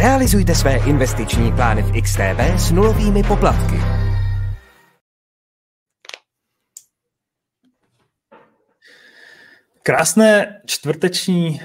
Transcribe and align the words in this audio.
Realizujte 0.00 0.54
své 0.54 0.76
investiční 0.76 1.52
plány 1.52 1.82
v 1.82 2.02
XTB 2.02 2.40
s 2.56 2.70
nulovými 2.70 3.22
poplatky. 3.22 3.76
Krásné 9.82 10.60
čtvrteční, 10.66 11.60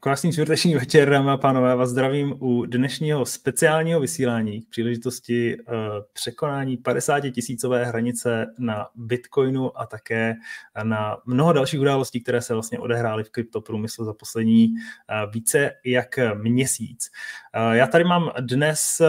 krásný 0.00 0.32
čtvrteční 0.32 0.74
večer, 0.74 1.10
dámy 1.10 1.30
a 1.30 1.36
pánové, 1.36 1.76
vás 1.76 1.90
zdravím 1.90 2.34
u 2.40 2.66
dnešního 2.66 3.26
speciálního 3.26 4.00
vysílání 4.00 4.62
k 4.62 4.68
příležitosti 4.68 5.56
eh, 5.60 5.72
překonání 6.12 6.76
50 6.76 7.20
tisícové 7.20 7.84
hranice 7.84 8.46
na 8.58 8.88
Bitcoinu 8.94 9.80
a 9.80 9.86
také 9.86 10.34
na 10.82 11.16
mnoho 11.26 11.52
dalších 11.52 11.80
událostí, 11.80 12.20
které 12.20 12.42
se 12.42 12.54
vlastně 12.54 12.78
odehrály 12.78 13.24
v 13.24 13.30
kryptoprůmyslu 13.30 14.04
za 14.04 14.14
poslední 14.14 14.74
eh, 14.74 15.26
více 15.32 15.70
jak 15.84 16.18
měsíc. 16.34 17.10
Já 17.72 17.86
tady 17.86 18.04
mám 18.04 18.30
dnes 18.40 19.02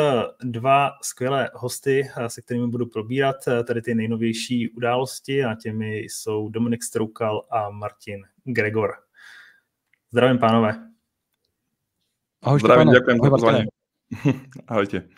dva 0.43 0.91
skvělé 1.02 1.49
hosty, 1.54 2.09
se 2.27 2.41
kterými 2.41 2.68
budu 2.68 2.85
probírat 2.85 3.35
tady 3.68 3.81
ty 3.81 3.95
nejnovější 3.95 4.70
události 4.70 5.43
a 5.43 5.55
těmi 5.55 5.98
jsou 5.98 6.49
Dominik 6.49 6.84
Stroukal 6.84 7.45
a 7.52 7.70
Martin 7.70 8.21
Gregor. 8.43 9.09
Zdravím, 10.12 10.38
pánové. 10.38 10.90
Ahoj, 12.41 12.59
Zdravím, 12.59 12.94
děkuji 12.94 13.20
za 13.23 13.30
pozvání. 13.30 13.63
Ahojte. 14.68 15.09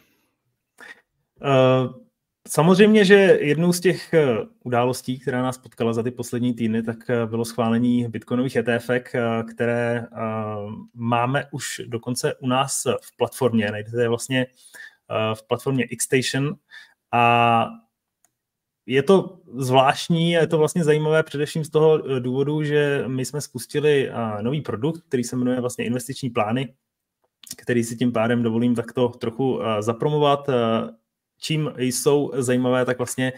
Uh, 1.42 2.02
Samozřejmě, 2.48 3.06
že 3.06 3.16
jednou 3.42 3.74
z 3.74 3.80
těch 3.80 4.14
eh, 4.14 4.38
událostí, 4.64 5.20
která 5.20 5.42
nás 5.42 5.58
potkala 5.58 5.94
za 5.94 6.04
ty 6.04 6.12
poslední 6.12 6.54
týdny, 6.54 6.84
tak 6.84 7.10
eh, 7.10 7.26
bylo 7.26 7.46
schválení 7.46 8.08
bitcoinových 8.08 8.56
ETF, 8.56 8.90
které 9.54 10.08
máme 10.94 11.48
už 11.52 11.82
dokonce 11.88 12.36
u 12.36 12.48
nás 12.48 12.84
v 13.02 13.18
platformě. 13.18 13.72
Najdete 13.72 14.02
je 14.02 14.10
vlastně 14.10 14.48
v 15.34 15.48
platformě 15.48 15.88
Xstation 15.88 16.56
a 17.12 17.66
je 18.86 19.04
to 19.04 19.38
zvláštní 19.58 20.38
a 20.38 20.42
je 20.42 20.48
to 20.48 20.58
vlastně 20.58 20.84
zajímavé 20.84 21.24
především 21.24 21.64
z 21.64 21.70
toho 21.70 22.12
eh, 22.12 22.20
důvodu, 22.20 22.64
že 22.64 23.04
my 23.08 23.26
jsme 23.26 23.42
spustili 23.42 24.10
eh, 24.10 24.44
nový 24.44 24.62
produkt, 24.62 25.02
který 25.08 25.24
se 25.24 25.36
jmenuje 25.36 25.62
vlastně 25.62 25.86
investiční 25.86 26.30
plány, 26.30 26.74
který 27.58 27.84
si 27.84 27.96
tím 27.96 28.12
pádem 28.12 28.44
dovolím 28.44 28.76
takto 28.76 29.10
trochu 29.10 29.62
eh, 29.62 29.82
zapromovat. 29.82 30.50
Čím 31.44 31.72
jsou 31.78 32.32
zajímavé, 32.36 32.86
tak 32.86 32.98
vlastně 32.98 33.34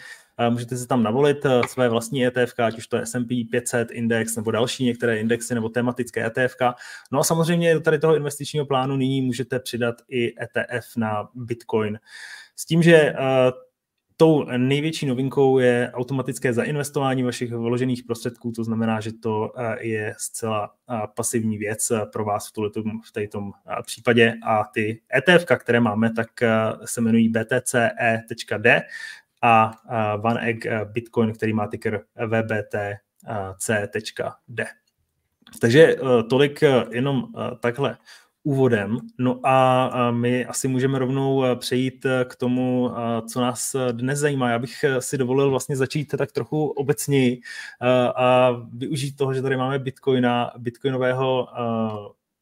můžete 0.49 0.77
si 0.77 0.88
tam 0.88 1.03
navolit 1.03 1.45
své 1.67 1.89
vlastní 1.89 2.25
ETF, 2.25 2.59
ať 2.59 2.77
už 2.77 2.88
to 2.88 2.97
je 2.97 3.05
S&P 3.05 3.45
500 3.52 3.91
index 3.91 4.36
nebo 4.36 4.52
další 4.52 4.86
některé 4.86 5.19
indexy 5.19 5.55
nebo 5.55 5.69
tematické 5.69 6.25
ETF. 6.25 6.55
No 7.11 7.19
a 7.19 7.23
samozřejmě 7.23 7.73
do 7.73 7.80
tady 7.80 7.99
toho 7.99 8.16
investičního 8.16 8.66
plánu 8.66 8.95
nyní 8.95 9.21
můžete 9.21 9.59
přidat 9.59 9.95
i 10.09 10.33
ETF 10.44 10.97
na 10.97 11.30
Bitcoin. 11.36 11.99
S 12.55 12.66
tím, 12.66 12.83
že 12.83 13.14
Tou 14.17 14.45
největší 14.58 15.06
novinkou 15.06 15.59
je 15.59 15.92
automatické 15.94 16.53
zainvestování 16.53 17.23
vašich 17.23 17.52
vložených 17.52 18.03
prostředků, 18.03 18.52
to 18.52 18.64
znamená, 18.64 19.00
že 19.00 19.14
to 19.14 19.52
eh, 19.58 19.88
je 19.88 20.16
zcela 20.17 20.73
eh, 20.89 21.02
pasivní 21.16 21.58
věc 21.58 21.92
eh, 21.92 22.05
pro 22.05 22.25
vás 22.25 22.50
v, 22.50 22.52
tuhletom, 22.52 23.02
v 23.02 23.11
této 23.11 23.52
případě 23.86 24.33
a 24.45 24.64
ty 24.73 25.02
ETF, 25.17 25.45
které 25.58 25.80
máme, 25.80 26.14
tak 26.14 26.30
se 26.86 27.02
jmenují 27.02 27.30
btce.d 27.30 28.81
a 29.42 29.72
One 30.23 30.42
Egg 30.42 30.66
Bitcoin, 30.86 31.33
který 31.33 31.53
má 31.53 31.67
ticker 31.67 32.03
vbtc.d. 32.27 32.95
Takže 35.61 35.95
tolik 36.30 36.64
jenom 36.92 37.27
takhle 37.59 37.98
úvodem. 38.44 38.97
No 39.17 39.39
a 39.44 40.11
my 40.11 40.45
asi 40.45 40.67
můžeme 40.67 40.99
rovnou 40.99 41.44
eh, 41.45 41.55
přejít 41.55 42.05
eh, 42.05 42.25
k 42.25 42.36
tomu, 42.36 42.91
eh, 42.91 43.22
co 43.27 43.42
nás 43.42 43.76
dnes 43.92 44.20
zajímá. 44.20 44.49
Já 44.49 44.59
bych 44.59 44.86
si 44.99 45.17
dovolil 45.17 45.49
vlastně 45.49 45.76
začít 45.76 46.15
tak 46.17 46.31
trochu 46.31 46.67
obecněji 46.67 47.42
a 48.15 48.52
využít 48.73 49.15
toho, 49.15 49.33
že 49.33 49.42
tady 49.42 49.58
máme 49.58 49.80
Bitcoina, 49.80 50.52
bitcoinového 50.58 51.48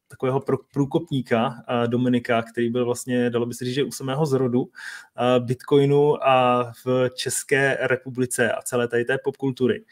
takového 0.08 0.42
průkopníka 0.72 1.54
Dominika, 1.86 2.42
který 2.42 2.70
byl 2.70 2.84
vlastně, 2.84 3.30
dalo 3.30 3.46
by 3.46 3.54
se 3.54 3.64
říct, 3.64 3.74
že 3.74 3.84
u 3.84 3.90
samého 3.90 4.26
zrodu 4.26 4.68
Bitcoinu 5.38 6.26
a 6.28 6.64
v 6.84 7.10
České 7.14 7.78
republice 7.80 8.52
a 8.52 8.62
celé 8.62 8.88
tady 8.88 9.04
té 9.04 9.18
popkultury. 9.24 9.84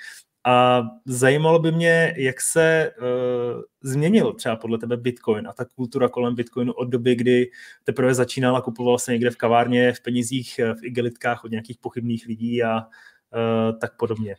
A 0.44 0.82
zajímalo 1.06 1.58
by 1.58 1.72
mě, 1.72 2.14
jak 2.16 2.40
se 2.40 2.92
uh, 2.98 3.62
změnil 3.82 4.32
třeba 4.32 4.56
podle 4.56 4.78
tebe 4.78 4.96
Bitcoin 4.96 5.48
a 5.48 5.52
ta 5.52 5.64
kultura 5.64 6.08
kolem 6.08 6.34
Bitcoinu 6.34 6.72
od 6.72 6.84
doby, 6.84 7.14
kdy 7.14 7.50
teprve 7.84 8.14
začínal 8.14 8.56
a 8.56 8.62
kupoval 8.62 8.98
se 8.98 9.12
někde 9.12 9.30
v 9.30 9.36
kavárně, 9.36 9.92
v 9.92 10.00
penězích, 10.00 10.58
eh, 10.58 10.74
v 10.74 10.84
igelitkách 10.84 11.44
od 11.44 11.50
nějakých 11.50 11.78
pochybných 11.78 12.26
lidí 12.26 12.62
a 12.62 12.76
uh, 12.80 13.78
tak 13.78 13.96
podobně. 13.96 14.36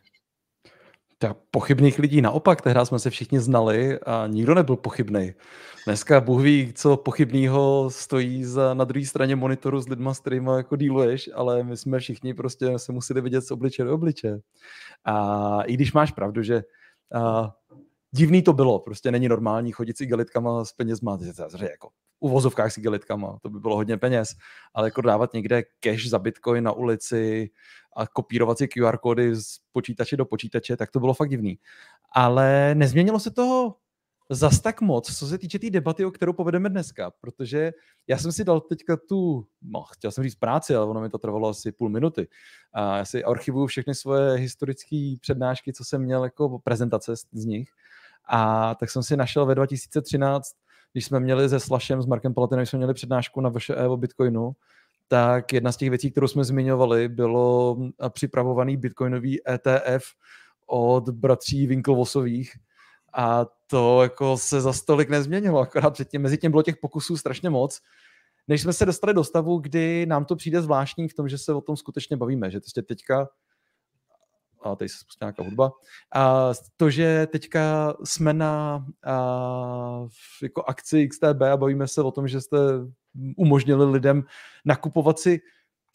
Tak 1.22 1.36
pochybných 1.50 1.98
lidí 1.98 2.20
naopak, 2.20 2.60
tehdy 2.60 2.80
jsme 2.84 2.98
se 2.98 3.10
všichni 3.10 3.40
znali 3.40 3.98
a 4.00 4.26
nikdo 4.26 4.54
nebyl 4.54 4.76
pochybný. 4.76 5.34
Dneska 5.86 6.20
Bůh 6.20 6.42
ví, 6.42 6.72
co 6.74 6.96
pochybného 6.96 7.90
stojí 7.90 8.44
za, 8.44 8.74
na 8.74 8.84
druhé 8.84 9.06
straně 9.06 9.36
monitoru 9.36 9.80
s 9.80 9.88
lidma, 9.88 10.14
s 10.14 10.20
kterými 10.20 10.50
jako 10.56 10.76
díluješ, 10.76 11.30
ale 11.34 11.62
my 11.62 11.76
jsme 11.76 11.98
všichni 11.98 12.34
prostě 12.34 12.78
se 12.78 12.92
museli 12.92 13.20
vidět 13.20 13.40
z 13.40 13.50
obliče 13.50 13.84
do 13.84 13.94
obliče. 13.94 14.38
A 15.04 15.58
i 15.62 15.74
když 15.74 15.92
máš 15.92 16.12
pravdu, 16.12 16.42
že 16.42 16.62
uh, 17.14 17.46
divný 18.12 18.42
to 18.42 18.52
bylo, 18.52 18.78
prostě 18.78 19.10
není 19.10 19.28
normální 19.28 19.72
chodit 19.72 19.98
s 19.98 20.00
igelitkama 20.00 20.64
s 20.64 20.72
penězma, 20.72 21.18
jako 21.70 21.88
v 21.88 21.92
uvozovkách 22.20 22.72
s 22.72 22.78
igelitkama, 22.78 23.38
to 23.42 23.50
by 23.50 23.60
bylo 23.60 23.76
hodně 23.76 23.96
peněz, 23.96 24.28
ale 24.74 24.86
jako 24.86 25.00
dávat 25.00 25.32
někde 25.32 25.62
cash 25.80 26.06
za 26.06 26.18
bitcoin 26.18 26.64
na 26.64 26.72
ulici 26.72 27.50
a 27.96 28.06
kopírovat 28.06 28.58
si 28.58 28.68
QR 28.68 28.98
kódy 28.98 29.36
z 29.36 29.58
počítače 29.72 30.16
do 30.16 30.24
počítače, 30.24 30.76
tak 30.76 30.90
to 30.90 31.00
bylo 31.00 31.14
fakt 31.14 31.30
divný. 31.30 31.58
Ale 32.14 32.74
nezměnilo 32.74 33.20
se 33.20 33.30
toho 33.30 33.76
zas 34.30 34.60
tak 34.60 34.80
moc, 34.80 35.18
co 35.18 35.26
se 35.26 35.38
týče 35.38 35.58
té 35.58 35.60
tý 35.60 35.70
debaty, 35.70 36.04
o 36.04 36.10
kterou 36.10 36.32
povedeme 36.32 36.68
dneska, 36.68 37.10
protože 37.10 37.72
já 38.06 38.18
jsem 38.18 38.32
si 38.32 38.44
dal 38.44 38.60
teďka 38.60 38.96
tu, 38.96 39.46
no, 39.62 39.82
chtěl 39.82 40.10
jsem 40.10 40.24
říct 40.24 40.34
práci, 40.34 40.74
ale 40.74 40.86
ono 40.86 41.00
mi 41.00 41.10
to 41.10 41.18
trvalo 41.18 41.48
asi 41.48 41.72
půl 41.72 41.88
minuty. 41.88 42.28
A 42.72 42.96
já 42.96 43.04
si 43.04 43.24
archivuju 43.24 43.66
všechny 43.66 43.94
svoje 43.94 44.38
historické 44.38 45.14
přednášky, 45.20 45.72
co 45.72 45.84
jsem 45.84 46.02
měl 46.02 46.24
jako 46.24 46.58
prezentace 46.58 47.16
z 47.16 47.44
nich. 47.44 47.68
A 48.28 48.74
tak 48.74 48.90
jsem 48.90 49.02
si 49.02 49.16
našel 49.16 49.46
ve 49.46 49.54
2013, 49.54 50.46
když 50.92 51.04
jsme 51.04 51.20
měli 51.20 51.48
se 51.48 51.60
Slashem, 51.60 52.02
s 52.02 52.06
Markem 52.06 52.34
Palatinem, 52.34 52.66
jsme 52.66 52.76
měli 52.76 52.94
přednášku 52.94 53.40
na 53.40 53.50
VŠE 53.50 53.88
o 53.88 53.96
Bitcoinu, 53.96 54.52
tak 55.08 55.52
jedna 55.52 55.72
z 55.72 55.76
těch 55.76 55.90
věcí, 55.90 56.10
kterou 56.10 56.28
jsme 56.28 56.44
zmiňovali, 56.44 57.08
bylo 57.08 57.76
připravovaný 58.08 58.76
bitcoinový 58.76 59.48
ETF 59.48 60.04
od 60.66 61.08
bratří 61.08 61.66
Winklevosových, 61.66 62.52
a 63.14 63.46
to 63.66 64.02
jako 64.02 64.38
se 64.38 64.60
za 64.60 64.72
stolik 64.72 65.08
nezměnilo, 65.08 65.58
akorát 65.60 65.90
předtím, 65.90 66.22
mezi 66.22 66.38
tím 66.38 66.50
bylo 66.50 66.62
těch 66.62 66.76
pokusů 66.76 67.16
strašně 67.16 67.50
moc, 67.50 67.80
než 68.48 68.62
jsme 68.62 68.72
se 68.72 68.86
dostali 68.86 69.14
do 69.14 69.24
stavu, 69.24 69.58
kdy 69.58 70.06
nám 70.06 70.24
to 70.24 70.36
přijde 70.36 70.62
zvláštní 70.62 71.08
v 71.08 71.14
tom, 71.14 71.28
že 71.28 71.38
se 71.38 71.54
o 71.54 71.60
tom 71.60 71.76
skutečně 71.76 72.16
bavíme, 72.16 72.50
že 72.50 72.60
prostě 72.60 72.82
teďka 72.82 73.28
a 74.62 74.76
tady 74.76 74.88
se 74.88 74.98
spustí 74.98 75.18
nějaká 75.24 75.42
hudba, 75.42 75.72
a 76.14 76.52
to, 76.76 76.90
že 76.90 77.26
teďka 77.32 77.94
jsme 78.04 78.32
na 78.32 78.84
a, 79.06 80.06
jako 80.42 80.64
akci 80.66 81.08
XTB 81.08 81.42
a 81.52 81.56
bavíme 81.56 81.88
se 81.88 82.02
o 82.02 82.10
tom, 82.10 82.28
že 82.28 82.40
jste 82.40 82.58
umožnili 83.36 83.90
lidem 83.90 84.24
nakupovat 84.64 85.18
si 85.18 85.40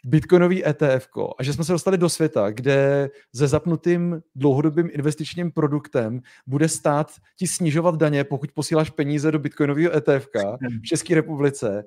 bitcoinový 0.05 0.67
ETF 0.67 1.07
a 1.39 1.44
že 1.44 1.53
jsme 1.53 1.63
se 1.63 1.72
dostali 1.72 1.97
do 1.97 2.09
světa, 2.09 2.51
kde 2.51 3.09
se 3.35 3.47
zapnutým 3.47 4.22
dlouhodobým 4.35 4.89
investičním 4.94 5.51
produktem 5.51 6.22
bude 6.47 6.69
stát 6.69 7.11
ti 7.35 7.47
snižovat 7.47 7.95
daně, 7.95 8.23
pokud 8.23 8.51
posíláš 8.51 8.90
peníze 8.90 9.31
do 9.31 9.40
bitcoinového 9.40 9.96
ETF 9.96 10.28
v 10.84 10.87
České 10.87 11.16
republice. 11.16 11.84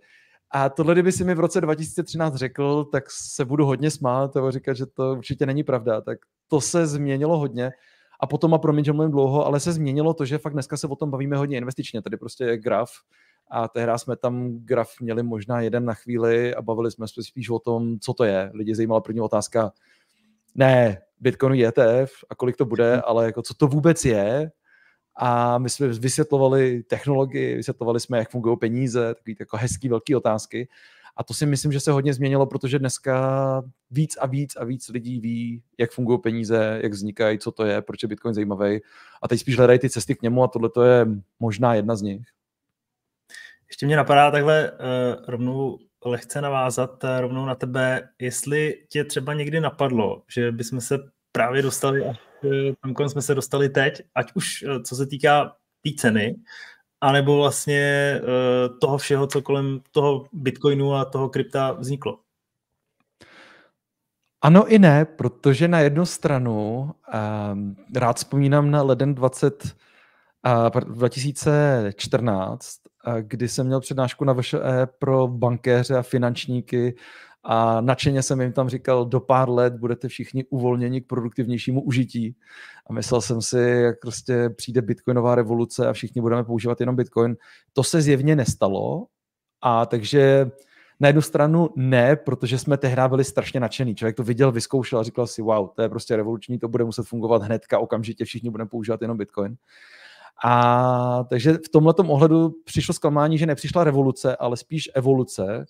A 0.50 0.68
tohle, 0.68 0.94
kdyby 0.94 1.12
si 1.12 1.24
mi 1.24 1.34
v 1.34 1.40
roce 1.40 1.60
2013 1.60 2.34
řekl, 2.34 2.84
tak 2.84 3.04
se 3.10 3.44
budu 3.44 3.66
hodně 3.66 3.90
smát 3.90 4.36
a 4.36 4.50
říkat, 4.50 4.76
že 4.76 4.86
to 4.86 5.12
určitě 5.12 5.46
není 5.46 5.62
pravda. 5.64 6.00
Tak 6.00 6.18
to 6.48 6.60
se 6.60 6.86
změnilo 6.86 7.38
hodně. 7.38 7.70
A 8.20 8.26
potom, 8.26 8.54
a 8.54 8.58
promiň, 8.58 8.84
že 8.84 8.92
mluvím 8.92 9.10
dlouho, 9.10 9.46
ale 9.46 9.60
se 9.60 9.72
změnilo 9.72 10.14
to, 10.14 10.24
že 10.24 10.38
fakt 10.38 10.52
dneska 10.52 10.76
se 10.76 10.86
o 10.86 10.96
tom 10.96 11.10
bavíme 11.10 11.36
hodně 11.36 11.58
investičně. 11.58 12.02
Tady 12.02 12.16
prostě 12.16 12.44
je 12.44 12.58
graf, 12.58 12.90
a 13.50 13.68
tehdy 13.68 13.92
jsme 13.96 14.16
tam 14.16 14.58
graf 14.64 14.90
měli 15.00 15.22
možná 15.22 15.60
jeden 15.60 15.84
na 15.84 15.94
chvíli 15.94 16.54
a 16.54 16.62
bavili 16.62 16.90
jsme 16.90 17.08
se 17.08 17.22
spíš 17.22 17.50
o 17.50 17.58
tom, 17.58 17.98
co 17.98 18.14
to 18.14 18.24
je. 18.24 18.50
Lidi 18.54 18.74
zajímala 18.74 19.00
první 19.00 19.20
otázka, 19.20 19.72
ne, 20.54 20.98
Bitcoin 21.20 21.54
je 21.54 21.68
ETF 21.68 22.12
a 22.30 22.34
kolik 22.34 22.56
to 22.56 22.64
bude, 22.64 23.00
ale 23.00 23.24
jako 23.26 23.42
co 23.42 23.54
to 23.54 23.66
vůbec 23.66 24.04
je. 24.04 24.50
A 25.22 25.58
my 25.58 25.70
jsme 25.70 25.88
vysvětlovali 25.88 26.82
technologii, 26.82 27.56
vysvětlovali 27.56 28.00
jsme, 28.00 28.18
jak 28.18 28.30
fungují 28.30 28.58
peníze, 28.58 29.14
takové 29.14 29.34
jako 29.40 29.56
hezký, 29.56 29.88
velké 29.88 30.16
otázky. 30.16 30.68
A 31.16 31.24
to 31.24 31.34
si 31.34 31.46
myslím, 31.46 31.72
že 31.72 31.80
se 31.80 31.92
hodně 31.92 32.14
změnilo, 32.14 32.46
protože 32.46 32.78
dneska 32.78 33.62
víc 33.90 34.16
a 34.16 34.26
víc 34.26 34.56
a 34.56 34.64
víc 34.64 34.88
lidí 34.88 35.20
ví, 35.20 35.62
jak 35.78 35.90
fungují 35.90 36.18
peníze, 36.20 36.80
jak 36.82 36.92
vznikají, 36.92 37.38
co 37.38 37.52
to 37.52 37.64
je, 37.64 37.82
proč 37.82 38.02
je 38.02 38.08
Bitcoin 38.08 38.34
zajímavý. 38.34 38.80
A 39.22 39.28
teď 39.28 39.40
spíš 39.40 39.56
hledají 39.56 39.78
ty 39.78 39.90
cesty 39.90 40.14
k 40.14 40.22
němu 40.22 40.44
a 40.44 40.48
tohle 40.48 40.88
je 40.88 41.06
možná 41.40 41.74
jedna 41.74 41.96
z 41.96 42.02
nich. 42.02 42.26
Ještě 43.68 43.86
mě 43.86 43.96
napadá 43.96 44.30
takhle 44.30 44.70
uh, 44.70 44.76
rovnou 45.28 45.78
lehce 46.04 46.40
navázat 46.40 47.04
uh, 47.04 47.10
rovnou 47.20 47.46
na 47.46 47.54
tebe, 47.54 48.08
jestli 48.18 48.84
tě 48.88 49.04
třeba 49.04 49.34
někdy 49.34 49.60
napadlo, 49.60 50.22
že 50.34 50.52
bychom 50.52 50.80
se 50.80 50.98
právě 51.32 51.62
dostali, 51.62 52.04
tam 52.82 52.94
konec 52.94 53.12
jsme 53.12 53.22
se 53.22 53.34
dostali 53.34 53.68
teď, 53.68 54.02
ať 54.14 54.32
už 54.34 54.62
uh, 54.62 54.82
co 54.82 54.96
se 54.96 55.06
týká 55.06 55.44
té 55.44 55.54
tý 55.80 55.96
ceny, 55.96 56.36
anebo 57.00 57.36
vlastně 57.36 58.20
uh, 58.22 58.78
toho 58.78 58.98
všeho, 58.98 59.26
co 59.26 59.42
kolem 59.42 59.80
toho 59.90 60.26
Bitcoinu 60.32 60.94
a 60.94 61.04
toho 61.04 61.28
krypta 61.28 61.72
vzniklo. 61.72 62.18
Ano 64.42 64.66
i 64.66 64.78
ne, 64.78 65.04
protože 65.04 65.68
na 65.68 65.80
jednu 65.80 66.06
stranu 66.06 66.90
um, 67.52 67.76
rád 67.96 68.16
vzpomínám 68.16 68.70
na 68.70 68.82
leden 68.82 69.14
20, 69.14 69.76
uh, 70.74 70.94
2014, 70.94 72.76
uh, 73.06 73.14
kdy 73.20 73.48
jsem 73.48 73.66
měl 73.66 73.80
přednášku 73.80 74.24
na 74.24 74.32
VŠE 74.32 74.86
pro 74.98 75.28
bankéře 75.28 75.96
a 75.96 76.02
finančníky 76.02 76.96
a 77.42 77.80
nadšeně 77.80 78.22
jsem 78.22 78.40
jim 78.40 78.52
tam 78.52 78.68
říkal, 78.68 79.04
do 79.04 79.20
pár 79.20 79.50
let 79.50 79.74
budete 79.74 80.08
všichni 80.08 80.44
uvolněni 80.44 81.00
k 81.00 81.06
produktivnějšímu 81.06 81.82
užití. 81.82 82.36
A 82.86 82.92
myslel 82.92 83.20
jsem 83.20 83.42
si, 83.42 83.58
jak 83.58 84.00
prostě 84.00 84.50
přijde 84.50 84.82
bitcoinová 84.82 85.34
revoluce 85.34 85.88
a 85.88 85.92
všichni 85.92 86.20
budeme 86.20 86.44
používat 86.44 86.80
jenom 86.80 86.96
bitcoin. 86.96 87.36
To 87.72 87.84
se 87.84 88.02
zjevně 88.02 88.36
nestalo 88.36 89.06
a 89.62 89.86
takže 89.86 90.50
na 91.00 91.08
jednu 91.08 91.22
stranu 91.22 91.70
ne, 91.76 92.16
protože 92.16 92.58
jsme 92.58 92.76
tehdy 92.76 93.02
byli 93.08 93.24
strašně 93.24 93.60
nadšený. 93.60 93.94
Člověk 93.94 94.16
to 94.16 94.22
viděl, 94.22 94.52
vyzkoušel 94.52 94.98
a 94.98 95.02
říkal 95.02 95.26
si, 95.26 95.42
wow, 95.42 95.68
to 95.74 95.82
je 95.82 95.88
prostě 95.88 96.16
revoluční, 96.16 96.58
to 96.58 96.68
bude 96.68 96.84
muset 96.84 97.06
fungovat 97.06 97.42
hnedka, 97.42 97.78
okamžitě 97.78 98.24
všichni 98.24 98.50
budeme 98.50 98.70
používat 98.70 99.02
jenom 99.02 99.16
Bitcoin. 99.16 99.56
A 100.44 101.24
takže 101.30 101.52
v 101.52 101.68
tomhle 101.72 101.94
ohledu 101.98 102.54
přišlo 102.64 102.94
zklamání, 102.94 103.38
že 103.38 103.46
nepřišla 103.46 103.84
revoluce, 103.84 104.36
ale 104.36 104.56
spíš 104.56 104.90
evoluce. 104.94 105.66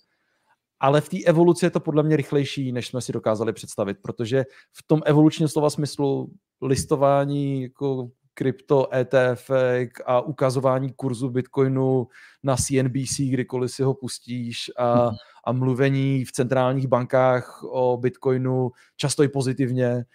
Ale 0.81 1.01
v 1.01 1.09
té 1.09 1.17
evoluci 1.25 1.65
je 1.65 1.69
to 1.69 1.79
podle 1.79 2.03
mě 2.03 2.15
rychlejší, 2.15 2.71
než 2.71 2.87
jsme 2.87 3.01
si 3.01 3.11
dokázali 3.11 3.53
představit, 3.53 3.97
protože 4.01 4.45
v 4.73 4.87
tom 4.87 5.01
evolučním 5.05 5.47
slova 5.47 5.69
smyslu 5.69 6.31
listování 6.61 7.63
jako 7.63 8.09
krypto, 8.33 8.95
ETF 8.95 9.51
a 10.05 10.21
ukazování 10.21 10.93
kurzu 10.93 11.29
Bitcoinu 11.29 12.07
na 12.43 12.55
CNBC, 12.55 13.19
kdykoliv 13.19 13.71
si 13.71 13.83
ho 13.83 13.93
pustíš 13.93 14.71
a, 14.77 15.05
mhm. 15.05 15.15
a 15.45 15.51
mluvení 15.51 16.25
v 16.25 16.31
centrálních 16.31 16.87
bankách 16.87 17.63
o 17.63 17.97
Bitcoinu, 17.97 18.71
často 18.95 19.23
i 19.23 19.27
pozitivně. 19.27 20.05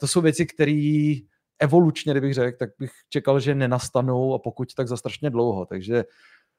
To 0.00 0.08
jsou 0.08 0.20
věci, 0.20 0.46
které 0.46 1.14
evolučně, 1.58 2.12
kdybych 2.12 2.34
řekl, 2.34 2.58
tak 2.58 2.70
bych 2.78 2.90
čekal, 3.08 3.40
že 3.40 3.54
nenastanou 3.54 4.34
a 4.34 4.38
pokud 4.38 4.74
tak 4.74 4.88
za 4.88 4.96
strašně 4.96 5.30
dlouho. 5.30 5.66
Takže 5.66 6.04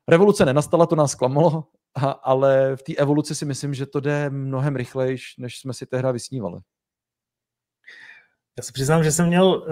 revoluce 0.08 0.46
nenastala, 0.46 0.86
to 0.86 0.96
nás 0.96 1.16
klamalo, 1.16 1.64
ale 2.08 2.76
v 2.76 2.84
té 2.84 2.96
evoluci 2.96 3.36
si 3.36 3.46
myslím, 3.46 3.74
že 3.74 3.86
to 3.86 4.00
jde 4.00 4.30
mnohem 4.30 4.76
rychlejš, 4.76 5.38
než 5.38 5.60
jsme 5.60 5.74
si 5.74 5.86
tehdy 5.86 6.12
vysnívali. 6.12 6.60
Já 8.58 8.64
se 8.64 8.72
přiznám, 8.72 9.04
že 9.04 9.12
jsem 9.12 9.28
měl 9.28 9.46
uh, 9.46 9.66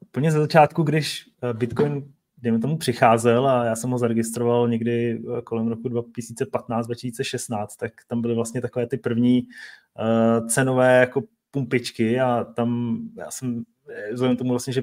úplně 0.00 0.32
ze 0.32 0.38
začátku, 0.38 0.82
když 0.82 1.30
uh, 1.42 1.58
Bitcoin, 1.58 2.12
dejme 2.38 2.58
tomu, 2.58 2.78
přicházel 2.78 3.48
a 3.48 3.64
já 3.64 3.76
jsem 3.76 3.90
ho 3.90 3.98
zaregistroval 3.98 4.68
někdy 4.68 5.18
uh, 5.18 5.40
kolem 5.40 5.68
roku 5.68 5.88
2015-2016, 5.88 7.66
tak 7.78 7.92
tam 8.08 8.20
byly 8.22 8.34
vlastně 8.34 8.60
takové 8.60 8.86
ty 8.86 8.96
první 8.96 9.42
uh, 9.42 10.48
cenové 10.48 11.00
jako 11.00 11.22
pumpičky 11.50 12.20
a 12.20 12.44
tam 12.44 12.98
já 13.16 13.30
jsem, 13.30 13.64
vzhledem 14.12 14.36
tomu 14.36 14.50
vlastně, 14.50 14.72
že 14.72 14.82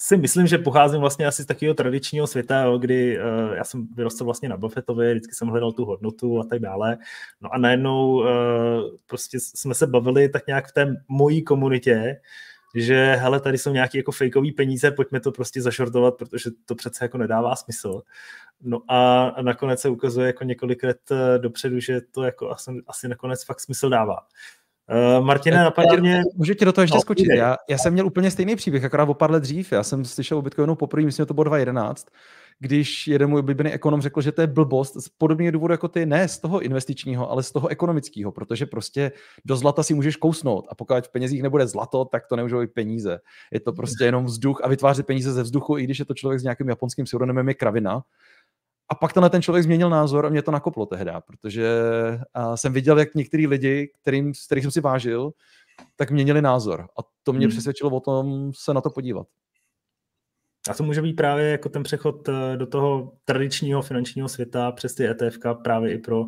si 0.00 0.16
myslím, 0.16 0.46
že 0.46 0.58
pocházím 0.58 1.00
vlastně 1.00 1.26
asi 1.26 1.42
z 1.42 1.46
takového 1.46 1.74
tradičního 1.74 2.26
světa, 2.26 2.62
jo, 2.62 2.78
kdy 2.78 3.18
uh, 3.18 3.54
já 3.54 3.64
jsem 3.64 3.86
vyrostl 3.94 4.24
vlastně 4.24 4.48
na 4.48 4.56
Buffettovi, 4.56 5.10
vždycky 5.10 5.34
jsem 5.34 5.48
hledal 5.48 5.72
tu 5.72 5.84
hodnotu 5.84 6.40
a 6.40 6.44
tak 6.44 6.58
dále. 6.58 6.98
No 7.40 7.54
a 7.54 7.58
najednou 7.58 8.14
uh, 8.14 8.26
prostě 9.06 9.40
jsme 9.40 9.74
se 9.74 9.86
bavili 9.86 10.28
tak 10.28 10.46
nějak 10.46 10.68
v 10.68 10.72
té 10.72 10.94
mojí 11.08 11.44
komunitě, 11.44 12.16
že 12.74 13.14
hele, 13.14 13.40
tady 13.40 13.58
jsou 13.58 13.72
nějaké 13.72 13.98
jako 13.98 14.12
fejkové 14.12 14.48
peníze, 14.56 14.90
pojďme 14.90 15.20
to 15.20 15.32
prostě 15.32 15.62
zašortovat, 15.62 16.14
protože 16.16 16.50
to 16.66 16.74
přece 16.74 17.04
jako 17.04 17.18
nedává 17.18 17.56
smysl. 17.56 18.02
No 18.60 18.78
a 18.88 19.34
nakonec 19.42 19.80
se 19.80 19.88
ukazuje 19.88 20.26
jako 20.26 20.44
několik 20.44 20.82
let 20.82 21.00
eh, 21.10 21.38
dopředu, 21.38 21.80
že 21.80 22.00
to 22.00 22.22
jako 22.22 22.50
asi, 22.50 22.70
asi 22.86 23.08
nakonec 23.08 23.44
fakt 23.44 23.60
smysl 23.60 23.88
dává. 23.88 24.20
Uh, 24.20 24.26
Martina, 25.20 25.64
napadá 25.64 25.96
mě... 25.96 26.22
Můžu 26.36 26.54
ti 26.54 26.64
do 26.64 26.72
toho 26.72 26.82
ještě 26.82 26.96
no, 26.96 27.00
skočit. 27.00 27.26
Já, 27.36 27.56
já 27.70 27.78
jsem 27.78 27.92
měl 27.92 28.06
úplně 28.06 28.30
stejný 28.30 28.56
příběh, 28.56 28.84
akorát 28.84 29.08
o 29.08 29.14
pár 29.14 29.30
let 29.30 29.40
dřív. 29.40 29.72
Já 29.72 29.82
jsem 29.82 30.04
slyšel 30.04 30.38
o 30.38 30.42
Bitcoinu 30.42 30.74
poprvé, 30.74 31.04
myslím, 31.04 31.22
že 31.22 31.26
to 31.26 31.34
bylo 31.34 31.44
2011, 31.44 32.06
když 32.58 33.06
jeden 33.06 33.30
můj 33.30 33.40
oblíbený 33.40 33.72
ekonom 33.72 34.00
řekl, 34.00 34.20
že 34.20 34.32
to 34.32 34.40
je 34.40 34.46
blbost 34.46 34.96
z 34.96 35.08
podobného 35.08 35.52
důvodu 35.52 35.74
jako 35.74 35.88
ty, 35.88 36.06
ne 36.06 36.28
z 36.28 36.38
toho 36.38 36.60
investičního, 36.60 37.30
ale 37.30 37.42
z 37.42 37.52
toho 37.52 37.68
ekonomického, 37.68 38.32
protože 38.32 38.66
prostě 38.66 39.12
do 39.44 39.56
zlata 39.56 39.82
si 39.82 39.94
můžeš 39.94 40.16
kousnout 40.16 40.66
a 40.68 40.74
pokud 40.74 41.06
v 41.06 41.12
penězích 41.12 41.42
nebude 41.42 41.66
zlato, 41.66 42.04
tak 42.04 42.26
to 42.26 42.36
nemůžou 42.36 42.60
být 42.60 42.74
peníze. 42.74 43.18
Je 43.52 43.60
to 43.60 43.72
prostě 43.72 44.04
jenom 44.04 44.24
vzduch 44.24 44.60
a 44.64 44.68
vytvářet 44.68 45.06
peníze 45.06 45.32
ze 45.32 45.42
vzduchu, 45.42 45.78
i 45.78 45.84
když 45.84 45.98
je 45.98 46.04
to 46.04 46.14
člověk 46.14 46.40
s 46.40 46.42
nějakým 46.42 46.68
japonským 46.68 47.04
pseudonymem 47.04 47.48
je 47.48 47.54
kravina. 47.54 48.02
A 48.88 48.94
pak 48.94 49.12
tenhle 49.12 49.30
ten 49.30 49.42
člověk 49.42 49.64
změnil 49.64 49.90
názor 49.90 50.26
a 50.26 50.28
mě 50.28 50.42
to 50.42 50.50
nakoplo 50.50 50.86
tehdy, 50.86 51.10
protože 51.26 51.68
jsem 52.54 52.72
viděl, 52.72 52.98
jak 52.98 53.14
některý 53.14 53.46
lidi, 53.46 53.92
kterým, 54.02 54.34
z 54.34 54.46
kterých 54.46 54.64
jsem 54.64 54.70
si 54.70 54.80
vážil, 54.80 55.32
tak 55.96 56.10
měnili 56.10 56.42
názor. 56.42 56.80
A 56.80 57.02
to 57.22 57.32
mě 57.32 57.46
hmm. 57.46 57.50
přesvědčilo 57.50 57.90
o 57.90 58.00
tom 58.00 58.52
se 58.54 58.74
na 58.74 58.80
to 58.80 58.90
podívat. 58.90 59.26
A 60.70 60.74
to 60.74 60.82
může 60.82 61.02
být 61.02 61.12
právě 61.12 61.50
jako 61.50 61.68
ten 61.68 61.82
přechod 61.82 62.28
eh, 62.28 62.56
do 62.56 62.66
toho 62.66 63.12
tradičního 63.24 63.82
finančního 63.82 64.28
světa 64.28 64.72
přes 64.72 64.94
ty 64.94 65.08
ETF 65.08 65.38
právě 65.64 65.94
i 65.94 65.98
pro 65.98 66.24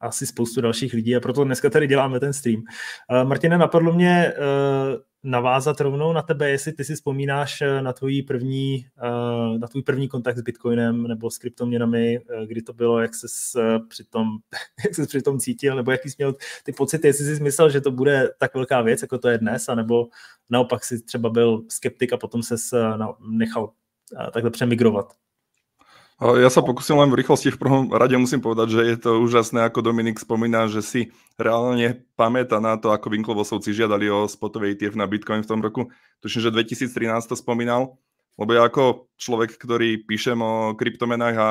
asi 0.00 0.26
spoustu 0.26 0.60
dalších 0.60 0.92
lidí 0.92 1.16
a 1.16 1.20
proto 1.20 1.44
dneska 1.44 1.70
tady 1.70 1.86
děláme 1.86 2.20
ten 2.20 2.32
stream. 2.32 2.62
Uh, 3.10 3.28
Martine, 3.28 3.58
napadlo 3.58 3.92
mě 3.92 4.32
uh, 4.36 5.00
navázat 5.22 5.80
rovnou 5.80 6.12
na 6.12 6.22
tebe, 6.22 6.50
jestli 6.50 6.72
ty 6.72 6.84
si 6.84 6.94
vzpomínáš 6.94 7.62
na 7.80 7.92
tvůj 7.92 8.22
první, 8.22 8.86
uh, 9.02 9.58
na 9.58 9.68
tvůj 9.68 9.82
první 9.82 10.08
kontakt 10.08 10.38
s 10.38 10.42
Bitcoinem 10.42 11.02
nebo 11.02 11.30
s 11.30 11.38
kryptoměnami, 11.38 12.18
uh, 12.18 12.46
kdy 12.46 12.62
to 12.62 12.72
bylo, 12.72 13.00
jak 13.00 13.14
ses 13.14 13.56
přitom, 13.88 14.26
jak 14.84 14.94
ses 14.94 15.08
přitom 15.08 15.38
cítil, 15.38 15.76
nebo 15.76 15.90
jaký 15.90 16.10
jsi 16.10 16.14
měl 16.18 16.34
ty 16.64 16.72
pocity, 16.72 17.06
jestli 17.06 17.24
jsi 17.24 17.42
myslel, 17.42 17.70
že 17.70 17.80
to 17.80 17.90
bude 17.90 18.30
tak 18.38 18.54
velká 18.54 18.82
věc, 18.82 19.02
jako 19.02 19.18
to 19.18 19.28
je 19.28 19.38
dnes, 19.38 19.68
anebo 19.68 20.08
naopak 20.50 20.84
si 20.84 21.02
třeba 21.02 21.28
byl 21.28 21.62
skeptik 21.68 22.12
a 22.12 22.16
potom 22.16 22.42
ses 22.42 22.74
nechal 23.20 23.72
takhle 24.32 24.50
přemigrovat. 24.50 25.14
Ja 26.20 26.52
sa 26.52 26.60
pokúsim 26.60 27.00
len 27.00 27.08
v 27.08 27.24
rýchlosti. 27.24 27.48
V 27.48 27.56
prvom 27.56 27.88
rade 27.96 28.12
musím 28.20 28.44
povedať, 28.44 28.76
že 28.76 28.82
je 28.92 28.96
to 29.00 29.24
úžasné, 29.24 29.64
ako 29.64 29.80
Dominik 29.80 30.20
spomína, 30.20 30.68
že 30.68 30.84
si 30.84 31.00
reálne 31.40 32.04
pamätá 32.12 32.60
na 32.60 32.76
to, 32.76 32.92
ako 32.92 33.08
Winklovosovci 33.08 33.72
žiadali 33.72 34.12
o 34.12 34.28
spotový 34.28 34.76
ETF 34.76 35.00
na 35.00 35.08
Bitcoin 35.08 35.40
v 35.40 35.48
tom 35.48 35.64
roku. 35.64 35.88
Tuším, 36.20 36.44
že 36.44 36.52
2013 36.52 37.24
to 37.24 37.40
spomínal. 37.40 37.96
Lebo 38.36 38.52
ja 38.52 38.68
ako 38.68 39.08
človek, 39.16 39.56
ktorý 39.56 40.04
píšem 40.04 40.36
o 40.44 40.76
kryptomenách 40.76 41.36
a 41.40 41.48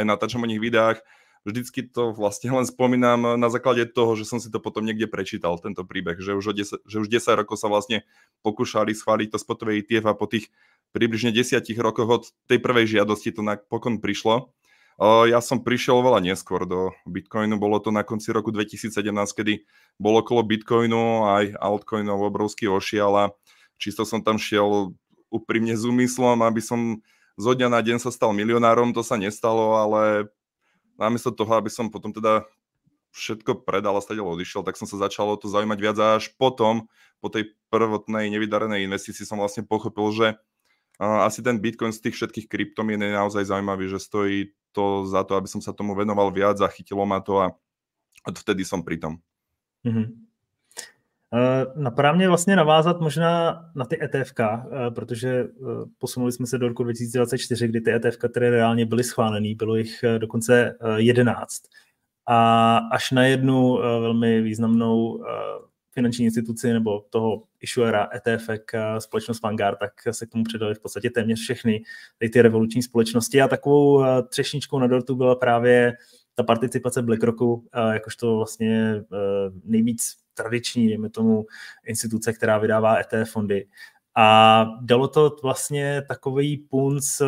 aj 0.00 0.04
natáčam 0.08 0.40
o 0.40 0.48
nich 0.48 0.64
videách, 0.64 1.04
vždycky 1.46 1.86
to 1.86 2.10
vlastne 2.10 2.50
len 2.50 2.66
spomínam 2.66 3.38
na 3.38 3.48
základe 3.48 3.86
toho, 3.86 4.18
že 4.18 4.26
som 4.26 4.42
si 4.42 4.50
to 4.50 4.58
potom 4.58 4.82
niekde 4.82 5.06
prečítal, 5.06 5.54
tento 5.62 5.86
príbeh, 5.86 6.18
že 6.18 6.34
už, 6.34 6.50
10, 6.50 6.82
že 6.82 6.96
už 6.98 7.06
10 7.06 7.38
rokov 7.38 7.62
sa 7.62 7.70
vlastne 7.70 8.02
pokúšali 8.42 8.90
schváliť 8.90 9.30
to 9.30 9.38
spotové 9.38 9.78
ETF 9.78 10.10
a 10.10 10.18
po 10.18 10.26
tých 10.26 10.50
približne 10.90 11.30
desiatich 11.30 11.78
rokoch 11.78 12.08
od 12.10 12.22
tej 12.50 12.58
prvej 12.58 12.98
žiadosti 12.98 13.30
to 13.30 13.46
napokon 13.46 14.02
prišlo. 14.02 14.50
Ja 15.28 15.44
som 15.44 15.60
prišiel 15.60 16.00
oveľa 16.00 16.24
neskôr 16.24 16.64
do 16.64 16.90
Bitcoinu, 17.04 17.60
bolo 17.60 17.76
to 17.78 17.92
na 17.92 18.00
konci 18.00 18.32
roku 18.32 18.48
2017, 18.48 19.06
kedy 19.36 19.68
bolo 20.00 20.24
okolo 20.24 20.40
Bitcoinu 20.40 21.28
aj 21.30 21.52
altcoinov 21.60 22.26
obrovský 22.26 22.66
ošial 22.72 23.12
a 23.12 23.24
čisto 23.76 24.08
som 24.08 24.24
tam 24.24 24.40
šiel 24.40 24.96
úprimne 25.28 25.76
s 25.76 25.84
úmyslom, 25.84 26.40
aby 26.40 26.64
som 26.64 27.04
zo 27.36 27.52
dňa 27.52 27.68
na 27.68 27.84
deň 27.84 28.00
sa 28.00 28.08
stal 28.08 28.32
milionárom, 28.32 28.96
to 28.96 29.04
sa 29.04 29.20
nestalo, 29.20 29.76
ale 29.76 30.32
namiesto 30.96 31.32
toho, 31.32 31.52
aby 31.56 31.70
som 31.72 31.92
potom 31.92 32.12
teda 32.12 32.44
všetko 33.16 33.64
predal 33.64 33.96
a 33.96 34.04
stadiaľ 34.04 34.36
odišiel, 34.36 34.60
tak 34.60 34.76
som 34.76 34.84
sa 34.84 35.08
začal 35.08 35.32
o 35.32 35.40
to 35.40 35.48
zaujímať 35.48 35.78
viac 35.80 35.96
a 35.96 36.20
až 36.20 36.32
potom, 36.36 36.88
po 37.16 37.32
tej 37.32 37.56
prvotnej 37.72 38.28
nevydarenej 38.28 38.84
investícii 38.84 39.24
som 39.24 39.40
vlastne 39.40 39.64
pochopil, 39.64 40.12
že 40.12 40.26
asi 41.00 41.40
ten 41.40 41.56
Bitcoin 41.56 41.92
z 41.92 42.04
tých 42.08 42.16
všetkých 42.16 42.48
kryptomien 42.48 43.00
je 43.00 43.16
naozaj 43.16 43.48
zaujímavý, 43.48 43.88
že 43.88 44.00
stojí 44.00 44.52
to 44.76 45.08
za 45.08 45.24
to, 45.24 45.36
aby 45.36 45.48
som 45.48 45.64
sa 45.64 45.72
tomu 45.72 45.96
venoval 45.96 46.28
viac, 46.28 46.60
zachytilo 46.60 47.08
ma 47.08 47.24
to 47.24 47.40
a 47.40 47.56
odvtedy 48.28 48.68
som 48.68 48.84
pri 48.84 49.00
tom. 49.00 49.20
Mm-hmm. 49.84 50.25
Uh, 51.32 51.82
napadá 51.82 52.12
mě 52.12 52.28
vlastně 52.28 52.56
navázat 52.56 53.00
možná 53.00 53.62
na 53.74 53.84
ty 53.84 54.02
ETF, 54.02 54.32
uh, 54.40 54.94
protože 54.94 55.44
uh, 55.44 55.84
posunuli 55.98 56.32
jsme 56.32 56.46
se 56.46 56.58
do 56.58 56.68
roku 56.68 56.84
2024, 56.84 57.68
kdy 57.68 57.80
ty 57.80 57.92
ETF, 57.92 58.16
které 58.16 58.50
reálně 58.50 58.86
byly 58.86 59.04
schválené, 59.04 59.54
bylo 59.54 59.76
jich 59.76 60.04
dokonce 60.18 60.74
uh, 60.82 60.96
11. 60.96 61.62
A 62.28 62.76
až 62.76 63.10
na 63.10 63.24
jednu 63.24 63.76
velmi 63.76 64.42
významnou 64.42 65.24
finanční 65.90 66.24
instituci 66.24 66.72
nebo 66.72 67.04
toho 67.10 67.42
issuera 67.60 68.08
ETF, 68.14 68.50
společnost 68.98 69.42
Vanguard, 69.42 69.78
tak 69.78 69.92
se 70.10 70.26
k 70.26 70.30
tomu 70.30 70.44
přidali 70.44 70.74
v 70.74 70.80
podstatě 70.80 71.10
téměř 71.10 71.40
všechny 71.40 71.82
ty 72.32 72.42
revoluční 72.42 72.82
společnosti 72.82 73.42
a 73.42 73.48
takovou 73.48 74.04
třešničkou 74.28 74.78
na 74.78 74.86
dortu 74.86 75.14
byla 75.14 75.34
právě 75.34 75.96
ta 76.34 76.42
participace 76.42 77.02
BlackRocku, 77.02 77.68
jakožto 77.92 78.36
vlastně 78.36 78.94
nejvíc 79.64 80.25
tradiční, 80.36 80.88
dejme 80.88 81.10
tomu, 81.10 81.46
instituce, 81.84 82.32
která 82.32 82.58
vydává 82.58 82.96
ETF 82.98 83.32
fondy. 83.32 83.66
A 84.16 84.66
dalo 84.80 85.08
to 85.08 85.36
vlastně 85.42 86.02
takový 86.08 86.56
punc 86.56 87.22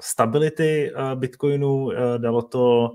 stability 0.00 0.92
Bitcoinu, 1.14 1.90
dalo 2.18 2.42
to 2.42 2.90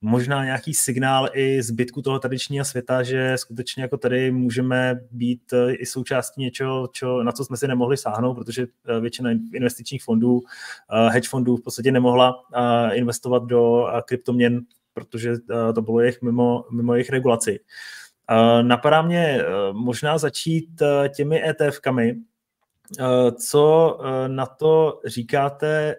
možná 0.00 0.44
nějaký 0.44 0.74
signál 0.74 1.28
i 1.32 1.62
zbytku 1.62 2.02
toho 2.02 2.18
tradičního 2.18 2.64
světa, 2.64 3.02
že 3.02 3.32
skutečně 3.38 3.82
jako 3.82 3.96
tady 3.96 4.30
můžeme 4.30 5.00
být 5.10 5.54
i 5.70 5.86
součástí 5.86 6.40
něčeho, 6.40 6.88
čo, 6.92 7.22
na 7.22 7.32
co 7.32 7.44
jsme 7.44 7.56
si 7.56 7.68
nemohli 7.68 7.96
sáhnout, 7.96 8.34
protože 8.34 8.66
většina 9.00 9.30
investičních 9.54 10.04
fondů, 10.04 10.40
hedge 11.08 11.28
fondů 11.28 11.56
v 11.56 11.62
podstatě 11.62 11.92
nemohla 11.92 12.34
investovat 12.92 13.44
do 13.44 13.86
kryptoměn, 14.04 14.60
protože 14.96 15.32
to 15.74 15.82
bylo 15.82 16.00
jejich 16.00 16.22
mimo, 16.22 16.64
mimo 16.70 16.94
jejich 16.94 17.10
regulaci. 17.10 17.60
Napadá 18.62 19.02
mě 19.02 19.42
možná 19.72 20.18
začít 20.18 20.82
těmi 21.16 21.44
ETF-kami. 21.50 22.14
Co 23.40 23.98
na 24.26 24.46
to 24.46 25.00
říkáte 25.06 25.96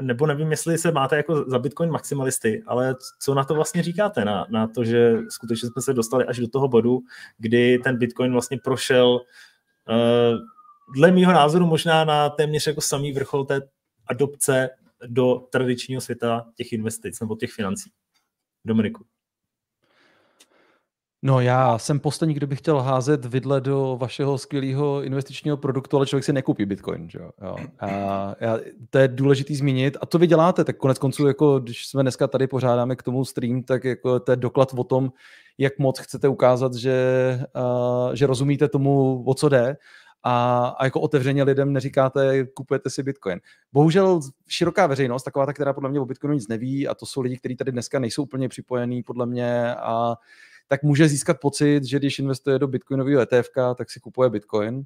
nebo 0.00 0.26
nevím, 0.26 0.50
jestli 0.50 0.78
se 0.78 0.92
máte 0.92 1.16
jako 1.16 1.44
za 1.50 1.58
Bitcoin 1.58 1.90
maximalisty, 1.90 2.62
ale 2.66 2.94
co 3.20 3.34
na 3.34 3.44
to 3.44 3.54
vlastně 3.54 3.82
říkáte, 3.82 4.24
na, 4.24 4.46
na 4.50 4.66
to, 4.66 4.84
že 4.84 5.16
skutečně 5.28 5.68
jsme 5.68 5.82
se 5.82 5.94
dostali 5.94 6.24
až 6.24 6.38
do 6.38 6.48
toho 6.48 6.68
bodu, 6.68 7.00
kdy 7.38 7.78
ten 7.78 7.98
Bitcoin 7.98 8.32
vlastně 8.32 8.58
prošel 8.64 9.20
dle 10.94 11.10
mýho 11.10 11.32
názoru 11.32 11.66
možná 11.66 12.04
na 12.04 12.30
téměř 12.30 12.66
jako 12.66 12.80
samý 12.80 13.12
vrchol 13.12 13.44
té 13.44 13.60
adopce 14.06 14.70
do 15.06 15.34
tradičního 15.34 16.00
světa 16.00 16.46
těch 16.54 16.72
investic 16.72 17.20
nebo 17.20 17.36
těch 17.36 17.52
financí. 17.52 17.90
Dominiku. 18.64 19.04
No 21.22 21.40
já 21.40 21.78
jsem 21.78 22.00
poslední, 22.00 22.34
kdo 22.34 22.46
by 22.46 22.56
chtěl 22.56 22.80
házet 22.80 23.24
vidle 23.24 23.60
do 23.60 23.96
vašeho 24.00 24.38
skvělého 24.38 25.02
investičního 25.02 25.56
produktu, 25.56 25.96
ale 25.96 26.06
člověk 26.06 26.24
si 26.24 26.32
nekoupí 26.32 26.66
Bitcoin. 26.66 27.10
Že 27.10 27.18
jo? 27.18 27.56
A 27.80 27.88
já, 28.40 28.58
to 28.90 28.98
je 28.98 29.08
důležitý 29.08 29.56
zmínit. 29.56 29.96
A 30.00 30.06
to 30.06 30.18
vy 30.18 30.26
děláte, 30.26 30.64
tak 30.64 30.76
konec 30.76 30.98
konců, 30.98 31.26
jako 31.26 31.58
když 31.58 31.86
jsme 31.86 32.02
dneska 32.02 32.26
tady 32.26 32.46
pořádáme 32.46 32.96
k 32.96 33.02
tomu 33.02 33.24
stream, 33.24 33.62
tak 33.62 33.84
jako 33.84 34.20
to 34.20 34.32
je 34.32 34.36
doklad 34.36 34.74
o 34.76 34.84
tom, 34.84 35.12
jak 35.58 35.78
moc 35.78 35.98
chcete 35.98 36.28
ukázat, 36.28 36.74
že, 36.74 36.94
a, 37.54 38.10
že 38.14 38.26
rozumíte 38.26 38.68
tomu, 38.68 39.22
o 39.26 39.34
co 39.34 39.48
jde. 39.48 39.76
A, 40.22 40.66
a 40.78 40.84
jako 40.84 41.00
otevřeně 41.00 41.42
lidem 41.42 41.72
neříkáte, 41.72 42.46
kupujete 42.46 42.90
si 42.90 43.02
Bitcoin. 43.02 43.40
Bohužel 43.72 44.20
široká 44.48 44.86
veřejnost, 44.86 45.22
taková 45.22 45.46
ta, 45.46 45.52
která 45.52 45.72
podle 45.72 45.90
mě 45.90 46.00
o 46.00 46.04
Bitcoinu 46.04 46.34
nic 46.34 46.48
neví, 46.48 46.88
a 46.88 46.94
to 46.94 47.06
jsou 47.06 47.20
lidi, 47.20 47.36
kteří 47.36 47.56
tady 47.56 47.72
dneska 47.72 47.98
nejsou 47.98 48.22
úplně 48.22 48.48
připojení, 48.48 49.02
podle 49.02 49.26
mě, 49.26 49.74
a 49.74 50.16
tak 50.68 50.82
může 50.82 51.08
získat 51.08 51.40
pocit, 51.40 51.84
že 51.84 51.98
když 51.98 52.18
investuje 52.18 52.58
do 52.58 52.68
bitcoinového 52.68 53.20
ETF, 53.22 53.50
tak 53.76 53.90
si 53.90 54.00
kupuje 54.00 54.30
bitcoin 54.30 54.84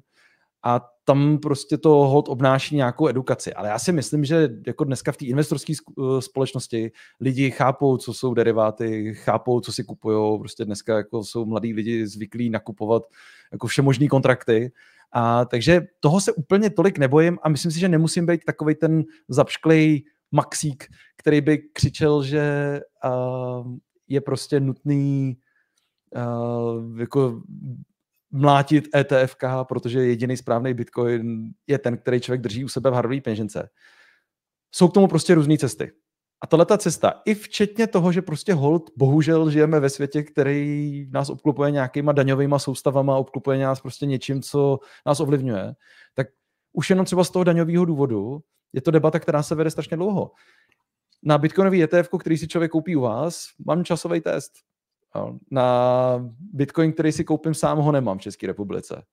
a 0.63 0.89
tam 1.05 1.37
prostě 1.37 1.77
to 1.77 1.89
hod 1.89 2.29
obnáší 2.29 2.75
nějakou 2.75 3.07
edukaci. 3.07 3.53
Ale 3.53 3.69
já 3.69 3.79
si 3.79 3.91
myslím, 3.91 4.25
že 4.25 4.49
jako 4.67 4.83
dneska 4.83 5.11
v 5.11 5.17
té 5.17 5.25
investorské 5.25 5.73
eh, 5.73 6.21
společnosti 6.21 6.91
lidi 7.19 7.51
chápou, 7.51 7.97
co 7.97 8.13
jsou 8.13 8.33
deriváty, 8.33 9.13
chápou, 9.15 9.59
co 9.59 9.73
si 9.73 9.83
kupují. 9.83 10.39
Prostě 10.39 10.65
dneska 10.65 10.97
jako 10.97 11.23
jsou 11.23 11.45
mladí 11.45 11.73
lidi 11.73 12.07
zvyklí 12.07 12.49
nakupovat 12.49 13.03
jako 13.51 13.67
všemožný 13.67 14.07
kontrakty. 14.07 14.71
A 15.13 15.45
takže 15.45 15.81
toho 15.99 16.21
se 16.21 16.31
úplně 16.31 16.69
tolik 16.69 16.97
nebojím 16.97 17.39
a 17.43 17.49
myslím 17.49 17.71
si, 17.71 17.79
že 17.79 17.89
nemusím 17.89 18.25
být 18.25 18.41
takový 18.45 18.75
ten 18.75 19.03
zapšklej 19.29 20.03
maxík, 20.31 20.87
který 21.17 21.41
by 21.41 21.57
křičel, 21.57 22.23
že 22.23 22.79
uh, 23.05 23.75
je 24.07 24.21
prostě 24.21 24.59
nutný 24.59 25.37
uh, 26.15 26.99
jako 26.99 27.41
mlátit 28.31 28.95
ETFK, 28.95 29.43
protože 29.63 30.05
jediný 30.05 30.37
správný 30.37 30.73
Bitcoin 30.73 31.49
je 31.67 31.79
ten, 31.79 31.97
který 31.97 32.19
člověk 32.19 32.41
drží 32.41 32.65
u 32.65 32.67
sebe 32.67 32.89
v 32.89 32.93
hardware 32.93 33.21
peněžence. 33.21 33.69
Jsou 34.71 34.87
k 34.87 34.93
tomu 34.93 35.07
prostě 35.07 35.35
různé 35.35 35.57
cesty. 35.57 35.91
A 36.43 36.47
tahle 36.47 36.65
ta 36.65 36.77
cesta, 36.77 37.21
i 37.25 37.33
včetně 37.35 37.87
toho, 37.87 38.11
že 38.11 38.21
prostě 38.21 38.53
hold, 38.53 38.89
bohužel 38.97 39.49
žijeme 39.49 39.79
ve 39.79 39.89
světě, 39.89 40.23
který 40.23 41.07
nás 41.11 41.29
obklopuje 41.29 41.71
nějakýma 41.71 42.11
daňovými 42.11 42.55
soustavama, 42.57 43.17
obklopuje 43.17 43.59
nás 43.59 43.81
prostě 43.81 44.05
něčím, 44.05 44.41
co 44.41 44.79
nás 45.05 45.19
ovlivňuje, 45.19 45.73
tak 46.13 46.27
už 46.73 46.89
jenom 46.89 47.05
třeba 47.05 47.23
z 47.23 47.29
toho 47.29 47.43
daňového 47.43 47.85
důvodu 47.85 48.39
je 48.73 48.81
to 48.81 48.91
debata, 48.91 49.19
která 49.19 49.43
se 49.43 49.55
vede 49.55 49.71
strašně 49.71 49.97
dlouho. 49.97 50.31
Na 51.23 51.37
bitcoinový 51.37 51.83
ETF, 51.83 52.09
který 52.19 52.37
si 52.37 52.47
člověk 52.47 52.71
koupí 52.71 52.95
u 52.95 53.01
vás, 53.01 53.45
mám 53.65 53.83
časový 53.83 54.21
test. 54.21 54.51
Na 55.51 56.29
Bitcoin, 56.39 56.93
který 56.93 57.11
si 57.11 57.23
koupím 57.23 57.53
sám, 57.53 57.77
ho 57.77 57.91
nemám 57.91 58.17
v 58.17 58.21
České 58.21 58.47
republice. 58.47 59.03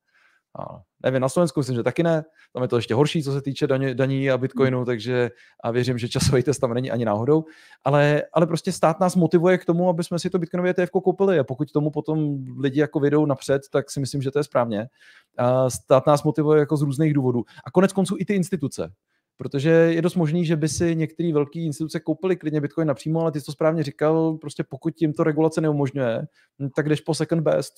A 0.59 0.81
nevím, 1.05 1.21
na 1.21 1.29
Slovensku 1.29 1.61
myslím, 1.61 1.77
že 1.77 1.83
taky 1.83 2.03
ne. 2.03 2.25
Tam 2.53 2.63
je 2.63 2.69
to 2.69 2.77
ještě 2.77 2.95
horší, 2.95 3.23
co 3.23 3.33
se 3.33 3.43
týče 3.43 3.67
daní, 3.67 3.95
daní 3.95 4.31
a 4.31 4.39
bitcoinu, 4.39 4.79
hmm. 4.79 4.87
takže 4.87 5.31
a 5.65 5.71
věřím, 5.71 5.99
že 5.99 6.09
časový 6.09 6.43
test 6.43 6.59
tam 6.59 6.75
není 6.75 6.91
ani 6.91 7.05
náhodou. 7.05 7.45
Ale, 7.85 8.23
ale 8.33 8.47
prostě 8.47 8.73
stát 8.73 9.01
nás 9.01 9.17
motivuje 9.17 9.59
k 9.59 9.65
tomu, 9.65 9.89
aby 9.89 10.05
jsme 10.05 10.19
si 10.19 10.31
to 10.31 10.39
bitcoinové 10.39 10.71
ETF 10.71 10.91
koupili 10.91 11.39
a 11.39 11.45
pokud 11.45 11.73
tomu 11.73 11.91
potom 11.91 12.45
lidi 12.59 12.81
jako 12.81 13.01
vyjdou 13.01 13.27
napřed, 13.27 13.63
tak 13.73 13.91
si 13.91 14.01
myslím, 14.01 14.23
že 14.23 14.31
to 14.31 14.39
je 14.39 14.45
správně. 14.45 14.89
A 15.39 15.71
stát 15.71 16.07
nás 16.07 16.23
motivuje 16.23 16.61
jako 16.61 16.77
z 16.77 16.83
různých 16.83 17.15
důvodů. 17.15 17.45
A 17.67 17.71
konec 17.71 17.93
konců 17.93 18.17
i 18.19 18.25
ty 18.25 18.35
instituce. 18.35 18.93
Protože 19.37 19.71
je 19.71 20.03
dost 20.03 20.15
možný, 20.15 20.45
že 20.45 20.57
by 20.57 20.69
si 20.69 20.97
některé 20.97 21.33
velké 21.33 21.61
instituce 21.61 22.01
koupily 22.01 22.37
klidně 22.37 22.61
Bitcoin 22.61 22.89
napřímo, 22.89 23.21
ale 23.21 23.33
ty 23.33 23.41
jsi 23.41 23.47
to 23.47 23.53
správně 23.53 23.83
říkal, 23.83 24.35
prostě 24.35 24.65
pokud 24.65 24.95
tím 24.95 25.13
to 25.13 25.25
regulace 25.25 25.61
neumožňuje, 25.61 26.27
tak 26.77 26.89
jdeš 26.89 27.01
po 27.01 27.15
second 27.15 27.43
best. 27.43 27.75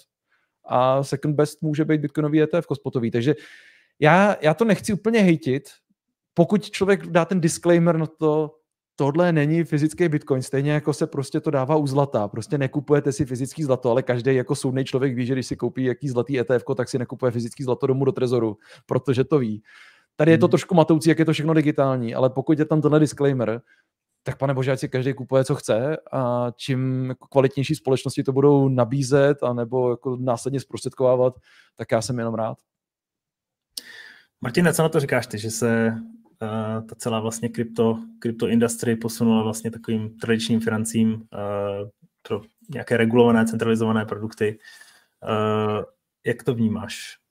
A 0.65 1.03
second 1.03 1.37
best 1.37 1.63
může 1.63 1.85
být 1.85 2.01
Bitcoinový 2.01 2.43
ETF 2.43 2.67
spotový. 2.75 3.11
Takže 3.11 3.35
já, 4.01 4.37
já 4.41 4.55
to 4.55 4.65
nechci 4.65 4.93
úplně 4.93 5.21
hejtit, 5.21 5.69
pokud 6.35 6.71
člověk 6.71 7.07
dá 7.07 7.25
ten 7.25 7.41
disclaimer 7.41 7.99
na 7.99 8.07
to, 8.07 8.51
tohle 8.97 9.33
není 9.33 9.65
fyzický 9.65 10.09
bitcoin, 10.09 10.43
stejně 10.43 10.73
jako 10.73 10.93
se 10.93 11.07
prostě 11.07 11.41
to 11.41 11.51
dává 11.51 11.77
u 11.77 11.87
zlata. 11.87 12.29
Prostě 12.29 12.59
nekupujete 12.59 13.13
si 13.13 13.25
fyzický 13.25 13.63
zlato, 13.63 13.91
ale 13.91 14.03
každý 14.03 14.35
jako 14.35 14.55
soudný 14.55 14.85
člověk 14.85 15.15
ví, 15.15 15.27
že 15.27 15.35
když 15.35 15.47
si 15.47 15.57
koupí 15.57 15.85
jaký 15.85 16.09
zlatý 16.09 16.39
ETF, 16.39 16.65
tak 16.77 16.89
si 16.89 16.99
nekupuje 16.99 17.33
fyzický 17.33 17.65
zlato 17.65 17.87
domů 17.87 18.05
do 18.05 18.13
trezoru, 18.13 18.57
protože 18.87 19.25
to 19.25 19.39
ví. 19.39 19.63
Tady 20.17 20.31
je 20.31 20.39
to 20.39 20.47
hmm. 20.47 20.51
trošku 20.51 20.75
matoucí, 20.75 21.09
jak 21.09 21.19
je 21.19 21.25
to 21.25 21.33
všechno 21.33 21.55
digitální, 21.55 22.15
ale 22.15 22.31
pokud 22.31 22.59
je 22.59 22.65
tam 22.65 22.83
tenhle 22.83 23.01
disclaimer, 23.01 23.61
tak 24.23 24.39
pane 24.39 24.55
bože, 24.55 24.73
ať 24.73 24.79
si 24.79 24.89
každý 24.89 25.15
kupuje, 25.15 25.45
co 25.45 25.55
chce 25.55 25.97
a 26.13 26.51
čím 26.57 27.09
jako 27.09 27.27
kvalitnější 27.27 27.75
společnosti 27.75 28.23
to 28.23 28.33
budou 28.33 28.69
nabízet 28.69 29.43
a 29.43 29.53
nebo 29.53 29.91
jako 29.91 30.17
následně 30.17 30.61
zprostředkovávat, 30.61 31.35
tak 31.77 31.93
já 31.93 32.03
jsem 32.03 32.19
jenom 32.19 32.35
rád. 32.35 32.59
Martin, 34.41 34.69
co 34.73 34.83
na 34.83 34.89
to 34.89 35.01
říkáš 35.01 35.27
ty, 35.27 35.39
že 35.39 35.51
se 35.51 35.95
uh, 36.43 36.87
ta 36.87 36.95
celá 36.95 37.21
vlastně 37.21 37.49
krypto, 37.49 37.99
krypto 38.19 38.49
industry 38.49 38.97
posunula 38.97 39.43
vlastně 39.43 39.71
takovým 39.71 40.19
tradičním 40.19 40.61
financím 40.61 41.13
uh, 41.13 41.89
pro 42.23 42.41
nějaké 42.75 42.97
regulované, 42.97 43.47
centralizované 43.47 44.05
produkty. 44.05 44.59
Uh, 45.23 45.85
jak 46.27 46.43
to 46.43 46.55
vnímáš? 46.55 47.22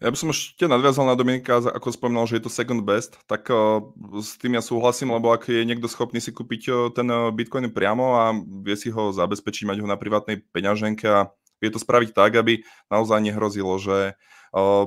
Ja 0.00 0.08
by 0.08 0.16
som 0.16 0.32
ešte 0.32 0.64
nadviazal 0.64 1.04
na 1.04 1.12
Dominika, 1.12 1.60
ako 1.60 1.92
spomínal, 1.92 2.24
že 2.24 2.40
je 2.40 2.48
to 2.48 2.56
second 2.56 2.88
best, 2.88 3.20
tak 3.28 3.52
uh, 3.52 3.84
s 4.16 4.40
tým 4.40 4.56
ja 4.56 4.64
súhlasím, 4.64 5.12
lebo 5.12 5.28
ak 5.28 5.52
je 5.52 5.60
niekto 5.60 5.92
schopný 5.92 6.24
si 6.24 6.32
kúpiť 6.32 6.62
uh, 6.72 6.76
ten 6.88 7.04
uh, 7.04 7.28
Bitcoin 7.28 7.68
priamo 7.68 8.16
a 8.16 8.32
vie 8.64 8.80
si 8.80 8.88
ho 8.88 9.12
zabezpečiť, 9.12 9.68
mať 9.68 9.84
ho 9.84 9.86
na 9.86 10.00
privátnej 10.00 10.40
peňaženke 10.56 11.04
a 11.04 11.28
vie 11.60 11.68
to 11.68 11.76
spraviť 11.76 12.16
tak, 12.16 12.32
aby 12.32 12.64
naozaj 12.88 13.20
nehrozilo, 13.20 13.76
že 13.76 14.16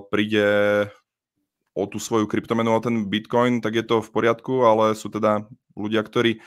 príde 0.09 0.45
o 1.77 1.85
tú 1.85 2.01
svoju 2.01 2.25
kryptomenu, 2.25 2.73
o 2.73 2.81
ten 2.81 3.05
Bitcoin, 3.05 3.61
tak 3.61 3.77
je 3.77 3.85
to 3.85 4.01
v 4.01 4.09
poriadku, 4.09 4.65
ale 4.65 4.97
sú 4.97 5.13
teda 5.13 5.45
ľudia, 5.77 6.01
ktorí 6.01 6.41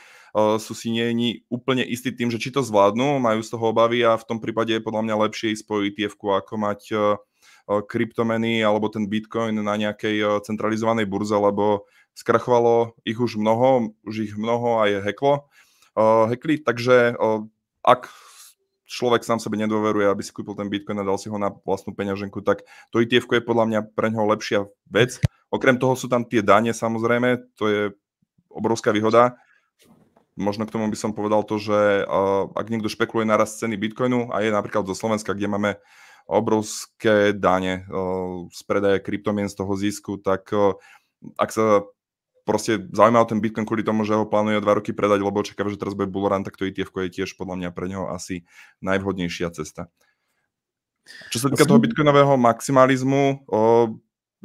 sú 0.59 0.75
si 0.75 0.91
nie 0.91 1.41
úplne 1.47 1.87
istí 1.87 2.11
tým, 2.11 2.27
že 2.27 2.43
či 2.43 2.51
to 2.51 2.59
zvládnu, 2.59 3.23
majú 3.23 3.39
z 3.39 3.49
toho 3.55 3.71
obavy 3.71 4.03
a 4.03 4.19
v 4.19 4.27
tom 4.27 4.43
prípade 4.43 4.75
je 4.75 4.83
podľa 4.83 5.07
mňa 5.07 5.15
lepšie 5.31 5.55
ísť 5.55 5.63
po 5.63 5.79
etf 5.79 6.13
ako 6.19 6.53
mať 6.59 6.79
kryptomeny 7.67 8.63
alebo 8.63 8.87
ten 8.87 9.11
Bitcoin 9.11 9.59
na 9.59 9.75
nejakej 9.75 10.39
centralizovanej 10.47 11.03
burze, 11.03 11.35
lebo 11.35 11.83
skrachovalo 12.15 12.95
ich 13.03 13.19
už 13.19 13.35
mnoho, 13.35 13.91
už 14.07 14.31
ich 14.31 14.33
mnoho 14.39 14.81
aj 14.81 15.03
heklo, 15.03 15.45
hekli, 16.31 16.63
takže 16.63 17.13
ak 17.83 18.09
človek 18.87 19.27
sám 19.27 19.43
sebe 19.43 19.59
nedôveruje, 19.59 20.07
aby 20.07 20.23
si 20.23 20.31
kúpil 20.31 20.55
ten 20.55 20.71
Bitcoin 20.71 20.97
a 20.97 21.07
dal 21.07 21.19
si 21.19 21.27
ho 21.27 21.35
na 21.35 21.51
vlastnú 21.51 21.91
peňaženku, 21.91 22.39
tak 22.39 22.63
to 22.87 23.03
etf 23.03 23.27
je 23.27 23.43
podľa 23.43 23.67
mňa 23.67 23.79
pre 23.91 24.07
neho 24.09 24.23
lepšia 24.23 24.63
vec. 24.87 25.19
Okrem 25.51 25.75
toho 25.75 25.99
sú 25.99 26.07
tam 26.07 26.23
tie 26.23 26.39
dane 26.39 26.71
samozrejme, 26.71 27.51
to 27.59 27.63
je 27.67 27.81
obrovská 28.47 28.95
výhoda. 28.95 29.35
možno 30.37 30.69
k 30.69 30.73
tomu 30.77 30.85
by 30.87 30.95
som 30.95 31.11
povedal 31.11 31.41
to, 31.41 31.57
že 31.57 32.05
ak 32.53 32.69
niekto 32.69 32.87
špekuluje 32.87 33.25
na 33.25 33.41
ceny 33.41 33.75
Bitcoinu 33.75 34.29
a 34.29 34.45
je 34.45 34.53
napríklad 34.53 34.85
zo 34.85 34.93
Slovenska, 34.93 35.33
kde 35.33 35.49
máme 35.49 35.71
obrovské 36.27 37.31
dane 37.31 37.87
z 38.51 38.61
predaje 38.67 38.99
kryptomien 38.99 39.47
z 39.47 39.55
toho 39.55 39.73
zisku, 39.79 40.19
tak 40.19 40.51
ak 41.39 41.49
sa 41.49 41.87
proste 42.47 42.79
zaujíma 42.95 43.19
o 43.19 43.27
ten 43.27 43.43
Bitcoin 43.43 43.67
kvôli 43.67 43.83
tomu, 43.83 44.07
že 44.07 44.15
ho 44.15 44.23
plánuje 44.23 44.63
dva 44.63 44.79
roky 44.79 44.95
predať, 44.95 45.19
lebo 45.19 45.43
očakáva, 45.43 45.67
že 45.67 45.75
teraz 45.75 45.99
bude 45.99 46.07
bullrun, 46.07 46.47
tak 46.47 46.55
to 46.55 46.63
ETF 46.63 46.95
je 46.95 47.19
tiež 47.19 47.35
podľa 47.35 47.59
mňa 47.59 47.69
pre 47.75 47.91
neho 47.91 48.07
asi 48.07 48.47
najvhodnejšia 48.79 49.51
cesta. 49.51 49.91
Čo 51.27 51.43
sa 51.43 51.47
týka 51.51 51.67
toho 51.67 51.83
bitcoinového 51.83 52.39
maximalizmu, 52.39 53.47
o, 53.47 53.59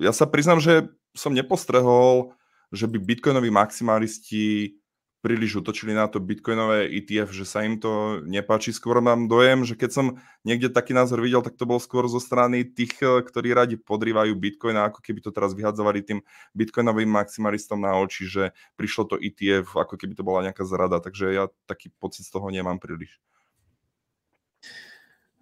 ja 0.03 0.11
sa 0.11 0.27
priznám, 0.27 0.59
že 0.59 0.91
som 1.15 1.31
nepostrehol, 1.31 2.35
že 2.75 2.91
by 2.91 2.99
bitcoinoví 2.99 3.55
maximalisti 3.55 4.75
príliš 5.23 5.63
utočili 5.63 5.95
na 5.95 6.11
to 6.11 6.19
bitcoinové 6.19 6.91
ETF, 6.91 7.31
že 7.31 7.47
sa 7.47 7.63
im 7.63 7.79
to 7.79 8.21
nepáči. 8.27 8.75
Skôr 8.75 8.99
mám 8.99 9.31
dojem, 9.31 9.63
že 9.63 9.79
keď 9.79 9.91
som 9.95 10.07
niekde 10.43 10.67
taký 10.69 10.93
názor 10.93 11.23
videl, 11.23 11.47
tak 11.47 11.55
to 11.55 11.63
bol 11.63 11.79
skôr 11.79 12.11
zo 12.11 12.19
strany 12.19 12.67
tých, 12.67 12.99
eh, 12.99 13.23
ktorí 13.23 13.55
radi 13.55 13.79
podrývajú 13.79 14.35
bitcoin 14.35 14.75
a 14.77 14.91
ako 14.91 14.99
keby 14.99 15.23
to 15.23 15.31
teraz 15.31 15.55
vyhadzovali 15.55 16.03
tým 16.03 16.21
bitcoinovým 16.59 17.07
maximalistom 17.09 17.79
na 17.79 17.95
oči, 17.97 18.27
že 18.27 18.51
prišlo 18.75 19.15
to 19.15 19.17
ETF, 19.23 19.79
ako 19.79 19.95
keby 19.95 20.19
to 20.19 20.27
bola 20.27 20.51
nejaká 20.51 20.67
zrada. 20.67 20.99
Takže 20.99 21.31
ja 21.31 21.47
taký 21.71 21.95
pocit 22.03 22.27
z 22.27 22.35
toho 22.35 22.51
nemám 22.51 22.83
príliš. 22.83 23.23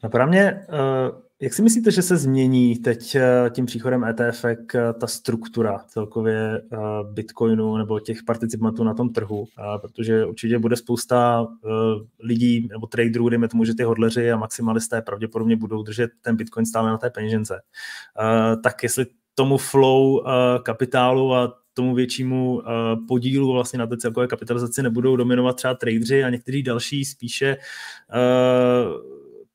Napadá 0.02 0.26
mě, 0.26 0.64
jak 1.40 1.54
si 1.54 1.62
myslíte, 1.62 1.90
že 1.90 2.02
se 2.02 2.16
změní 2.16 2.76
teď 2.78 3.14
eh, 3.14 3.50
tím 3.50 3.66
příchodem 3.66 4.04
ETF 4.04 4.44
eh, 4.44 4.56
ta 5.00 5.06
struktura 5.06 5.78
celkově 5.88 6.62
eh, 6.72 6.76
Bitcoinu 7.12 7.76
nebo 7.76 8.00
těch 8.00 8.22
participantů 8.22 8.84
na 8.84 8.94
tom 8.94 9.08
trhu? 9.12 9.46
Protože 9.80 10.24
určitě 10.24 10.58
bude 10.58 10.76
spousta 10.76 11.46
lidí 12.20 12.68
nebo 12.70 12.86
traderů, 12.86 13.28
dejme 13.28 13.48
tomu, 13.48 13.64
že 13.64 13.74
ty 13.74 13.82
hodleři 13.82 14.32
a 14.32 14.36
maximalisté 14.36 15.02
pravděpodobně 15.02 15.56
budou 15.56 15.82
držet 15.82 16.10
ten 16.20 16.36
Bitcoin 16.36 16.66
stále 16.66 16.90
na 16.90 16.98
té 16.98 17.10
peněžence. 17.10 17.60
Tak 18.62 18.82
jestli 18.82 19.06
tomu 19.34 19.58
flow 19.58 20.24
kapitálu 20.62 21.34
a 21.34 21.52
tomu 21.74 21.94
většímu 21.94 22.62
podílu 23.08 23.52
vlastně 23.52 23.78
na 23.78 23.86
té 23.86 23.96
celkové 23.96 24.26
kapitalizaci 24.26 24.82
nebudou 24.82 25.16
dominovat 25.16 25.56
třeba 25.56 25.74
tradeři 25.74 26.24
a 26.24 26.30
někteří 26.30 26.62
další 26.62 27.04
spíše 27.04 27.56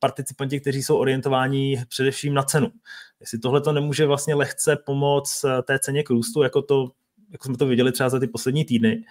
participanti, 0.05 0.59
kteří 0.59 0.83
jsou 0.83 0.97
orientováni 0.97 1.83
především 1.89 2.33
na 2.33 2.43
cenu. 2.43 2.71
Jestli 3.19 3.39
tohle 3.39 3.61
to 3.61 3.71
nemůže 3.71 4.05
vlastně 4.05 4.35
lehce 4.35 4.75
pomoct 4.75 5.43
eh, 5.43 5.61
té 5.61 5.79
ceně 5.79 6.03
k 6.03 6.09
růstu, 6.09 6.43
jako, 6.43 6.61
to, 6.61 6.91
jako 7.29 7.45
jsme 7.45 7.57
to 7.57 7.65
viděli 7.65 7.91
třeba 7.91 8.09
za 8.09 8.19
ty 8.19 8.27
poslední 8.27 8.65
týdny, 8.65 9.05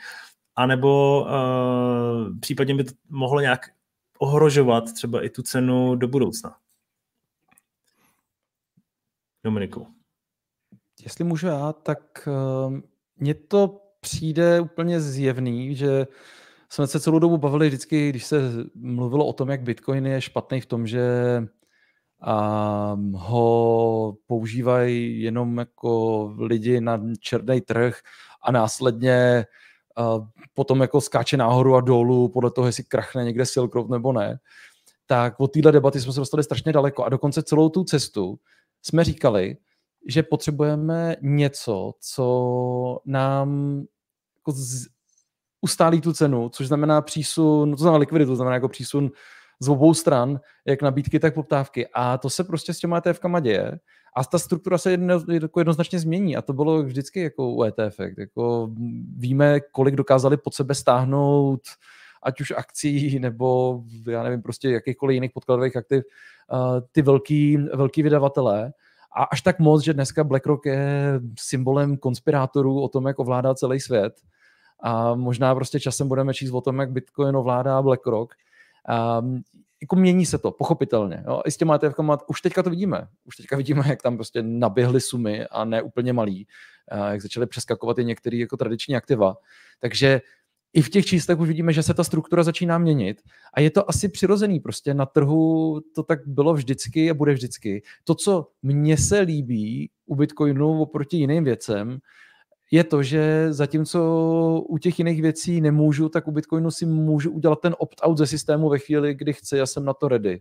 anebo 0.56 1.22
uh, 1.22 2.38
případně 2.40 2.74
by 2.74 2.84
to 2.84 2.92
mohlo 3.08 3.40
nějak 3.40 3.70
ohrožovat 4.18 4.92
třeba 4.92 5.24
i 5.24 5.28
tu 5.30 5.42
cenu 5.42 5.94
do 5.94 6.08
budoucna. 6.08 6.56
Dominiku. 9.44 9.86
Jestli 11.02 11.24
můžu 11.24 11.46
já, 11.46 11.72
tak 11.72 12.28
uh, 12.28 12.78
mně 13.16 13.34
to 13.34 13.80
přijde 14.00 14.60
úplně 14.60 15.00
zjevný, 15.00 15.76
že 15.76 16.06
jsme 16.74 16.86
se 16.86 17.00
celou 17.00 17.18
dobu 17.18 17.38
bavili 17.38 17.68
vždycky, 17.68 18.08
když 18.08 18.24
se 18.24 18.40
mluvilo 18.74 19.26
o 19.26 19.32
tom, 19.32 19.48
jak 19.48 19.62
Bitcoin 19.62 20.06
je 20.06 20.20
špatný 20.20 20.60
v 20.60 20.66
tom, 20.66 20.86
že 20.86 21.06
um, 22.26 23.12
ho 23.12 24.16
používají 24.26 25.22
jenom 25.22 25.58
jako 25.58 26.24
lidi 26.38 26.80
na 26.80 27.00
černý 27.20 27.60
trh 27.60 27.98
a 28.42 28.52
následně 28.52 29.46
uh, 29.98 30.26
potom 30.54 30.80
jako 30.80 31.00
skáče 31.00 31.36
nahoru 31.36 31.74
a 31.74 31.80
dolů 31.80 32.28
podle 32.28 32.50
toho, 32.50 32.66
jestli 32.66 32.84
krachne 32.84 33.24
někde 33.24 33.46
Silk 33.46 33.74
Road 33.74 33.90
nebo 33.90 34.12
ne, 34.12 34.38
tak 35.06 35.40
od 35.40 35.52
téhle 35.52 35.72
debaty 35.72 36.00
jsme 36.00 36.12
se 36.12 36.20
dostali 36.20 36.44
strašně 36.44 36.72
daleko 36.72 37.04
a 37.04 37.08
dokonce 37.08 37.42
celou 37.42 37.68
tu 37.68 37.84
cestu 37.84 38.38
jsme 38.82 39.04
říkali, 39.04 39.56
že 40.08 40.22
potřebujeme 40.22 41.16
něco, 41.22 41.92
co 42.00 42.98
nám 43.06 43.78
jako 44.36 44.52
z, 44.52 44.93
ustálí 45.64 46.00
tu 46.00 46.12
cenu, 46.12 46.48
což 46.48 46.66
znamená 46.66 47.00
přísun, 47.00 47.70
to 47.70 47.76
znamená 47.76 47.98
likviditu, 47.98 48.30
to 48.30 48.36
znamená 48.36 48.54
jako 48.54 48.68
přísun 48.68 49.10
z 49.60 49.68
obou 49.68 49.94
stran, 49.94 50.40
jak 50.66 50.82
nabídky, 50.82 51.18
tak 51.18 51.34
poptávky. 51.34 51.88
A 51.94 52.18
to 52.18 52.30
se 52.30 52.44
prostě 52.44 52.74
s 52.74 52.78
těma 52.78 52.96
ETFkama 52.96 53.40
děje. 53.40 53.78
A 54.16 54.24
ta 54.24 54.38
struktura 54.38 54.78
se 54.78 54.90
jedno, 54.90 55.20
jako 55.32 55.60
jednoznačně 55.60 55.98
změní. 55.98 56.36
A 56.36 56.42
to 56.42 56.52
bylo 56.52 56.82
vždycky 56.82 57.20
jako 57.20 57.50
u 57.50 57.64
ETF. 57.64 58.00
Jako 58.18 58.70
víme, 59.16 59.60
kolik 59.60 59.94
dokázali 59.94 60.36
pod 60.36 60.54
sebe 60.54 60.74
stáhnout 60.74 61.60
ať 62.22 62.40
už 62.40 62.52
akcí 62.56 63.18
nebo 63.18 63.80
já 64.06 64.22
nevím, 64.22 64.42
prostě 64.42 64.70
jakýchkoliv 64.70 65.14
jiných 65.14 65.32
podkladových 65.32 65.76
aktiv, 65.76 66.04
ty 66.92 67.02
velký, 67.02 67.56
velký 67.56 68.02
vydavatelé. 68.02 68.72
A 69.16 69.24
až 69.24 69.40
tak 69.40 69.58
moc, 69.58 69.84
že 69.84 69.94
dneska 69.94 70.24
BlackRock 70.24 70.66
je 70.66 71.20
symbolem 71.38 71.96
konspirátorů 71.96 72.82
o 72.82 72.88
tom, 72.88 73.06
jak 73.06 73.18
ovládá 73.18 73.54
celý 73.54 73.80
svět 73.80 74.14
a 74.82 75.14
možná 75.14 75.54
prostě 75.54 75.80
časem 75.80 76.08
budeme 76.08 76.34
číst 76.34 76.52
o 76.52 76.60
tom, 76.60 76.78
jak 76.78 76.90
Bitcoin 76.90 77.36
ovládá 77.36 77.82
BlackRock. 77.82 78.34
A 78.88 79.22
jako 79.82 79.96
mění 79.96 80.26
se 80.26 80.38
to, 80.38 80.50
pochopitelně. 80.50 81.24
Jo. 81.26 81.42
I 81.46 81.50
s 81.50 81.56
těma 81.56 81.74
etf 81.74 81.98
už 82.26 82.40
teďka 82.40 82.62
to 82.62 82.70
vidíme. 82.70 83.08
Už 83.24 83.36
teďka 83.36 83.56
vidíme, 83.56 83.82
jak 83.86 84.02
tam 84.02 84.16
prostě 84.16 84.42
naběhly 84.42 85.00
sumy 85.00 85.46
a 85.46 85.64
ne 85.64 85.82
úplně 85.82 86.12
malý, 86.12 86.46
a 86.88 87.10
jak 87.10 87.22
začaly 87.22 87.46
přeskakovat 87.46 87.98
i 87.98 88.04
některé 88.04 88.36
jako 88.36 88.56
tradiční 88.56 88.96
aktiva. 88.96 89.36
Takže 89.80 90.20
i 90.72 90.82
v 90.82 90.90
těch 90.90 91.06
číslech 91.06 91.38
už 91.38 91.48
vidíme, 91.48 91.72
že 91.72 91.82
se 91.82 91.94
ta 91.94 92.04
struktura 92.04 92.42
začíná 92.42 92.78
měnit 92.78 93.22
a 93.54 93.60
je 93.60 93.70
to 93.70 93.90
asi 93.90 94.08
přirozený. 94.08 94.60
Prostě 94.60 94.94
na 94.94 95.06
trhu 95.06 95.80
to 95.94 96.02
tak 96.02 96.26
bylo 96.26 96.54
vždycky 96.54 97.10
a 97.10 97.14
bude 97.14 97.32
vždycky. 97.32 97.82
To, 98.04 98.14
co 98.14 98.48
mně 98.62 98.96
se 98.96 99.20
líbí 99.20 99.90
u 100.06 100.14
Bitcoinu 100.14 100.82
oproti 100.82 101.16
jiným 101.16 101.44
věcem, 101.44 101.98
je 102.70 102.84
to, 102.84 103.02
že 103.02 103.52
zatímco 103.52 104.00
u 104.68 104.78
těch 104.78 104.98
jiných 104.98 105.22
věcí 105.22 105.60
nemůžu, 105.60 106.08
tak 106.08 106.28
u 106.28 106.32
Bitcoinu 106.32 106.70
si 106.70 106.86
můžu 106.86 107.30
udělat 107.30 107.60
ten 107.60 107.74
opt-out 107.78 108.18
ze 108.18 108.26
systému 108.26 108.68
ve 108.68 108.78
chvíli, 108.78 109.14
kdy 109.14 109.32
chci, 109.32 109.56
já 109.56 109.66
jsem 109.66 109.84
na 109.84 109.94
to 109.94 110.08
ready. 110.08 110.40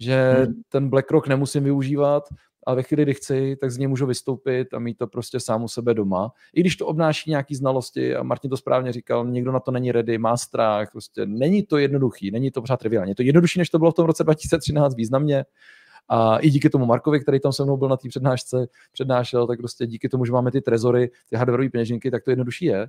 Že 0.00 0.34
hmm. 0.38 0.54
ten 0.68 0.88
BlackRock 0.88 1.28
nemusím 1.28 1.64
využívat, 1.64 2.24
ale 2.66 2.76
ve 2.76 2.82
chvíli, 2.82 3.02
kdy 3.02 3.14
chci, 3.14 3.56
tak 3.60 3.70
z 3.70 3.78
něj 3.78 3.88
můžu 3.88 4.06
vystoupit 4.06 4.74
a 4.74 4.78
mít 4.78 4.98
to 4.98 5.06
prostě 5.06 5.40
sám 5.40 5.64
u 5.64 5.68
sebe 5.68 5.94
doma. 5.94 6.32
I 6.54 6.60
když 6.60 6.76
to 6.76 6.86
obnáší 6.86 7.30
nějaký 7.30 7.54
znalosti, 7.54 8.16
a 8.16 8.22
Martin 8.22 8.50
to 8.50 8.56
správně 8.56 8.92
říkal, 8.92 9.26
někdo 9.26 9.52
na 9.52 9.60
to 9.60 9.70
není 9.70 9.92
ready, 9.92 10.18
má 10.18 10.36
strach, 10.36 10.90
prostě 10.92 11.26
není 11.26 11.62
to 11.62 11.78
jednoduchý, 11.78 12.30
není 12.30 12.50
to 12.50 12.60
pořád 12.60 12.76
triviální. 12.76 13.10
Je 13.10 13.14
to 13.14 13.22
jednodušší, 13.22 13.58
než 13.58 13.70
to 13.70 13.78
bylo 13.78 13.90
v 13.90 13.94
tom 13.94 14.06
roce 14.06 14.24
2013 14.24 14.94
významně, 14.94 15.44
a 16.08 16.38
i 16.38 16.50
díky 16.50 16.70
tomu 16.70 16.86
Markovi, 16.86 17.20
který 17.20 17.40
tam 17.40 17.52
se 17.52 17.64
mnou 17.64 17.76
byl 17.76 17.88
na 17.88 17.96
té 17.96 18.08
přednášce, 18.08 18.68
přednášel, 18.92 19.46
tak 19.46 19.58
prostě 19.58 19.86
díky 19.86 20.08
tomu, 20.08 20.24
že 20.24 20.32
máme 20.32 20.50
ty 20.50 20.60
trezory, 20.60 21.10
ty 21.30 21.36
hardwareové 21.36 21.70
peněženky, 21.70 22.10
tak 22.10 22.24
to 22.24 22.30
jednodušší 22.30 22.64
je. 22.64 22.88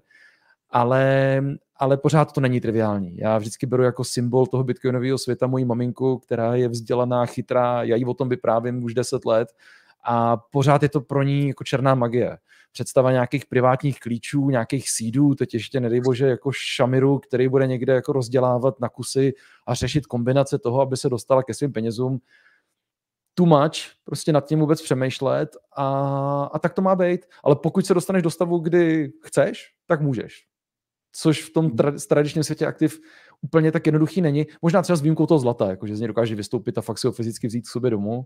Ale, 0.72 1.44
ale 1.76 1.98
pořád 1.98 2.32
to 2.32 2.42
není 2.42 2.62
triviální. 2.62 3.18
Já 3.18 3.38
vždycky 3.38 3.66
beru 3.66 3.84
jako 3.84 4.04
symbol 4.04 4.48
toho 4.48 4.64
bitcoinového 4.64 5.18
světa 5.18 5.48
moji 5.48 5.66
maminku, 5.66 6.18
která 6.18 6.56
je 6.56 6.68
vzdělaná, 6.68 7.26
chytrá, 7.26 7.84
já 7.84 7.96
jí 7.96 8.06
o 8.06 8.14
tom 8.14 8.30
vyprávím 8.30 8.84
už 8.84 8.94
10 8.94 9.26
let 9.26 9.50
a 10.04 10.38
pořád 10.38 10.84
je 10.84 10.90
to 10.90 11.02
pro 11.02 11.24
ní 11.24 11.48
jako 11.48 11.64
černá 11.64 11.96
magie. 11.96 12.38
Představa 12.72 13.12
nějakých 13.12 13.46
privátních 13.46 14.00
klíčů, 14.00 14.50
nějakých 14.50 14.90
sídů, 14.90 15.36
teď 15.36 15.54
ještě 15.54 15.80
nedej 15.80 16.02
bože 16.02 16.28
jako 16.28 16.52
šamiru, 16.52 17.20
který 17.20 17.48
bude 17.48 17.68
někde 17.68 17.94
jako 17.94 18.14
rozdělávat 18.14 18.80
na 18.80 18.90
kusy 18.90 19.34
a 19.68 19.74
řešit 19.74 20.06
kombinace 20.06 20.60
toho, 20.60 20.82
aby 20.82 20.98
se 20.98 21.10
dostala 21.10 21.44
ke 21.44 21.54
svým 21.54 21.74
penězům, 21.74 22.20
too 23.40 23.46
much, 23.46 23.76
prostě 24.04 24.34
nad 24.34 24.48
tím 24.48 24.60
vůbec 24.60 24.82
přemýšlet 24.82 25.50
a, 25.76 26.50
a 26.54 26.60
tak 26.60 26.74
to 26.74 26.82
má 26.82 26.96
být. 26.96 27.26
Ale 27.44 27.56
pokud 27.56 27.86
se 27.86 27.94
dostaneš 27.94 28.24
do 28.24 28.30
stavu, 28.30 28.60
kdy 28.60 29.12
chceš, 29.24 29.66
tak 29.88 30.02
můžeš. 30.02 30.46
Což 31.12 31.44
v 31.44 31.54
tom 31.54 31.66
hmm. 31.66 31.76
tra- 31.76 32.08
tradičním 32.08 32.44
světě 32.44 32.66
aktiv 32.66 33.00
úplně 33.42 33.72
tak 33.72 33.86
jednoduchý 33.86 34.22
není. 34.22 34.46
Možná 34.62 34.82
třeba 34.82 34.96
s 34.96 35.02
výjimkou 35.02 35.26
toho 35.26 35.40
zlata, 35.40 35.70
jako 35.70 35.88
že 35.88 35.96
z 35.96 36.00
něj 36.00 36.08
dokáže 36.08 36.36
vystoupit 36.36 36.78
a 36.78 36.82
fakt 36.82 36.98
si 36.98 37.08
ho 37.08 37.14
fyzicky 37.14 37.48
vzít 37.48 37.62
k 37.62 37.72
sobě 37.72 37.92
domů. 37.92 38.26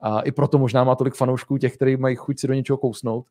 A 0.00 0.20
i 0.20 0.32
proto 0.32 0.58
možná 0.58 0.84
má 0.84 0.94
tolik 0.94 1.14
fanoušků 1.14 1.58
těch, 1.58 1.76
kteří 1.76 1.96
mají 1.96 2.16
chuť 2.16 2.40
si 2.40 2.46
do 2.46 2.54
něčeho 2.54 2.76
kousnout. 2.76 3.26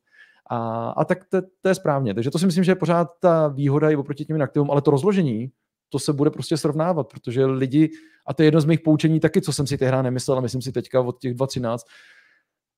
A, 0.50 0.88
a 0.88 1.04
tak 1.04 1.24
to, 1.24 1.42
to 1.60 1.68
je 1.68 1.74
správně. 1.74 2.14
Takže 2.14 2.30
to 2.30 2.38
si 2.38 2.46
myslím, 2.46 2.64
že 2.64 2.72
je 2.72 2.76
pořád 2.76 3.08
ta 3.20 3.48
výhoda 3.48 3.90
i 3.90 3.96
oproti 3.96 4.24
těm 4.24 4.42
aktivům, 4.42 4.70
ale 4.70 4.82
to 4.82 4.90
rozložení 4.90 5.50
to 5.88 5.98
se 5.98 6.12
bude 6.12 6.30
prostě 6.30 6.56
srovnávat, 6.56 7.08
protože 7.08 7.46
lidi, 7.46 7.90
a 8.26 8.34
to 8.34 8.42
je 8.42 8.46
jedno 8.46 8.60
z 8.60 8.64
mých 8.64 8.80
poučení 8.80 9.20
taky, 9.20 9.40
co 9.40 9.52
jsem 9.52 9.66
si 9.66 9.78
tehdy 9.78 10.02
nemyslel, 10.02 10.38
a 10.38 10.40
myslím 10.40 10.62
si 10.62 10.72
teďka 10.72 11.00
od 11.00 11.20
těch 11.20 11.34
2013, 11.34 11.86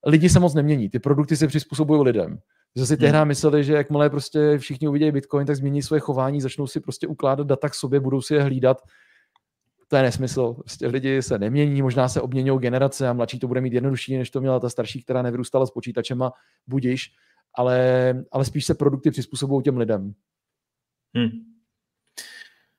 lidi 0.07 0.29
se 0.29 0.41
moc 0.41 0.55
nemění, 0.55 0.91
ty 0.91 0.99
produkty 0.99 1.37
se 1.37 1.47
přizpůsobují 1.47 2.03
lidem. 2.03 2.39
Že 2.77 2.87
si 2.87 2.95
hmm. 2.95 3.01
tehdy 3.01 3.25
mysleli, 3.25 3.65
že 3.65 3.73
jakmile 3.73 4.11
prostě 4.11 4.59
všichni 4.59 4.89
uvidějí 4.89 5.13
Bitcoin, 5.13 5.47
tak 5.47 5.57
změní 5.57 5.83
své 5.83 6.01
chování, 6.01 6.41
začnou 6.41 6.67
si 6.67 6.81
prostě 6.81 7.07
ukládat 7.07 7.47
data 7.47 7.69
k 7.69 7.75
sobě, 7.75 8.01
budou 8.01 8.23
si 8.23 8.35
je 8.35 8.43
hlídat. 8.43 8.83
To 9.89 9.97
je 9.97 10.03
nesmysl. 10.03 10.55
Prostě 10.55 10.87
lidi 10.87 11.23
se 11.23 11.39
nemění, 11.39 11.83
možná 11.83 12.09
se 12.09 12.21
obměňují 12.21 12.61
generace 12.61 13.09
a 13.09 13.13
mladší 13.13 13.39
to 13.39 13.49
bude 13.49 13.61
mít 13.61 13.73
jednodušší, 13.73 14.19
než 14.19 14.31
to 14.31 14.41
měla 14.41 14.61
ta 14.61 14.69
starší, 14.69 15.03
která 15.03 15.23
nevyrůstala 15.23 15.67
s 15.67 15.71
počítačema, 15.71 16.33
budíš, 16.67 17.11
ale, 17.55 18.25
ale 18.33 18.45
spíš 18.45 18.65
se 18.65 18.75
produkty 18.75 19.11
přizpůsobují 19.11 19.63
těm 19.63 19.77
lidem. 19.77 20.15
Hmm. 21.17 21.31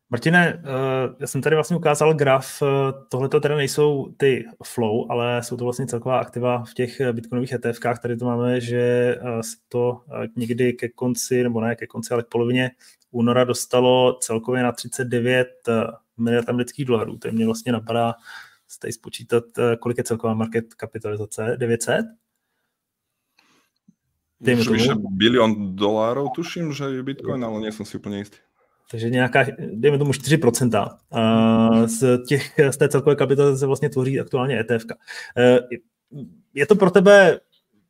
Martine, 0.10 0.64
já 1.20 1.28
jsem 1.28 1.42
tady 1.42 1.56
vlastně 1.56 1.78
ukázal 1.78 2.14
graf, 2.14 2.64
tohle 3.10 3.30
to 3.30 3.40
teda 3.40 3.56
nejsou 3.56 4.14
ty 4.18 4.46
flow, 4.64 5.12
ale 5.12 5.44
jsou 5.44 5.58
to 5.58 5.64
vlastně 5.64 5.88
celková 5.88 6.20
aktiva 6.20 6.64
v 6.64 6.74
těch 6.74 7.02
bitcoinových 7.12 7.52
ETF. 7.52 7.80
Tady 8.02 8.18
to 8.18 8.26
máme, 8.26 8.62
že 8.62 9.16
se 9.42 9.58
to 9.70 10.02
někdy 10.36 10.74
ke 10.74 10.90
konci, 10.90 11.44
nebo 11.44 11.62
ne 11.62 11.76
ke 11.76 11.88
konci, 11.88 12.14
ale 12.14 12.24
k 12.24 12.28
polovině 12.28 12.72
února 13.12 13.44
dostalo 13.44 14.18
celkově 14.22 14.64
na 14.64 14.72
39 14.72 15.48
miliard 16.18 16.50
amerických 16.50 16.86
dolarů. 16.86 17.18
To 17.18 17.32
mě 17.32 17.46
vlastně 17.46 17.72
napadá 17.72 18.16
tady 18.82 18.94
spočítat, 18.94 19.44
kolik 19.80 19.98
je 19.98 20.04
celková 20.04 20.34
market 20.34 20.74
kapitalizace, 20.74 21.56
900? 21.58 22.06
Dejme 24.40 24.64
tomu. 24.64 25.10
bilion 25.10 25.76
dolárů, 25.76 26.30
tuším, 26.36 26.74
že 26.74 26.84
je 26.86 27.04
Bitcoin, 27.04 27.46
ale 27.46 27.60
nejsem 27.60 27.86
si 27.86 27.98
úplně 27.98 28.18
jistý. 28.18 28.38
Takže 28.92 29.10
nějaká, 29.10 29.46
dejme 29.74 29.98
tomu 29.98 30.12
4% 30.12 30.98
z, 31.86 32.26
těch, 32.28 32.60
z 32.70 32.78
té 32.78 32.90
celkové 32.90 33.16
kapitalizace 33.16 33.66
vlastně 33.66 33.90
tvoří 33.90 34.20
aktuálně 34.20 34.60
ETF. 34.60 34.86
Je 36.54 36.66
to 36.66 36.76
pro 36.76 36.92
tebe, 36.92 37.40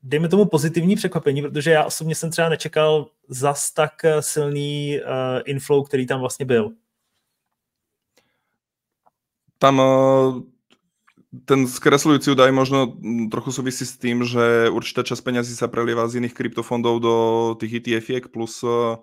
dejme 0.04 0.30
tomu 0.30 0.46
pozitivní 0.46 0.96
překvapení, 0.96 1.42
protože 1.42 1.72
já 1.72 1.84
osobně 1.84 2.16
jsem 2.16 2.32
třeba 2.32 2.50
nečekal 2.50 3.08
zas 3.30 3.72
tak 3.72 3.92
silný 4.20 5.00
inflow, 5.46 5.86
který 5.86 6.08
tam 6.08 6.20
vlastně 6.20 6.46
byl. 6.46 6.72
Tam 9.60 9.82
ten 11.46 11.68
skresľujúci 11.68 12.32
údaj 12.32 12.56
možno 12.56 12.96
trochu 13.28 13.52
súvisí 13.52 13.84
s 13.84 14.00
tým, 14.00 14.24
že 14.24 14.72
určitá 14.72 15.04
časť 15.04 15.22
peňazí 15.22 15.54
sa 15.54 15.68
prelieva 15.68 16.08
z 16.08 16.24
iných 16.24 16.34
kryptofondov 16.34 16.96
do 17.04 17.16
tých 17.60 17.84
etf 17.84 18.32
plus 18.32 18.64
e, 18.64 18.96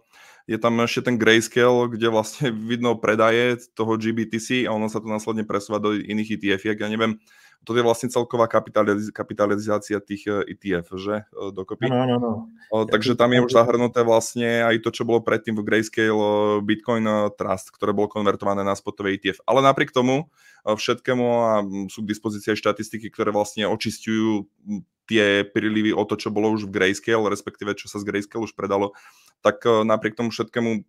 je 0.45 0.61
tam 0.61 0.77
ešte 0.85 1.09
ten 1.09 1.17
grayscale, 1.17 1.89
kde 1.93 2.13
vlastne 2.13 2.53
vidno 2.71 2.97
predaje 3.01 3.61
toho 3.73 3.97
GBTC 3.97 4.69
a 4.69 4.75
ono 4.77 4.93
sa 4.93 5.01
to 5.01 5.09
následne 5.09 5.49
presúva 5.49 5.81
do 5.81 5.97
iných 5.97 6.41
etf 6.41 6.63
Ja 6.69 6.89
neviem, 6.89 7.17
to 7.65 7.73
je 7.73 7.83
vlastne 7.83 8.13
celková 8.13 8.47
kapitaliz 8.47 9.09
kapitalizácia 9.11 9.99
tých 9.99 10.29
ETF, 10.29 10.95
že? 11.01 11.25
E, 11.33 11.51
dokopy. 11.51 11.89
No, 11.89 12.05
no, 12.05 12.17
no. 12.21 12.33
Takže 12.85 13.17
tam 13.17 13.33
je 13.33 13.41
už 13.41 13.53
zahrnuté 13.53 14.05
vlastne 14.05 14.69
aj 14.69 14.85
to, 14.85 14.93
čo 14.93 15.09
bolo 15.09 15.25
predtým 15.25 15.57
v 15.57 15.65
Grayscale 15.65 16.61
Bitcoin 16.61 17.09
Trust, 17.35 17.73
ktoré 17.73 17.97
bolo 17.97 18.13
konvertované 18.13 18.63
na 18.63 18.77
spotové 18.77 19.17
ETF. 19.17 19.41
Ale 19.49 19.65
napriek 19.65 19.91
tomu 19.91 20.29
všetkému 20.65 21.27
a 21.45 21.53
sú 21.93 22.05
k 22.05 22.11
dispozícii 22.13 22.57
aj 22.57 22.61
štatistiky, 22.61 23.13
ktoré 23.13 23.33
vlastne 23.33 23.69
očistujú 23.69 24.49
tie 25.05 25.45
prílivy 25.45 25.93
o 25.93 26.05
to, 26.09 26.17
čo 26.17 26.33
bolo 26.33 26.49
už 26.57 26.69
v 26.69 26.73
Grayscale, 26.73 27.29
respektíve 27.29 27.77
čo 27.77 27.93
sa 27.93 28.01
z 28.01 28.09
Grayscale 28.09 28.49
už 28.49 28.57
predalo, 28.57 28.97
tak 29.45 29.61
napriek 29.65 30.17
tomu 30.17 30.33
všetkému 30.33 30.81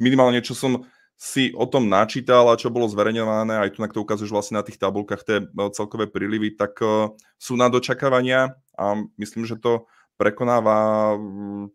minimálne, 0.00 0.40
čo 0.40 0.56
som 0.56 0.88
si 1.18 1.50
o 1.50 1.66
tom 1.66 1.90
načítal 1.90 2.46
a 2.46 2.54
čo 2.54 2.70
bolo 2.70 2.86
zverejňované, 2.86 3.58
aj 3.58 3.74
tu 3.74 3.82
to 3.82 4.06
ukazuješ 4.06 4.30
vlastne 4.30 4.62
na 4.62 4.62
tých 4.62 4.78
tabulkách 4.78 5.26
tie 5.26 5.38
e, 5.42 5.46
celkové 5.74 6.06
prílivy, 6.06 6.54
tak 6.54 6.78
uh, 6.78 7.10
sú 7.42 7.58
na 7.58 7.66
dočakávania 7.66 8.54
a 8.78 8.94
myslím, 9.18 9.42
že 9.42 9.58
to 9.58 9.90
prekonáva 10.14 11.18
mm, 11.18 11.74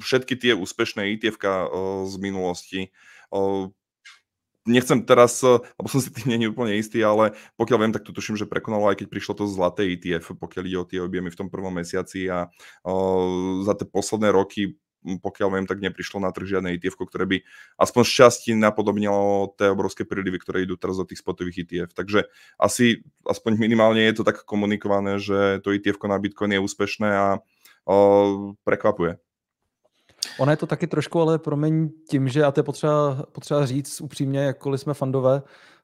všetky 0.00 0.40
tie 0.40 0.52
úspešné 0.56 1.20
uh, 1.20 1.20
e, 1.20 1.68
z 2.08 2.14
minulosti. 2.16 2.80
Nechcem 4.64 5.04
teraz, 5.04 5.44
lebo 5.44 5.88
som 5.88 6.00
si 6.00 6.08
tým 6.08 6.32
není 6.32 6.48
úplne 6.48 6.76
istý, 6.76 7.04
ale 7.04 7.36
pokiaľ 7.60 7.78
viem, 7.80 7.92
tak 7.92 8.08
to 8.08 8.12
tuším, 8.16 8.40
že 8.40 8.48
prekonalo 8.48 8.88
aj 8.88 9.04
keď 9.04 9.06
prišlo 9.08 9.32
to 9.36 9.44
zlaté 9.52 9.92
ETF, 9.92 10.36
pokiaľ 10.40 10.64
ide 10.64 10.78
o 10.80 10.88
tie 10.88 11.00
objemy 11.00 11.28
v 11.28 11.38
tom 11.44 11.48
prvom 11.48 11.72
mesiaci 11.72 12.28
a 12.28 12.52
za 13.64 13.72
tie 13.72 13.86
posledné 13.88 14.28
roky 14.36 14.76
pokiaľ 15.00 15.48
viem, 15.56 15.66
tak 15.66 15.80
neprišlo 15.80 16.20
na 16.20 16.28
trh 16.32 16.56
žiadne 16.56 16.76
ETF, 16.76 17.00
ktoré 17.08 17.24
by 17.24 17.36
aspoň 17.80 18.02
z 18.04 18.12
časti 18.12 18.50
napodobnilo 18.52 19.56
tie 19.56 19.72
obrovské 19.72 20.04
prílivy, 20.04 20.38
ktoré 20.40 20.68
idú 20.68 20.76
teraz 20.76 21.00
do 21.00 21.08
tých 21.08 21.24
spotových 21.24 21.64
ETF. 21.64 21.90
Takže 21.96 22.28
asi 22.60 23.00
aspoň 23.24 23.56
minimálne 23.56 24.04
je 24.04 24.20
to 24.20 24.24
tak 24.24 24.44
komunikované, 24.44 25.16
že 25.16 25.64
to 25.64 25.72
ETF 25.72 26.00
na 26.04 26.20
Bitcoin 26.20 26.52
je 26.52 26.60
úspešné 26.60 27.08
a 27.08 27.26
o, 27.88 28.54
prekvapuje. 28.64 29.16
Ono 30.38 30.50
je 30.52 30.60
to 30.60 30.68
taky 30.68 30.86
trošku, 30.86 31.20
ale 31.20 31.38
promiň 31.40 31.88
tím, 32.08 32.28
že 32.28 32.44
a 32.44 32.52
to 32.52 32.60
je 32.60 32.64
potřeba, 32.64 33.24
potřeba 33.32 33.66
říct 33.66 34.00
upřímně, 34.00 34.40
jakkoliv 34.40 34.80
jsme 34.80 34.94
fandové, 34.94 35.42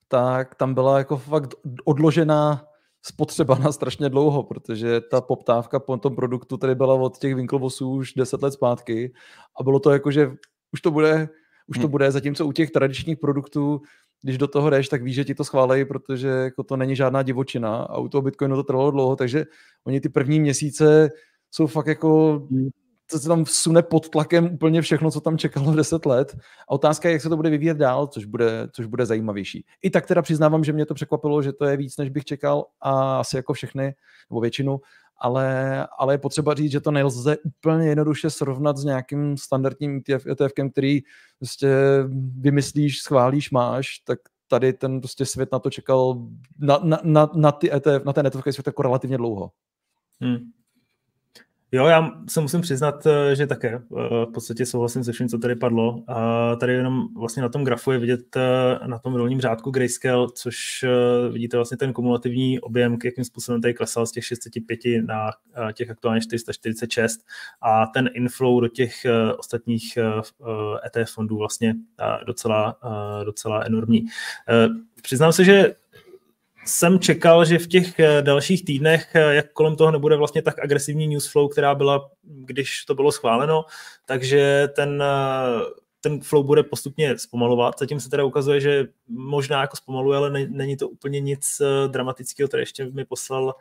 tak 0.08 0.54
tam 0.54 0.74
byla 0.74 0.98
jako 0.98 1.16
fakt 1.16 1.54
odložená 1.84 2.64
spotřeba 3.06 3.58
na 3.58 3.72
strašně 3.72 4.08
dlouho, 4.08 4.42
protože 4.42 5.00
ta 5.00 5.20
poptávka 5.20 5.80
po 5.80 5.96
tom 5.96 6.16
produktu 6.16 6.56
tady 6.56 6.74
byla 6.74 6.94
od 6.94 7.18
těch 7.18 7.34
Winklevossů 7.34 7.90
už 7.90 8.12
10 8.14 8.42
let 8.42 8.52
zpátky 8.52 9.12
a 9.60 9.62
bylo 9.62 9.80
to 9.80 9.90
jako, 9.90 10.10
že 10.10 10.32
už 10.72 10.80
to 10.80 10.90
bude, 10.90 11.28
už 11.66 11.76
to 11.76 11.82
hmm. 11.82 11.90
bude, 11.90 12.10
zatímco 12.10 12.46
u 12.46 12.52
těch 12.52 12.70
tradičních 12.70 13.18
produktů, 13.18 13.80
když 14.22 14.38
do 14.38 14.48
toho 14.48 14.70
jdeš, 14.70 14.88
tak 14.88 15.02
víš, 15.02 15.14
že 15.14 15.24
ti 15.24 15.34
to 15.34 15.44
schválejí, 15.44 15.84
protože 15.84 16.28
jako 16.28 16.62
to 16.62 16.76
není 16.76 16.96
žádná 16.96 17.22
divočina 17.22 17.76
a 17.76 17.98
u 17.98 18.08
toho 18.08 18.22
Bitcoinu 18.22 18.56
to 18.56 18.62
trvalo 18.62 18.90
dlouho, 18.90 19.16
takže 19.16 19.44
oni 19.86 20.00
ty 20.00 20.08
první 20.08 20.40
měsíce 20.40 21.10
jsou 21.50 21.66
fakt 21.66 21.86
jako 21.86 22.42
hmm 22.50 22.70
to 23.10 23.18
se 23.18 23.28
tam 23.28 23.46
sune 23.46 23.82
pod 23.82 24.08
tlakem 24.08 24.54
úplně 24.54 24.82
všechno, 24.82 25.10
co 25.10 25.20
tam 25.20 25.38
čekalo 25.38 25.74
10 25.76 26.06
let. 26.06 26.36
A 26.68 26.70
otázka 26.70 27.08
je, 27.08 27.12
jak 27.12 27.22
se 27.22 27.28
to 27.28 27.36
bude 27.36 27.50
vyvíjet 27.50 27.76
dál, 27.76 28.06
což 28.06 28.24
bude, 28.24 28.68
což 28.72 28.86
bude 28.86 29.06
zajímavější. 29.06 29.64
I 29.82 29.90
tak 29.90 30.06
teda 30.06 30.22
přiznávám, 30.22 30.64
že 30.64 30.72
mě 30.72 30.86
to 30.86 30.94
překvapilo, 30.94 31.42
že 31.42 31.52
to 31.52 31.64
je 31.64 31.76
víc, 31.76 31.96
než 31.96 32.10
bych 32.10 32.24
čekal 32.24 32.64
a 32.80 33.20
asi 33.20 33.36
jako 33.36 33.52
všechny, 33.52 33.94
nebo 34.30 34.40
většinu, 34.40 34.80
ale, 35.18 35.86
ale 35.98 36.14
je 36.14 36.18
potřeba 36.18 36.54
říct, 36.54 36.72
že 36.72 36.80
to 36.80 36.90
nelze 36.90 37.36
úplně 37.44 37.88
jednoduše 37.88 38.30
srovnat 38.30 38.76
s 38.76 38.84
nějakým 38.84 39.36
standardním 39.36 39.96
ETF, 39.96 40.26
ETFkem, 40.26 40.70
který 40.70 41.00
prostě 41.38 41.68
vymyslíš, 42.40 42.98
schválíš, 42.98 43.50
máš, 43.50 43.98
tak 43.98 44.18
tady 44.48 44.72
ten 44.72 45.00
prostě 45.00 45.26
svět 45.26 45.48
na 45.52 45.58
to 45.58 45.70
čekal, 45.70 46.26
na, 46.58 46.78
na, 46.82 46.98
na, 47.02 47.30
na, 47.34 47.52
ty 47.52 47.74
ETF, 47.74 48.04
na 48.04 48.12
ten 48.12 48.26
ETF 48.26 48.42
svět 48.50 48.66
jako 48.66 48.82
relativně 48.82 49.16
dlouho. 49.16 49.50
Hmm. 50.20 50.38
Jo, 51.76 51.86
já 51.86 52.10
se 52.28 52.40
musím 52.40 52.60
přiznat, 52.60 53.06
eh, 53.06 53.36
že 53.36 53.46
také 53.46 53.68
eh, 53.68 53.80
v 54.24 54.32
podstatě 54.34 54.66
souhlasím 54.66 55.04
se 55.04 55.12
vším, 55.12 55.28
co 55.28 55.38
tady 55.38 55.56
padlo. 55.56 56.02
A 56.08 56.56
tady 56.56 56.72
jenom 56.72 57.08
vlastně 57.16 57.42
na 57.42 57.48
tom 57.48 57.64
grafu 57.64 57.92
je 57.92 57.98
vidět 57.98 58.36
eh, 58.36 58.88
na 58.88 58.98
tom 58.98 59.14
dolním 59.14 59.40
řádku 59.40 59.70
Grayscale, 59.70 60.26
což 60.34 60.84
vidíte 61.32 61.56
vlastně 61.56 61.76
ten 61.76 61.92
kumulativní 61.92 62.60
objem, 62.60 62.98
k 62.98 63.04
jakým 63.04 63.24
způsobem 63.24 63.60
tady 63.60 63.74
klesal 63.74 64.06
z 64.06 64.12
těch 64.12 64.24
605 64.24 64.80
na 65.06 65.30
těch 65.72 65.90
aktuálně 65.90 66.20
446 66.20 67.20
a 67.60 67.86
ten 67.86 68.10
inflow 68.14 68.60
do 68.60 68.68
těch 68.68 68.92
ostatních 69.38 69.98
ETF 70.86 71.10
fondů 71.14 71.38
vlastně 71.38 71.74
docela, 72.26 72.76
docela 73.24 73.62
enormní. 73.66 74.04
Přiznám 75.02 75.32
se, 75.32 75.44
že 75.44 75.74
jsem 76.66 76.98
čekal, 76.98 77.44
že 77.44 77.58
v 77.58 77.66
těch 77.66 78.00
eh, 78.00 78.22
dalších 78.22 78.64
týdnech, 78.64 79.14
eh, 79.14 79.34
jak 79.34 79.52
kolem 79.52 79.76
toho 79.76 79.90
nebude 79.90 80.16
vlastně 80.16 80.42
tak 80.42 80.58
agresivní 80.58 81.08
newsflow, 81.08 81.48
která 81.48 81.74
byla, 81.74 82.10
když 82.22 82.84
to 82.84 82.94
bylo 82.94 83.12
schváleno, 83.12 83.64
takže 84.04 84.68
ten, 84.76 85.02
eh, 85.02 85.60
ten 86.00 86.20
flow 86.20 86.44
bude 86.44 86.62
postupně 86.62 87.18
zpomalovat. 87.18 87.78
Zatím 87.78 88.00
se 88.00 88.10
teda 88.10 88.24
ukazuje, 88.24 88.60
že 88.60 88.86
možná 89.08 89.60
jako 89.60 89.76
zpomaluje, 89.76 90.18
ale 90.18 90.30
není 90.30 90.76
to 90.76 90.88
úplně 90.88 91.20
nic 91.20 91.62
dramatického. 91.86 92.48
Tady 92.48 92.62
ještě 92.62 92.86
mi 92.86 93.04
poslal 93.04 93.54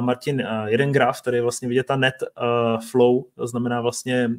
Martin 0.00 0.46
jeden 0.66 0.92
graf, 0.92 1.22
tady 1.22 1.36
je 1.36 1.42
vlastně 1.42 1.68
vidět 1.68 1.86
ta 1.86 1.96
net 1.96 2.14
flow, 2.90 3.24
to 3.34 3.46
znamená 3.46 3.80
vlastně 3.80 4.30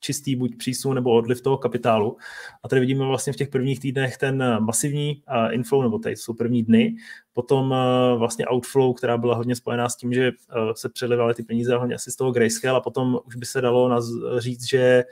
čistý 0.00 0.36
buď 0.36 0.56
přísun 0.56 0.94
nebo 0.94 1.10
odliv 1.10 1.42
toho 1.42 1.58
kapitálu. 1.58 2.16
A 2.62 2.68
tady 2.68 2.80
vidíme 2.80 3.04
vlastně 3.04 3.32
v 3.32 3.36
těch 3.36 3.48
prvních 3.48 3.80
týdnech 3.80 4.16
ten 4.16 4.58
masivní 4.60 5.22
inflow, 5.50 5.82
nebo 5.82 5.98
tady 5.98 6.16
jsou 6.16 6.34
první 6.34 6.62
dny, 6.62 6.96
potom 7.32 7.74
vlastně 8.18 8.46
outflow, 8.52 8.94
která 8.94 9.18
byla 9.18 9.34
hodně 9.34 9.56
spojená 9.56 9.88
s 9.88 9.96
tím, 9.96 10.12
že 10.12 10.30
se 10.72 10.88
přelivaly 10.88 11.34
ty 11.34 11.42
peníze 11.42 11.76
hlavně 11.76 11.94
asi 11.94 12.10
z 12.10 12.16
toho 12.16 12.32
grayscale 12.32 12.78
a 12.78 12.80
potom 12.80 13.18
už 13.24 13.36
by 13.36 13.46
se 13.46 13.60
dalo 13.60 14.00
říct, 14.38 14.68
že 14.68 15.04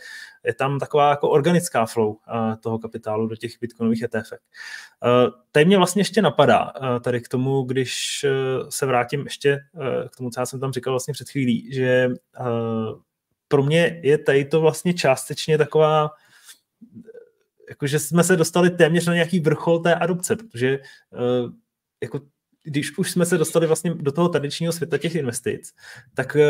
je 0.45 0.55
tam 0.55 0.79
taková 0.79 1.11
jako 1.11 1.31
organická 1.31 1.87
flow 1.87 2.17
toho 2.61 2.79
kapitálu 2.79 3.27
do 3.27 3.37
těch 3.37 3.53
bitcoinových 3.61 4.03
ETF. 4.03 4.33
Tady 5.53 5.65
mě 5.65 5.77
vlastně 5.77 6.01
ještě 6.01 6.23
napadá 6.23 6.73
tady 7.01 7.21
k 7.21 7.29
tomu, 7.29 7.63
když 7.63 8.27
se 8.69 8.87
vrátím 8.87 9.21
ještě 9.21 9.59
k 10.13 10.17
tomu, 10.17 10.31
co 10.31 10.41
já 10.41 10.47
jsem 10.47 10.61
tam 10.61 10.73
říkal 10.73 10.93
vlastně 10.93 11.15
před 11.15 11.31
chvílí, 11.31 11.75
že 11.75 12.09
pro 13.49 13.63
mě 13.63 14.01
je 14.03 14.19
tady 14.19 14.45
to 14.45 14.61
vlastně 14.61 14.95
částečně 14.95 15.59
taková, 15.59 16.11
jakože 17.69 17.99
jsme 17.99 18.25
se 18.25 18.37
dostali 18.37 18.71
téměř 18.71 19.07
na 19.07 19.15
nějaký 19.15 19.41
vrchol 19.41 19.79
té 19.79 19.95
adopce, 19.95 20.37
protože 20.37 20.79
uh, 20.79 21.53
jako 22.03 22.21
když 22.63 22.99
už 22.99 23.11
jsme 23.11 23.27
se 23.27 23.39
dostali 23.39 23.67
vlastně 23.67 23.95
do 23.95 24.13
toho 24.13 24.29
tradičního 24.29 24.73
světa 24.73 24.99
těch 24.99 25.15
investic, 25.15 25.75
tak 26.15 26.35
uh, 26.35 26.41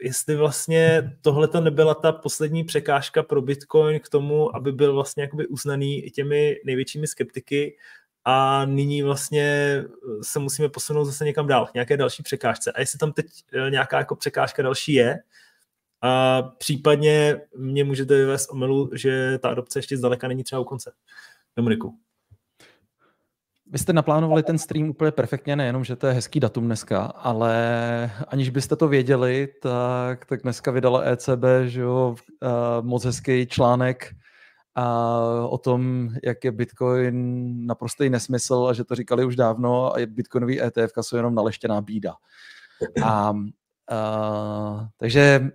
jestli 0.00 0.36
vlastně 0.36 1.12
tohle 1.20 1.48
to 1.48 1.60
nebyla 1.60 1.94
ta 1.94 2.12
poslední 2.12 2.64
překážka 2.64 3.22
pro 3.22 3.42
Bitcoin 3.42 4.00
k 4.00 4.08
tomu, 4.08 4.56
aby 4.56 4.72
byl 4.72 4.94
vlastně 4.94 5.22
jakoby 5.22 5.46
uznaný 5.46 6.04
i 6.04 6.10
těmi 6.10 6.56
největšími 6.64 7.06
skeptiky 7.06 7.76
a 8.24 8.64
nyní 8.64 9.02
vlastně 9.02 9.76
se 10.22 10.38
musíme 10.38 10.68
posunout 10.68 11.04
zase 11.04 11.24
někam 11.24 11.46
dál, 11.46 11.68
nějaké 11.74 11.96
další 11.96 12.22
překážce. 12.22 12.72
A 12.72 12.80
jestli 12.80 12.98
tam 12.98 13.12
teď 13.12 13.26
nějaká 13.70 13.98
jako 13.98 14.16
překážka 14.16 14.62
další 14.62 14.92
je, 14.92 15.18
a 16.02 16.42
případně 16.42 17.40
mě 17.56 17.84
můžete 17.84 18.16
vyvést 18.16 18.50
omylu, 18.50 18.90
že 18.94 19.38
ta 19.38 19.48
adopce 19.48 19.78
ještě 19.78 19.96
zdaleka 19.96 20.28
není 20.28 20.44
třeba 20.44 20.60
u 20.60 20.64
konce. 20.64 20.92
Dominiku. 21.56 21.98
Vy 23.66 23.78
jste 23.78 23.92
naplánovali 23.92 24.42
ten 24.42 24.58
stream 24.58 24.88
úplně 24.88 25.10
perfektně, 25.10 25.56
nejenom, 25.56 25.84
že 25.84 25.96
to 25.96 26.06
je 26.06 26.12
hezký 26.12 26.40
datum 26.40 26.64
dneska, 26.64 27.00
ale 27.00 28.12
aniž 28.28 28.50
byste 28.50 28.76
to 28.76 28.88
věděli, 28.88 29.48
tak, 29.62 30.26
tak 30.26 30.42
dneska 30.42 30.70
vydala 30.70 31.02
ECB 31.02 31.44
že 31.64 31.80
jo, 31.80 32.14
uh, 32.42 32.86
moc 32.86 33.04
hezký 33.04 33.46
článek 33.46 34.14
a 34.74 35.14
o 35.48 35.58
tom, 35.58 36.10
jak 36.24 36.44
je 36.44 36.52
Bitcoin 36.52 37.66
naprostý 37.66 38.10
nesmysl 38.10 38.66
a 38.70 38.72
že 38.72 38.84
to 38.84 38.94
říkali 38.94 39.24
už 39.24 39.36
dávno 39.36 39.96
a 39.96 40.06
Bitcoinový 40.06 40.62
ETF 40.62 40.92
jsou 41.00 41.16
jenom 41.16 41.34
naleštěná 41.34 41.80
bída. 41.80 42.14
A, 43.04 43.30
uh, 43.30 44.86
takže 44.96 45.50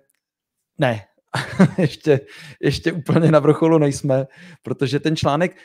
ne, 0.78 1.04
ještě, 1.78 2.20
ještě 2.60 2.92
úplně 2.92 3.30
na 3.30 3.38
vrcholu 3.38 3.78
nejsme, 3.78 4.26
protože 4.62 5.00
ten 5.00 5.16
článek 5.16 5.56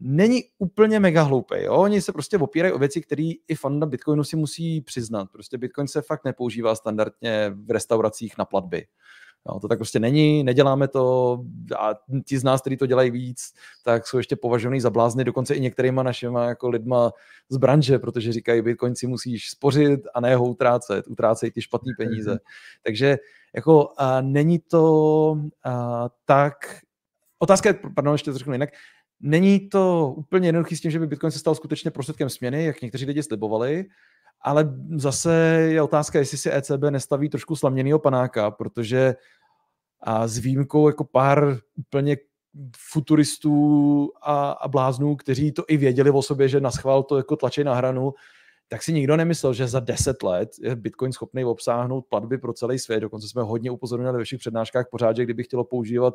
není 0.00 0.42
úplně 0.58 1.00
mega 1.00 1.22
hloupý. 1.22 1.54
Jo? 1.58 1.74
Oni 1.74 2.02
se 2.02 2.12
prostě 2.12 2.38
opírají 2.38 2.74
o 2.74 2.78
věci, 2.78 3.00
které 3.00 3.30
i 3.48 3.54
fanda 3.54 3.86
Bitcoinu 3.86 4.24
si 4.24 4.36
musí 4.36 4.80
přiznat. 4.80 5.28
Prostě 5.32 5.58
Bitcoin 5.58 5.88
se 5.88 6.02
fakt 6.02 6.24
nepoužívá 6.24 6.74
standardně 6.74 7.50
v 7.54 7.70
restauracích 7.70 8.38
na 8.38 8.44
platby. 8.44 8.86
Jo, 9.48 9.60
to 9.60 9.68
tak 9.68 9.78
prostě 9.78 10.00
není, 10.00 10.44
neděláme 10.44 10.88
to 10.88 11.38
a 11.78 11.94
ti 12.26 12.38
z 12.38 12.44
nás, 12.44 12.60
kteří 12.60 12.76
to 12.76 12.86
dělají 12.86 13.10
víc, 13.10 13.54
tak 13.84 14.06
jsou 14.06 14.16
ještě 14.18 14.36
považovaný 14.36 14.80
za 14.80 14.90
blázny, 14.90 15.24
dokonce 15.24 15.54
i 15.54 15.60
některýma 15.60 16.02
našima 16.02 16.44
jako 16.44 16.68
lidma 16.68 17.12
z 17.48 17.56
branže, 17.56 17.98
protože 17.98 18.32
říkají, 18.32 18.62
Bitcoin 18.62 18.96
si 18.96 19.06
musíš 19.06 19.50
spořit 19.50 20.00
a 20.14 20.20
ne 20.20 20.36
ho 20.36 20.44
utrácet, 20.44 21.06
utrácej 21.08 21.50
ty 21.50 21.62
špatné 21.62 21.92
peníze. 21.98 22.38
Takže 22.82 23.18
jako 23.54 23.92
a 23.96 24.20
není 24.20 24.58
to 24.58 25.36
a, 25.64 26.08
tak, 26.24 26.54
otázka 27.38 27.68
je, 27.68 27.78
pardon, 27.94 28.14
ještě 28.14 28.32
to 28.32 28.38
řeknu 28.38 28.52
jinak, 28.52 28.70
Není 29.24 29.68
to 29.68 30.14
úplně 30.16 30.48
jednoduchý 30.48 30.76
s 30.76 30.80
tím, 30.80 30.90
že 30.90 30.98
by 30.98 31.06
Bitcoin 31.06 31.30
se 31.30 31.38
stal 31.38 31.54
skutečně 31.54 31.90
prostředkem 31.90 32.30
směny, 32.30 32.64
jak 32.64 32.82
někteří 32.82 33.04
lidi 33.04 33.22
slibovali, 33.22 33.84
ale 34.44 34.74
zase 34.96 35.32
je 35.70 35.82
otázka, 35.82 36.18
jestli 36.18 36.38
si 36.38 36.52
ECB 36.52 36.82
nestaví 36.90 37.28
trošku 37.28 37.56
slaměnýho 37.56 37.98
panáka, 37.98 38.50
protože 38.50 39.14
a 40.02 40.28
s 40.28 40.38
výjimkou 40.38 40.88
jako 40.88 41.04
pár 41.04 41.58
úplně 41.76 42.16
futuristů 42.92 44.08
a, 44.22 44.50
a 44.50 44.68
bláznů, 44.68 45.16
kteří 45.16 45.52
to 45.52 45.64
i 45.68 45.76
věděli 45.76 46.10
o 46.10 46.22
sobě, 46.22 46.48
že 46.48 46.60
na 46.60 46.70
schvál 46.70 47.02
to 47.02 47.16
jako 47.16 47.36
tlačí 47.36 47.64
na 47.64 47.74
hranu, 47.74 48.14
tak 48.68 48.82
si 48.82 48.92
nikdo 48.92 49.16
nemyslel, 49.16 49.54
že 49.54 49.68
za 49.68 49.80
10 49.80 50.22
let 50.22 50.50
je 50.62 50.76
Bitcoin 50.76 51.12
schopný 51.12 51.44
obsáhnout 51.44 52.06
platby 52.08 52.38
pro 52.38 52.52
celý 52.52 52.78
svět. 52.78 53.00
Dokonce 53.00 53.28
jsme 53.28 53.42
hodně 53.42 53.70
upozornili 53.70 54.18
ve 54.18 54.24
všech 54.24 54.38
přednáškách 54.38 54.86
pořád, 54.90 55.16
že 55.16 55.24
kdyby 55.24 55.42
chtělo 55.42 55.64
používat 55.64 56.14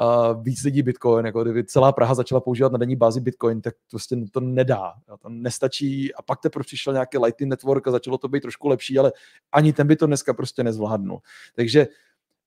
uh, 0.00 0.42
víc 0.42 0.64
lidí 0.64 0.82
Bitcoin, 0.82 1.26
jako 1.26 1.42
kdyby 1.42 1.64
celá 1.64 1.92
Praha 1.92 2.14
začala 2.14 2.40
používat 2.40 2.72
na 2.72 2.78
denní 2.78 2.96
bázi 2.96 3.20
Bitcoin, 3.20 3.60
tak 3.60 3.74
to 3.74 3.80
prostě 3.90 4.16
to 4.30 4.40
nedá. 4.40 4.92
To 5.22 5.28
nestačí 5.28 6.14
a 6.14 6.22
pak 6.22 6.40
teprve 6.40 6.64
přišel 6.64 6.92
nějaký 6.92 7.18
Lightning 7.18 7.50
Network 7.50 7.86
a 7.86 7.90
začalo 7.90 8.18
to 8.18 8.28
být 8.28 8.40
trošku 8.40 8.68
lepší, 8.68 8.98
ale 8.98 9.12
ani 9.52 9.72
ten 9.72 9.86
by 9.86 9.96
to 9.96 10.06
dneska 10.06 10.34
prostě 10.34 10.64
nezvládnul. 10.64 11.18
Takže 11.54 11.88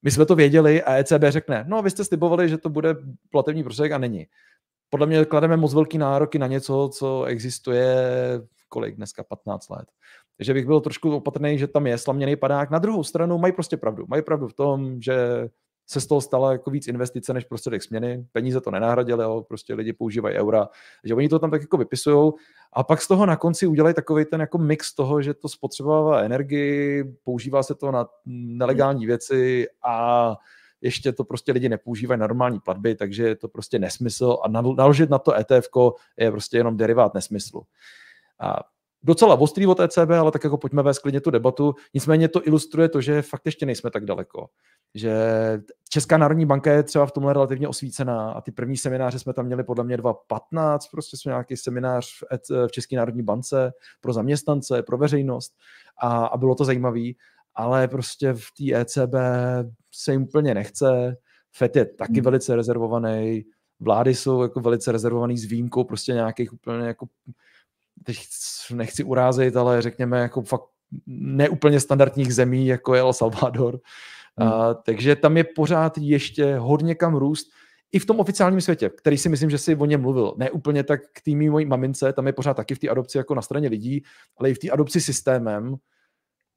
my 0.01 0.11
jsme 0.11 0.25
to 0.25 0.35
věděli 0.35 0.83
a 0.83 0.95
ECB 0.95 1.23
řekne, 1.29 1.65
no 1.67 1.81
vy 1.81 1.89
jste 1.89 2.05
slibovali, 2.05 2.49
že 2.49 2.57
to 2.57 2.69
bude 2.69 2.95
platební 3.29 3.63
prostředek 3.63 3.91
a 3.91 3.97
není. 3.97 4.27
Podle 4.89 5.07
mě 5.07 5.25
klademe 5.25 5.57
moc 5.57 5.73
velký 5.73 5.97
nároky 5.97 6.39
na 6.39 6.47
něco, 6.47 6.89
co 6.93 7.23
existuje 7.23 7.95
kolik 8.69 8.95
dneska, 8.95 9.23
15 9.23 9.69
let. 9.69 9.85
Takže 10.37 10.53
bych 10.53 10.65
byl 10.65 10.81
trošku 10.81 11.15
opatrný, 11.15 11.57
že 11.57 11.67
tam 11.67 11.87
je 11.87 11.97
slaměný 11.97 12.35
padák. 12.35 12.69
Na 12.69 12.79
druhou 12.79 13.03
stranu 13.03 13.37
mají 13.37 13.53
prostě 13.53 13.77
pravdu. 13.77 14.05
Mají 14.07 14.21
pravdu 14.21 14.47
v 14.47 14.53
tom, 14.53 15.01
že 15.01 15.49
se 15.91 16.01
z 16.01 16.07
toho 16.07 16.21
stala 16.21 16.51
jako 16.51 16.71
víc 16.71 16.87
investice 16.87 17.33
než 17.33 17.45
prostředek 17.45 17.83
směny. 17.83 18.25
Peníze 18.31 18.61
to 18.61 18.71
nenahradily, 18.71 19.23
ale 19.23 19.41
prostě 19.43 19.73
lidi 19.73 19.93
používají 19.93 20.35
eura. 20.35 20.69
že 21.03 21.15
oni 21.15 21.29
to 21.29 21.39
tam 21.39 21.51
tak 21.51 21.61
jako 21.61 21.77
vypisují 21.77 22.33
a 22.73 22.83
pak 22.83 23.01
z 23.01 23.07
toho 23.07 23.25
na 23.25 23.35
konci 23.35 23.67
udělají 23.67 23.95
takový 23.95 24.25
ten 24.25 24.41
jako 24.41 24.57
mix 24.57 24.93
toho, 24.93 25.21
že 25.21 25.33
to 25.33 25.49
spotřebovává 25.49 26.21
energii, 26.21 27.03
používá 27.23 27.63
se 27.63 27.75
to 27.75 27.91
na 27.91 28.07
nelegální 28.25 29.05
věci 29.05 29.67
a 29.83 30.35
ještě 30.81 31.11
to 31.11 31.23
prostě 31.23 31.51
lidi 31.51 31.69
nepoužívají 31.69 32.19
normální 32.19 32.59
platby, 32.59 32.95
takže 32.95 33.27
je 33.27 33.35
to 33.35 33.47
prostě 33.47 33.79
nesmysl 33.79 34.37
a 34.43 34.47
naložit 34.47 35.09
na 35.09 35.19
to 35.19 35.35
ETF 35.35 35.69
je 36.17 36.31
prostě 36.31 36.57
jenom 36.57 36.77
derivát 36.77 37.13
nesmyslu. 37.13 37.63
A 38.39 38.59
docela 39.03 39.35
ostrý 39.35 39.67
od 39.67 39.79
ECB, 39.79 40.09
ale 40.19 40.31
tak 40.31 40.43
jako 40.43 40.57
pojďme 40.57 40.83
vést 40.83 40.99
klidně 40.99 41.21
tu 41.21 41.31
debatu. 41.31 41.75
Nicméně 41.93 42.27
to 42.27 42.47
ilustruje 42.47 42.89
to, 42.89 43.01
že 43.01 43.21
fakt 43.21 43.45
ještě 43.45 43.65
nejsme 43.65 43.91
tak 43.91 44.05
daleko. 44.05 44.47
Že 44.95 45.13
Česká 45.89 46.17
národní 46.17 46.45
banka 46.45 46.71
je 46.71 46.83
třeba 46.83 47.05
v 47.05 47.11
tomhle 47.11 47.33
relativně 47.33 47.67
osvícená 47.67 48.31
a 48.31 48.41
ty 48.41 48.51
první 48.51 48.77
semináře 48.77 49.19
jsme 49.19 49.33
tam 49.33 49.45
měli 49.45 49.63
podle 49.63 49.83
mě 49.83 49.97
2015, 49.97 50.87
prostě 50.87 51.17
jsme 51.17 51.29
nějaký 51.29 51.57
seminář 51.57 52.07
v, 52.49 52.67
v 52.67 52.71
České 52.71 52.95
národní 52.95 53.23
bance 53.23 53.71
pro 54.01 54.13
zaměstnance, 54.13 54.83
pro 54.83 54.97
veřejnost 54.97 55.53
a, 56.01 56.25
a 56.25 56.37
bylo 56.37 56.55
to 56.55 56.65
zajímavé, 56.65 57.09
ale 57.55 57.87
prostě 57.87 58.33
v 58.33 58.45
té 58.57 58.81
ECB 58.81 59.15
se 59.91 60.11
jim 60.11 60.23
úplně 60.23 60.53
nechce, 60.53 61.17
FED 61.51 61.75
je 61.75 61.85
taky 61.85 62.13
hmm. 62.13 62.23
velice 62.23 62.55
rezervovaný, 62.55 63.43
vlády 63.79 64.15
jsou 64.15 64.41
jako 64.41 64.59
velice 64.59 64.91
rezervovaný 64.91 65.37
s 65.37 65.45
výjimkou 65.45 65.83
prostě 65.83 66.13
nějakých 66.13 66.53
úplně 66.53 66.87
jako 66.87 67.07
teď 68.03 68.17
nechci 68.73 69.03
urázit, 69.03 69.57
ale 69.57 69.81
řekněme 69.81 70.19
jako 70.19 70.41
fakt 70.41 70.63
neúplně 71.07 71.79
standardních 71.79 72.35
zemí, 72.35 72.67
jako 72.67 72.95
je 72.95 73.01
El 73.01 73.13
Salvador. 73.13 73.79
Hmm. 74.37 74.49
A, 74.49 74.73
takže 74.73 75.15
tam 75.15 75.37
je 75.37 75.43
pořád 75.43 75.97
ještě 75.97 76.57
hodně 76.57 76.95
kam 76.95 77.15
růst, 77.15 77.47
i 77.91 77.99
v 77.99 78.05
tom 78.05 78.19
oficiálním 78.19 78.61
světě, 78.61 78.89
který 78.89 79.17
si 79.17 79.29
myslím, 79.29 79.49
že 79.49 79.57
si 79.57 79.75
o 79.75 79.85
něm 79.85 80.01
mluvil. 80.01 80.33
Ne 80.37 80.51
úplně 80.51 80.83
tak 80.83 81.01
k 81.13 81.21
týmí 81.21 81.49
mojí 81.49 81.65
mamince, 81.65 82.13
tam 82.13 82.27
je 82.27 82.33
pořád 82.33 82.53
taky 82.53 82.75
v 82.75 82.79
té 82.79 82.89
adopci 82.89 83.17
jako 83.17 83.35
na 83.35 83.41
straně 83.41 83.67
lidí, 83.67 84.03
ale 84.37 84.49
i 84.49 84.53
v 84.53 84.59
té 84.59 84.69
adopci 84.69 85.01
systémem 85.01 85.75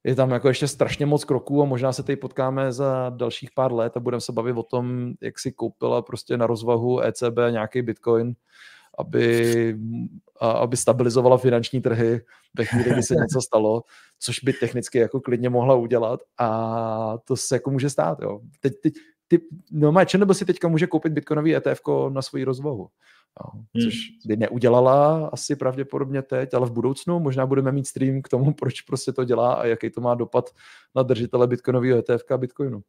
je 0.05 0.15
tam 0.15 0.31
jako 0.31 0.49
ještě 0.49 0.69
strašně 0.69 1.07
moc 1.07 1.25
kroků 1.25 1.63
a 1.63 1.65
možná 1.65 1.93
se 1.93 2.03
tady 2.03 2.17
potkáme 2.17 2.73
za 2.73 3.13
dalších 3.17 3.51
pár 3.55 3.73
let 3.73 3.97
a 3.97 4.01
budeme 4.01 4.21
se 4.21 4.33
bavit 4.33 4.57
o 4.57 4.63
tom, 4.63 5.13
jak 5.21 5.39
si 5.39 5.53
koupila 5.53 6.03
prostě 6.03 6.37
na 6.37 6.47
rozvahu 6.47 7.01
ECB 7.01 7.39
nějaký 7.51 7.83
bitcoin 7.83 8.35
aby, 8.99 9.77
aby 10.41 10.77
stabilizovala 10.77 11.39
finanční 11.39 11.81
trhy 11.81 12.21
ve 12.59 12.65
chvíli, 12.65 12.91
kdy 12.91 13.03
se 13.03 13.15
něco 13.15 13.41
stalo, 13.41 13.83
což 14.19 14.41
by 14.41 14.53
technicky 14.53 14.99
jako 14.99 15.21
klidně 15.21 15.51
mohla 15.51 15.75
udělat 15.75 16.21
a 16.39 17.19
to 17.25 17.37
se 17.37 17.55
jako 17.55 17.71
může 17.71 17.91
stát. 17.91 18.19
Jo. 18.23 18.41
Teď, 18.61 18.73
teď, 18.83 18.95
ty, 19.29 19.41
no 19.71 19.93
má 19.93 20.05
nebo 20.19 20.35
si 20.35 20.45
teďka 20.45 20.69
může 20.69 20.87
koupit 20.87 21.13
bitcoinový 21.13 21.57
ETF 21.57 21.81
na 22.09 22.23
svoji 22.23 22.45
rozvahu. 22.45 22.89
Jo, 23.41 23.63
což 23.85 23.95
by 24.27 24.37
neudělala 24.37 25.27
asi 25.33 25.57
pravděpodobně 25.57 26.23
teď, 26.23 26.55
ale 26.55 26.67
v 26.67 26.73
budoucnu 26.73 27.21
možná 27.21 27.47
budeme 27.47 27.73
mít 27.73 27.87
stream 27.87 28.23
k 28.23 28.29
tomu, 28.29 28.55
proč 28.55 28.81
prostě 28.81 29.13
to 29.13 29.25
dělá 29.25 29.55
a 29.55 29.67
jaký 29.67 29.91
to 29.91 30.01
má 30.01 30.15
dopad 30.15 30.51
na 30.95 31.03
držitele 31.03 31.47
bitcoinového 31.47 31.99
ETF 31.99 32.31
a 32.31 32.37
bitcoinu. 32.37 32.83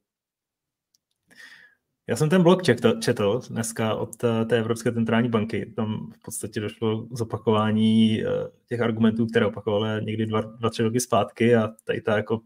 Já 2.07 2.15
jsem 2.15 2.29
ten 2.29 2.43
blog 2.43 2.63
četl, 2.63 2.99
četl 2.99 3.41
dneska 3.49 3.95
od 3.95 4.23
eh, 4.23 4.45
té 4.45 4.57
Evropské 4.57 4.91
centrální 4.91 5.29
banky. 5.29 5.73
Tam 5.75 6.11
v 6.11 6.21
podstatě 6.21 6.59
došlo 6.59 7.05
k 7.05 7.17
zopakování 7.17 8.23
eh, 8.23 8.27
těch 8.67 8.81
argumentů, 8.81 9.25
které 9.25 9.45
opakovaly 9.45 10.05
někdy 10.05 10.25
dva, 10.25 10.41
dva, 10.41 10.69
tři 10.69 10.83
roky 10.83 10.99
zpátky 10.99 11.55
a 11.55 11.69
tady 11.83 12.01
ta 12.01 12.17
jako 12.17 12.41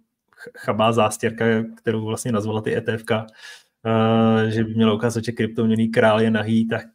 chabá 0.58 0.92
zástěrka, 0.92 1.46
kterou 1.78 2.06
vlastně 2.06 2.32
nazvala 2.32 2.62
ty 2.62 2.76
ETFK, 2.76 3.12
eh, 3.12 4.52
že 4.52 4.64
by 4.64 4.74
měla 4.74 4.94
ukázat, 4.94 5.24
že 5.24 5.32
kryptoměný 5.32 5.88
král 5.90 6.22
je 6.22 6.32
nahý, 6.32 6.68
tak 6.68 6.88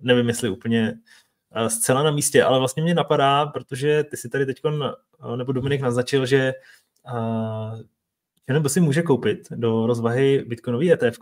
nevím, 0.00 0.28
jestli 0.28 0.48
úplně 0.50 0.94
zcela 1.68 2.02
na 2.02 2.10
místě, 2.10 2.42
ale 2.42 2.58
vlastně 2.58 2.82
mě 2.82 2.94
napadá, 2.94 3.46
protože 3.46 4.04
ty 4.04 4.16
si 4.16 4.28
tady 4.28 4.46
teď, 4.46 4.60
nebo 5.36 5.52
Dominik 5.52 5.80
naznačil, 5.80 6.26
že 6.26 6.52
nebo 8.52 8.68
si 8.68 8.80
může 8.80 9.02
koupit 9.02 9.38
do 9.50 9.86
rozvahy 9.86 10.44
bitcoinový 10.46 10.92
ETF, 10.92 11.18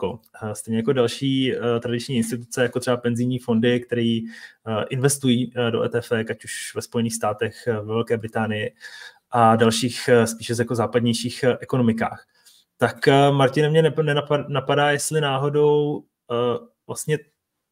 stejně 0.53 0.79
jako 0.79 0.93
další 0.93 1.57
uh, 1.57 1.63
tradiční 1.81 2.17
instituce, 2.17 2.63
jako 2.63 2.81
třeba 2.81 2.97
penzijní 2.97 3.39
fondy, 3.39 3.81
které 3.81 4.21
uh, 4.67 4.85
investují 4.91 5.53
uh, 5.55 5.71
do 5.71 5.83
ETF, 5.83 6.13
ať 6.13 6.45
už 6.45 6.75
ve 6.75 6.83
Spojených 6.83 7.15
státech, 7.15 7.67
ve 7.67 7.83
Velké 7.83 8.17
Británii 8.17 8.75
a 9.31 9.57
dalších 9.57 10.11
spíše 10.25 10.55
jako 10.59 10.75
západnějších 10.75 11.45
ekonomikách. 11.61 12.27
Tak 12.77 12.97
Martine, 13.31 13.71
mě 13.71 13.83
nenapadá, 14.49 14.91
jestli 14.91 15.21
náhodou 15.21 16.05
vlastně 16.87 17.19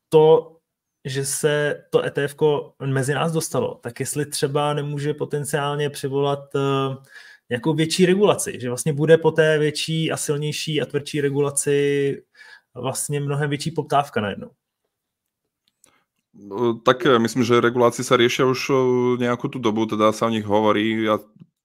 to, 0.09 0.57
že 1.05 1.25
se 1.25 1.85
to 1.91 2.05
ETF 2.05 2.37
mezi 2.85 3.15
nás 3.15 3.33
dostalo, 3.33 3.75
tak 3.75 4.01
jestli 4.01 4.27
třeba 4.27 4.75
nemůže 4.75 5.15
potenciálně 5.15 5.91
přivolat 5.91 6.41
nějakou 7.51 7.75
větší 7.75 8.07
regulaci, 8.07 8.59
že 8.61 8.69
vlastně 8.69 8.93
bude 8.93 9.19
po 9.19 9.31
té 9.31 9.59
větší 9.59 10.13
a 10.13 10.17
silnější 10.17 10.83
a 10.83 10.87
tvrdší 10.87 11.21
regulaci 11.21 12.23
vlastně 12.75 13.21
mnohem 13.21 13.51
větší 13.51 13.71
poptávka 13.71 14.21
najednou. 14.21 14.51
Tak 16.85 17.07
eh, 17.07 17.19
myslím, 17.19 17.43
že 17.43 17.59
regulácie 17.61 18.07
sa 18.07 18.15
riešia 18.15 18.47
už 18.47 18.71
eh, 18.71 18.77
nejakú 19.19 19.51
tú 19.51 19.59
dobu, 19.59 19.83
teda 19.91 20.15
sa 20.15 20.31
o 20.31 20.33
nich 20.33 20.47
hovorí. 20.47 21.03
Ja 21.03 21.19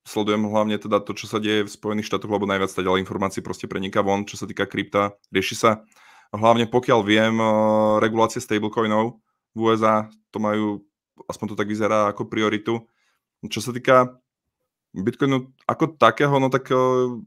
sledujem 0.09 0.49
hlavne 0.49 0.81
teda 0.81 1.05
to, 1.05 1.13
čo 1.13 1.29
sa 1.29 1.37
deje 1.37 1.69
v 1.69 1.69
Spojených 1.69 2.09
štátoch, 2.09 2.33
lebo 2.33 2.49
najviac 2.49 2.73
tá 2.73 2.81
ďalej 2.81 3.05
informácií 3.05 3.45
proste 3.45 3.69
preniká 3.69 4.01
von, 4.01 4.25
čo 4.25 4.41
sa 4.41 4.49
týka 4.49 4.65
krypta. 4.65 5.13
Rieši 5.29 5.55
sa 5.55 5.85
hlavne 6.33 6.65
pokiaľ 6.65 6.99
viem 7.05 7.37
eh, 7.37 7.49
regulácie 8.01 8.41
stablecoinov, 8.41 9.21
v 9.53 9.57
USA 9.61 10.09
to 10.33 10.41
majú, 10.41 10.81
aspoň 11.29 11.53
to 11.53 11.55
tak 11.55 11.69
vyzerá 11.69 12.09
ako 12.09 12.25
prioritu. 12.25 12.81
Čo 13.45 13.61
sa 13.61 13.69
týka 13.69 14.17
Bitcoinu 14.95 15.51
ako 15.67 15.99
takého, 15.99 16.31
no 16.39 16.47
tak 16.47 16.71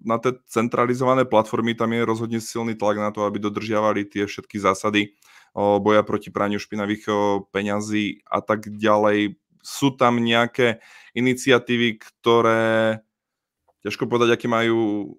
na 0.01 0.17
tie 0.17 0.41
centralizované 0.49 1.29
platformy 1.29 1.77
tam 1.77 1.93
je 1.93 2.09
rozhodne 2.09 2.41
silný 2.41 2.73
tlak 2.73 2.97
na 2.97 3.13
to, 3.13 3.29
aby 3.29 3.37
dodržiavali 3.37 4.09
tie 4.09 4.25
všetky 4.25 4.57
zásady 4.57 5.13
boja 5.53 6.01
proti 6.01 6.33
praniu 6.33 6.57
špinavých 6.57 7.05
peňazí 7.53 8.25
a 8.25 8.41
tak 8.41 8.73
ďalej. 8.73 9.37
Sú 9.61 9.93
tam 9.93 10.17
nejaké 10.17 10.81
iniciatívy, 11.13 12.01
ktoré 12.01 13.05
ťažko 13.85 14.09
povedať, 14.09 14.33
aký 14.33 14.49
majú 14.49 15.13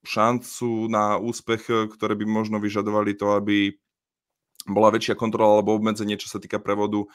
šancu 0.00 0.88
na 0.88 1.20
úspech, 1.20 1.92
ktoré 1.92 2.16
by 2.16 2.24
možno 2.24 2.56
vyžadovali 2.56 3.14
to, 3.20 3.36
aby 3.36 3.76
bola 4.68 4.94
väčšia 4.94 5.18
kontrola 5.18 5.58
alebo 5.58 5.74
obmedzenie, 5.74 6.14
čo 6.18 6.30
sa 6.30 6.38
týka 6.38 6.62
prevodu 6.62 7.06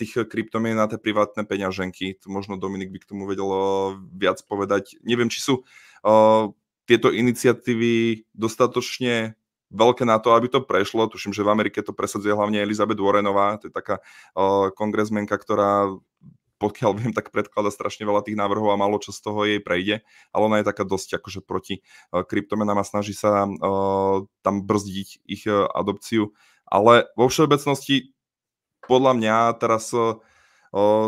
tých 0.00 0.24
kryptomien 0.28 0.76
na 0.76 0.88
tie 0.88 0.96
privátne 0.96 1.44
peňaženky. 1.44 2.20
To 2.24 2.32
možno 2.32 2.56
Dominik 2.56 2.92
by 2.92 2.98
k 3.04 3.08
tomu 3.12 3.28
vedel 3.28 3.48
viac 4.14 4.40
povedať. 4.48 4.96
Neviem, 5.04 5.28
či 5.28 5.44
sú 5.44 5.54
tieto 6.86 7.10
iniciatívy 7.10 8.24
dostatočne 8.32 9.36
veľké 9.74 10.06
na 10.06 10.22
to, 10.22 10.32
aby 10.32 10.46
to 10.46 10.62
prešlo. 10.62 11.10
Tuším, 11.10 11.34
že 11.34 11.42
v 11.42 11.50
Amerike 11.50 11.82
to 11.82 11.90
presadzuje 11.90 12.30
hlavne 12.30 12.62
Elizabeth 12.62 13.02
Warrenová, 13.02 13.58
to 13.58 13.68
je 13.68 13.74
taká 13.74 13.98
kongresmenka, 14.78 15.34
ktorá 15.34 15.90
pokiaľ 16.56 16.92
viem, 16.96 17.12
tak 17.12 17.36
predklada 17.36 17.68
strašne 17.68 18.08
veľa 18.08 18.24
tých 18.24 18.40
návrhov 18.40 18.72
a 18.72 18.80
málo 18.80 18.96
čo 18.96 19.12
z 19.12 19.20
toho 19.20 19.44
jej 19.44 19.60
prejde, 19.60 20.00
ale 20.32 20.42
ona 20.48 20.56
je 20.64 20.68
taká 20.72 20.88
dosť 20.88 21.20
akože 21.20 21.44
proti 21.44 21.84
kryptomenám 22.08 22.80
a 22.80 22.88
snaží 22.88 23.12
sa 23.12 23.44
uh, 23.44 24.24
tam 24.40 24.64
brzdiť 24.64 25.08
ich 25.28 25.44
uh, 25.44 25.68
adopciu 25.68 26.32
ale 26.66 27.06
vo 27.14 27.30
všeobecnosti 27.30 28.16
podľa 28.86 29.12
mňa 29.18 29.36
teraz 29.58 29.90
uh, 29.90 30.18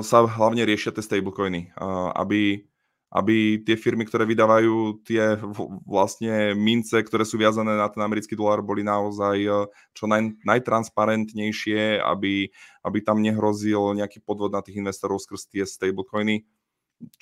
sa 0.02 0.18
hlavne 0.26 0.66
riešia 0.66 0.90
tie 0.90 1.02
stablecoiny, 1.02 1.74
uh, 1.78 2.10
aby, 2.18 2.66
aby 3.14 3.62
tie 3.62 3.78
firmy, 3.78 4.06
ktoré 4.06 4.26
vydávajú 4.26 5.02
tie 5.06 5.38
vlastne 5.86 6.58
mince, 6.58 6.98
ktoré 6.98 7.22
sú 7.22 7.38
viazané 7.38 7.78
na 7.78 7.86
ten 7.86 8.02
americký 8.02 8.34
dolár, 8.34 8.62
boli 8.66 8.82
naozaj 8.82 9.36
uh, 9.46 9.70
čo 9.94 10.10
naj, 10.10 10.42
najtransparentnejšie, 10.42 12.02
aby, 12.02 12.50
aby 12.82 12.98
tam 13.02 13.22
nehrozil 13.22 13.94
nejaký 13.94 14.22
podvod 14.22 14.54
na 14.54 14.62
tých 14.62 14.82
investorov 14.82 15.22
skrz 15.22 15.50
tie 15.50 15.64
stablecoiny. 15.66 16.42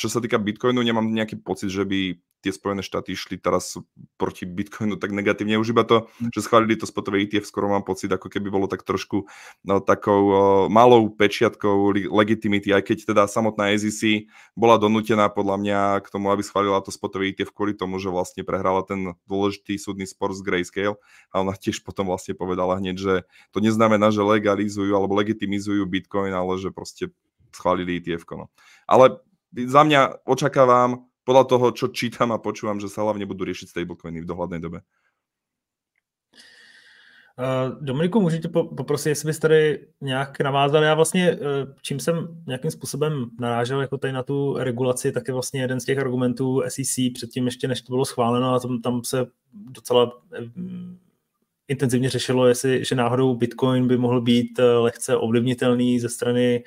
Čo 0.01 0.09
sa 0.09 0.25
týka 0.25 0.41
Bitcoinu, 0.41 0.81
nemám 0.81 1.05
nejaký 1.13 1.41
pocit, 1.45 1.69
že 1.69 1.85
by 1.85 2.17
tie 2.47 2.55
Spojené 2.55 2.85
štáty 2.85 3.19
išli 3.19 3.43
teraz 3.43 3.75
proti 4.15 4.47
Bitcoinu 4.47 5.01
tak 5.03 5.11
negatívne. 5.11 5.59
Už 5.59 5.75
iba 5.75 5.83
to, 5.83 6.07
hm. 6.23 6.31
že 6.31 6.47
schválili 6.47 6.79
to 6.79 6.87
spotové 6.87 7.27
ETF, 7.27 7.51
skoro 7.51 7.67
mám 7.67 7.83
pocit, 7.83 8.07
ako 8.07 8.31
keby 8.31 8.55
bolo 8.55 8.71
tak 8.71 8.87
trošku 8.87 9.27
no, 9.67 9.83
takou 9.83 10.23
uh, 10.31 10.39
malou 10.71 11.11
pečiatkou 11.11 11.91
legitimity, 12.15 12.71
aj 12.71 12.87
keď 12.87 12.99
teda 13.11 13.23
samotná 13.27 13.75
SEC 13.75 14.31
bola 14.55 14.79
donútená 14.79 15.27
podľa 15.27 15.57
mňa 15.59 15.81
k 16.05 16.07
tomu, 16.07 16.31
aby 16.31 16.47
schválila 16.47 16.79
to 16.87 16.95
spotové 16.95 17.35
ETF 17.35 17.51
kvôli 17.51 17.75
tomu, 17.75 17.99
že 17.99 18.15
vlastne 18.15 18.47
prehrala 18.47 18.87
ten 18.87 19.19
dôležitý 19.27 19.75
súdny 19.81 20.07
spor 20.07 20.31
z 20.31 20.47
Grayscale 20.47 20.97
a 21.35 21.43
ona 21.43 21.59
tiež 21.59 21.83
potom 21.83 22.07
vlastne 22.07 22.39
povedala 22.39 22.79
hneď, 22.79 22.97
že 22.97 23.15
to 23.51 23.59
neznamená, 23.59 24.15
že 24.15 24.23
legalizujú 24.23 24.95
alebo 24.95 25.19
legitimizujú 25.19 25.83
Bitcoin, 25.89 26.31
ale 26.31 26.63
že 26.63 26.71
proste 26.71 27.11
schválili 27.57 27.99
ETF. 27.99 28.29
No. 28.37 28.53
Ale 28.85 29.19
za 29.53 29.83
mňa 29.85 30.27
očakávam 30.27 31.07
podľa 31.27 31.45
toho, 31.45 31.67
čo 31.75 31.87
čítam 31.91 32.31
a 32.31 32.39
počúvam, 32.39 32.79
že 32.79 32.89
sa 32.89 33.03
hlavne 33.03 33.27
budú 33.27 33.43
riešiť 33.43 33.71
stablecoiny 33.71 34.23
v 34.23 34.31
dohľadnej 34.31 34.61
dobe. 34.63 34.87
Uh, 37.39 37.85
Dominiku, 37.85 38.21
můžu 38.21 38.39
tě 38.39 38.49
poprosit, 38.49 39.09
jestli 39.09 39.27
bys 39.27 39.39
tady 39.39 39.87
nějak 40.01 40.41
navázal. 40.41 40.83
Já 40.83 40.95
vlastně, 40.95 41.37
uh, 41.37 41.39
čím 41.83 42.01
jsem 42.01 42.43
nějakým 42.47 42.71
způsobem 42.71 43.31
narážel 43.41 43.81
jako 43.81 43.99
tady 43.99 44.13
na 44.13 44.23
tu 44.23 44.55
regulaci, 44.59 45.13
tak 45.13 45.29
je 45.29 45.35
vlastně 45.35 45.61
jeden 45.61 45.81
z 45.81 45.85
těch 45.85 45.99
argumentů 45.99 46.63
SEC 46.69 47.13
předtím 47.15 47.47
ještě, 47.47 47.69
než 47.69 47.83
to 47.83 47.93
bylo 47.93 48.05
schváleno 48.05 48.55
a 48.55 48.61
tam, 48.61 48.81
tam 48.81 49.05
se 49.05 49.27
docela 49.53 50.13
um, 50.57 50.99
intenzivně 51.69 52.11
řešilo, 52.11 52.47
jestli, 52.47 52.85
že 52.85 52.95
náhodou 52.95 53.35
Bitcoin 53.35 53.89
by 53.89 53.97
mohl 53.97 54.21
být 54.21 54.59
lehce 54.59 55.17
ovlivnitelný 55.17 56.01
ze 56.01 56.09
strany 56.09 56.65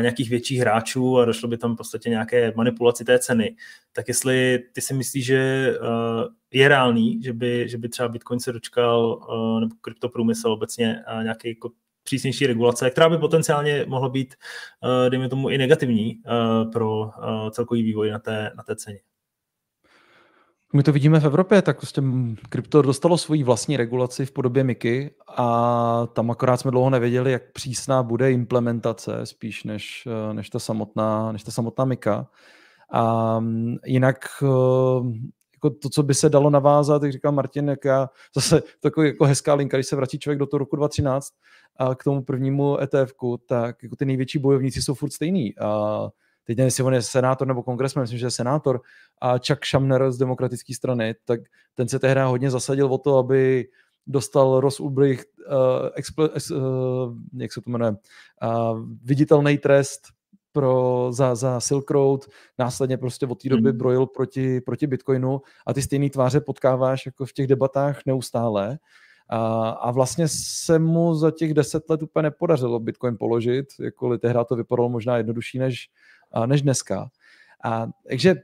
nějakých 0.00 0.30
větších 0.30 0.60
hráčů 0.60 1.18
a 1.18 1.24
došlo 1.24 1.48
by 1.48 1.56
tam 1.56 1.74
v 1.74 1.76
podstatě 1.76 2.10
nějaké 2.10 2.52
manipulaci 2.56 3.04
té 3.04 3.18
ceny. 3.18 3.56
Tak 3.92 4.08
jestli 4.08 4.58
ty 4.72 4.80
si 4.80 4.94
myslíš, 4.94 5.24
že 5.24 5.72
je 6.50 6.68
reálný, 6.68 7.22
že 7.22 7.32
by, 7.32 7.68
že 7.68 7.78
by 7.78 7.88
třeba 7.88 8.08
Bitcoin 8.08 8.40
se 8.40 8.52
dočkal, 8.52 9.20
nebo 9.60 9.74
kryptoprůmysl 9.80 10.48
obecně 10.48 11.04
nějaké 11.22 11.48
jako 11.48 11.70
přísnější 12.02 12.46
regulace, 12.46 12.90
která 12.90 13.08
by 13.08 13.18
potenciálně 13.18 13.84
mohla 13.88 14.08
být, 14.08 14.34
dejme 15.08 15.28
tomu, 15.28 15.48
i 15.48 15.58
negativní 15.58 16.22
pro 16.72 17.10
celkový 17.50 17.82
vývoj 17.82 18.10
na 18.10 18.18
té, 18.18 18.50
na 18.56 18.62
té 18.62 18.76
ceně. 18.76 18.98
My 20.74 20.82
to 20.82 20.92
vidíme 20.92 21.20
v 21.20 21.24
Evropě, 21.24 21.62
tak 21.62 21.76
prostě 21.76 22.02
krypto 22.48 22.82
dostalo 22.82 23.18
svoji 23.18 23.42
vlastní 23.42 23.76
regulaci 23.76 24.26
v 24.26 24.32
podobě 24.32 24.64
MIKY 24.64 25.10
a 25.36 26.06
tam 26.12 26.30
akorát 26.30 26.56
jsme 26.56 26.70
dlouho 26.70 26.90
nevěděli, 26.90 27.32
jak 27.32 27.52
přísná 27.52 28.02
bude 28.02 28.32
implementace, 28.32 29.26
spíš 29.26 29.64
než, 29.64 30.08
než, 30.32 30.50
ta, 30.50 30.58
samotná, 30.58 31.32
než 31.32 31.42
ta 31.42 31.50
samotná 31.50 31.84
MIKA. 31.84 32.26
A 32.92 33.44
jinak 33.86 34.16
jako 35.54 35.70
to, 35.70 35.88
co 35.88 36.02
by 36.02 36.14
se 36.14 36.28
dalo 36.28 36.50
navázat, 36.50 37.02
jak 37.02 37.12
říkal 37.12 37.32
Martin, 37.32 37.68
jak 37.68 37.84
já, 37.84 38.08
zase 38.34 38.62
takový 38.80 39.08
jako 39.08 39.24
hezká 39.24 39.54
linka, 39.54 39.76
když 39.76 39.86
se 39.86 39.96
vrací 39.96 40.18
člověk 40.18 40.38
do 40.38 40.46
toho 40.46 40.58
roku 40.58 40.76
2013 40.76 41.28
a 41.76 41.94
k 41.94 42.04
tomu 42.04 42.22
prvnímu 42.22 42.80
etf 42.80 43.12
tak 43.46 43.82
jako 43.82 43.96
ty 43.96 44.04
největší 44.04 44.38
bojovníci 44.38 44.82
jsou 44.82 44.94
furt 44.94 45.10
stejný. 45.10 45.58
A 45.58 46.08
teď 46.44 46.56
nevím, 46.56 46.66
jestli 46.66 46.84
on 46.84 46.94
je 46.94 47.02
senátor 47.02 47.48
nebo 47.48 47.62
kongresmen, 47.62 48.02
myslím, 48.02 48.18
že 48.18 48.26
je 48.26 48.30
senátor, 48.30 48.80
a 49.20 49.38
Chuck 49.38 49.66
Shamner 49.66 50.12
z 50.12 50.18
demokratické 50.18 50.74
strany, 50.74 51.14
tak 51.24 51.40
ten 51.74 51.88
se 51.88 51.98
tehdy 51.98 52.20
hodně 52.20 52.50
zasadil 52.50 52.86
o 52.86 52.98
to, 52.98 53.18
aby 53.18 53.68
dostal 54.06 54.60
Ross 54.60 54.80
Ulbricht, 54.80 55.26
uh, 55.38 55.88
expl- 56.00 56.56
uh, 56.56 57.16
jak 57.34 57.52
se 57.52 57.60
to 57.60 57.70
jmenuje, 57.70 57.90
uh, 57.92 58.80
viditelný 59.04 59.58
trest 59.58 60.00
pro, 60.52 61.08
za, 61.12 61.34
za 61.34 61.60
Silk 61.60 61.90
Road, 61.90 62.26
následně 62.58 62.98
prostě 62.98 63.26
od 63.26 63.42
té 63.42 63.48
doby 63.48 63.70
hmm. 63.70 63.78
brojil 63.78 64.06
proti, 64.06 64.60
proti 64.60 64.86
Bitcoinu 64.86 65.40
a 65.66 65.74
ty 65.74 65.82
stejné 65.82 66.10
tváře 66.10 66.40
potkáváš 66.40 67.06
jako 67.06 67.26
v 67.26 67.32
těch 67.32 67.46
debatách 67.46 68.00
neustále. 68.06 68.78
A, 69.32 69.70
a 69.70 69.90
vlastně 69.90 70.28
se 70.28 70.78
mu 70.78 71.14
za 71.14 71.30
těch 71.30 71.54
deset 71.54 71.90
let 71.90 72.02
úplně 72.02 72.22
nepodařilo 72.22 72.80
Bitcoin 72.80 73.16
položit, 73.16 73.66
jakkoliv 73.80 74.20
tehdy 74.20 74.38
to 74.48 74.56
vypadalo 74.56 74.88
možná 74.88 75.16
jednodušší 75.16 75.58
než, 75.58 75.90
než 76.46 76.62
dneska. 76.62 77.10
A, 77.64 77.86
takže 78.08 78.34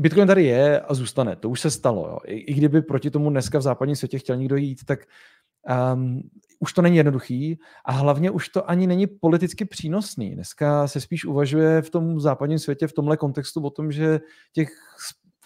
Bitcoin 0.00 0.26
tady 0.26 0.44
je 0.44 0.80
a 0.80 0.94
zůstane. 0.94 1.36
To 1.36 1.50
už 1.50 1.60
se 1.60 1.70
stalo. 1.70 2.08
Jo. 2.08 2.18
I, 2.24 2.34
I 2.34 2.54
kdyby 2.54 2.82
proti 2.82 3.10
tomu 3.10 3.30
dneska 3.30 3.58
v 3.58 3.62
západním 3.62 3.96
světě 3.96 4.18
chtěl 4.18 4.36
někdo 4.36 4.56
jít, 4.56 4.84
tak 4.84 4.98
um, 5.94 6.22
už 6.58 6.72
to 6.72 6.82
není 6.82 6.96
jednoduchý 6.96 7.58
a 7.84 7.92
hlavně 7.92 8.30
už 8.30 8.48
to 8.48 8.70
ani 8.70 8.86
není 8.86 9.06
politicky 9.06 9.64
přínosný. 9.64 10.34
Dneska 10.34 10.88
se 10.88 11.00
spíš 11.00 11.24
uvažuje 11.24 11.82
v 11.82 11.90
tom 11.90 12.20
západním 12.20 12.58
světě 12.58 12.86
v 12.86 12.92
tomhle 12.92 13.16
kontextu 13.16 13.60
o 13.60 13.70
tom, 13.70 13.92
že 13.92 14.20
těch 14.52 14.68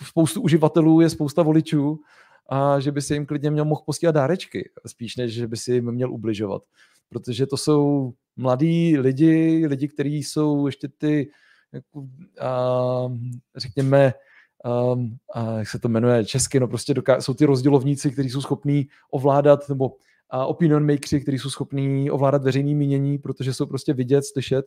spoustu 0.03 0.43
uživatelů 0.43 1.01
je 1.01 1.11
spousta 1.11 1.43
voličů 1.43 2.01
a 2.51 2.81
že 2.81 2.93
by 2.93 3.03
si 3.03 3.15
jim 3.15 3.27
klidně 3.27 3.51
měl 3.51 3.65
mohl 3.65 3.83
posílat 3.87 4.15
dárečky, 4.15 4.71
spíš 4.87 5.17
než 5.17 5.33
že 5.33 5.47
by 5.47 5.57
si 5.57 5.73
jim 5.73 5.93
měl 5.93 6.13
ubližovat. 6.13 6.63
Protože 7.09 7.47
to 7.47 7.57
jsou 7.57 8.13
mladí 8.37 8.99
lidi, 8.99 9.67
lidi, 9.67 9.89
kteří 9.89 10.17
jsou 10.17 10.67
ještě 10.67 10.89
ty, 10.99 11.31
jako, 11.73 12.07
a, 12.41 13.13
řekněme, 13.57 14.13
um, 14.95 15.17
a 15.35 15.59
jak 15.59 15.69
se 15.69 15.79
to 15.79 15.89
jmenuje 15.89 16.25
česky, 16.25 16.61
no 16.61 16.69
prostě 16.69 16.95
doká- 16.95 17.21
jsou 17.21 17.35
ty 17.35 17.45
rozdělovníci, 17.45 18.11
kteří 18.11 18.31
jsou 18.31 18.41
schopní 18.41 18.89
ovládat, 19.11 19.69
nebo 19.69 19.93
a 20.31 20.47
opinion 20.47 20.87
makersi, 20.87 21.21
kteří 21.21 21.39
jsou 21.39 21.51
schopní 21.51 22.11
ovládat 22.11 22.43
veřejný 22.43 22.75
mínění, 22.75 23.19
protože 23.19 23.55
jsou 23.55 23.67
prostě 23.67 23.93
vidět, 23.93 24.23
slyšet 24.25 24.67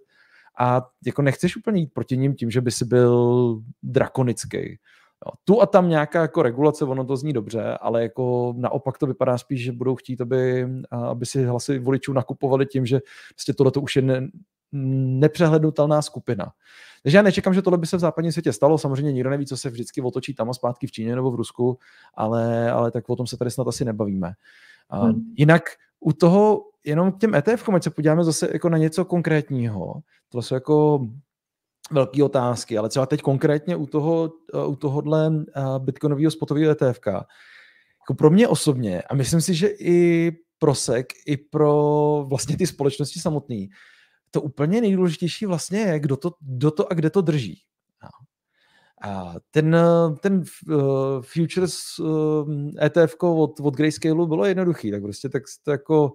a 0.59 0.89
jako 1.05 1.21
nechceš 1.21 1.57
úplně 1.57 1.81
jít 1.81 1.93
proti 1.93 2.17
ním 2.17 2.35
tím, 2.35 2.51
že 2.51 2.61
by 2.61 2.71
si 2.71 2.85
byl 2.85 3.61
drakonický. 3.83 4.79
Jo, 5.25 5.31
tu 5.43 5.61
a 5.61 5.65
tam 5.65 5.89
nějaká 5.89 6.21
jako 6.21 6.43
regulace, 6.43 6.85
ono 6.85 7.05
to 7.05 7.17
zní 7.17 7.33
dobře, 7.33 7.77
ale 7.81 8.03
jako 8.03 8.53
naopak 8.57 8.97
to 8.97 9.05
vypadá 9.05 9.37
spíš, 9.37 9.63
že 9.63 9.71
budou 9.71 9.95
chtít, 9.95 10.21
aby, 10.21 10.67
aby 10.91 11.25
si 11.25 11.45
hlasy 11.45 11.79
voličů 11.79 12.13
nakupovali 12.13 12.65
tím, 12.65 12.85
že 12.85 12.99
prostě 13.35 13.53
tohle 13.53 13.71
už 13.81 13.95
je 13.95 14.01
ne, 14.01 14.27
nepřehlednutelná 14.71 16.01
skupina. 16.01 16.51
Takže 17.03 17.17
já 17.17 17.21
nečekám, 17.21 17.53
že 17.53 17.61
tohle 17.61 17.77
by 17.77 17.87
se 17.87 17.97
v 17.97 17.99
západním 17.99 18.31
světě 18.31 18.53
stalo. 18.53 18.77
Samozřejmě 18.77 19.11
nikdo 19.11 19.29
neví, 19.29 19.45
co 19.45 19.57
se 19.57 19.69
vždycky 19.69 20.01
otočí 20.01 20.33
tam 20.33 20.49
a 20.49 20.53
zpátky 20.53 20.87
v 20.87 20.91
Číně 20.91 21.15
nebo 21.15 21.31
v 21.31 21.35
Rusku, 21.35 21.77
ale, 22.13 22.71
ale 22.71 22.91
tak 22.91 23.09
o 23.09 23.15
tom 23.15 23.27
se 23.27 23.37
tady 23.37 23.51
snad 23.51 23.67
asi 23.67 23.85
nebavíme. 23.85 24.33
Hmm. 24.89 25.33
Jinak 25.37 25.63
u 25.99 26.13
toho 26.13 26.61
jenom 26.85 27.11
k 27.11 27.17
těm 27.17 27.35
ETF, 27.35 27.69
ať 27.69 27.83
se 27.83 27.89
podíváme 27.89 28.23
zase 28.23 28.49
jako 28.53 28.69
na 28.69 28.77
něco 28.77 29.05
konkrétního. 29.05 30.01
To 30.29 30.41
jsou 30.41 30.55
jako 30.55 31.07
velké 31.91 32.23
otázky, 32.23 32.77
ale 32.77 32.89
třeba 32.89 33.05
teď 33.05 33.21
konkrétně 33.21 33.75
u, 33.75 33.85
toho, 33.85 34.31
u 34.67 34.75
tohohle 34.75 35.31
bitcoinového 35.77 36.31
spotového 36.31 36.71
ETF, 36.71 36.99
jako 37.07 38.13
pro 38.17 38.29
mě 38.29 38.47
osobně, 38.47 39.01
a 39.01 39.15
myslím 39.15 39.41
si, 39.41 39.53
že 39.53 39.67
i 39.67 40.31
prosek 40.59 41.13
i 41.25 41.37
pro 41.37 42.25
vlastně 42.29 42.57
ty 42.57 42.67
společnosti 42.67 43.19
samotné. 43.19 43.65
To 44.31 44.41
úplně 44.41 44.81
nejdůležitější 44.81 45.45
vlastně 45.45 45.79
je, 45.79 45.99
kdo 45.99 46.17
to, 46.17 46.31
kdo 46.39 46.71
to 46.71 46.91
a 46.91 46.93
kde 46.95 47.09
to 47.09 47.21
drží. 47.21 47.61
A 49.03 49.33
ten, 49.51 49.77
ten 50.19 50.43
uh, 50.69 51.21
Futures 51.21 51.75
ETF 52.81 53.15
od, 53.19 53.59
od 53.59 53.75
Grayscale 53.75 54.27
bylo 54.27 54.45
jednoduchý, 54.45 54.91
tak 54.91 55.01
prostě 55.01 55.29
tak 55.29 55.43
to 55.63 55.71
jako 55.71 56.11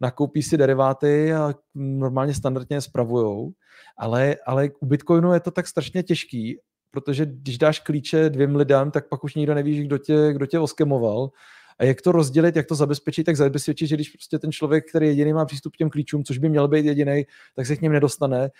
nakoupí 0.00 0.42
si 0.42 0.56
deriváty 0.56 1.32
a 1.32 1.54
normálně 1.74 2.34
standardně 2.34 2.76
je 2.76 2.80
spravujou, 2.80 3.52
ale, 3.98 4.36
ale 4.46 4.70
u 4.80 4.86
Bitcoinu 4.86 5.32
je 5.32 5.40
to 5.40 5.50
tak 5.50 5.66
strašně 5.66 6.02
těžký, 6.02 6.58
protože 6.90 7.26
když 7.26 7.58
dáš 7.58 7.80
klíče 7.80 8.30
dvěm 8.30 8.56
lidem, 8.56 8.90
tak 8.90 9.08
pak 9.08 9.24
už 9.24 9.34
nikdo 9.34 9.54
neví, 9.54 9.84
kdo 9.84 9.98
tě, 9.98 10.32
kdo 10.32 10.46
tě 10.46 10.58
oskemoval 10.58 11.30
a 11.78 11.84
jak 11.84 12.02
to 12.02 12.12
rozdělit, 12.12 12.56
jak 12.56 12.66
to 12.66 12.74
zabezpečit, 12.74 13.24
tak 13.24 13.36
zabezpečit, 13.36 13.86
že 13.86 13.94
když 13.94 14.10
prostě 14.10 14.38
ten 14.38 14.52
člověk, 14.52 14.88
který 14.88 15.06
jediný 15.06 15.32
má 15.32 15.44
přístup 15.44 15.72
k 15.72 15.76
těm 15.76 15.90
klíčům, 15.90 16.24
což 16.24 16.38
by 16.38 16.48
měl 16.48 16.68
být 16.68 16.86
jediný, 16.86 17.26
tak 17.54 17.66
se 17.66 17.76
k 17.76 17.80
ním 17.80 17.92
nedostane. 17.92 18.50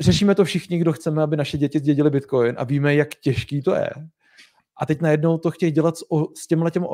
Řešíme 0.00 0.34
to 0.34 0.44
všichni, 0.44 0.78
kdo 0.78 0.92
chceme, 0.92 1.22
aby 1.22 1.36
naše 1.36 1.58
děti 1.58 1.78
zdědili 1.78 2.10
Bitcoin 2.10 2.54
a 2.58 2.64
víme, 2.64 2.94
jak 2.94 3.08
těžký 3.14 3.62
to 3.62 3.74
je. 3.74 3.90
A 4.76 4.86
teď 4.86 5.00
najednou 5.00 5.38
to 5.38 5.50
chtějí 5.50 5.72
dělat 5.72 5.96
s, 5.96 6.04
s 6.36 6.46
těmhle 6.46 6.70
těm 6.70 6.86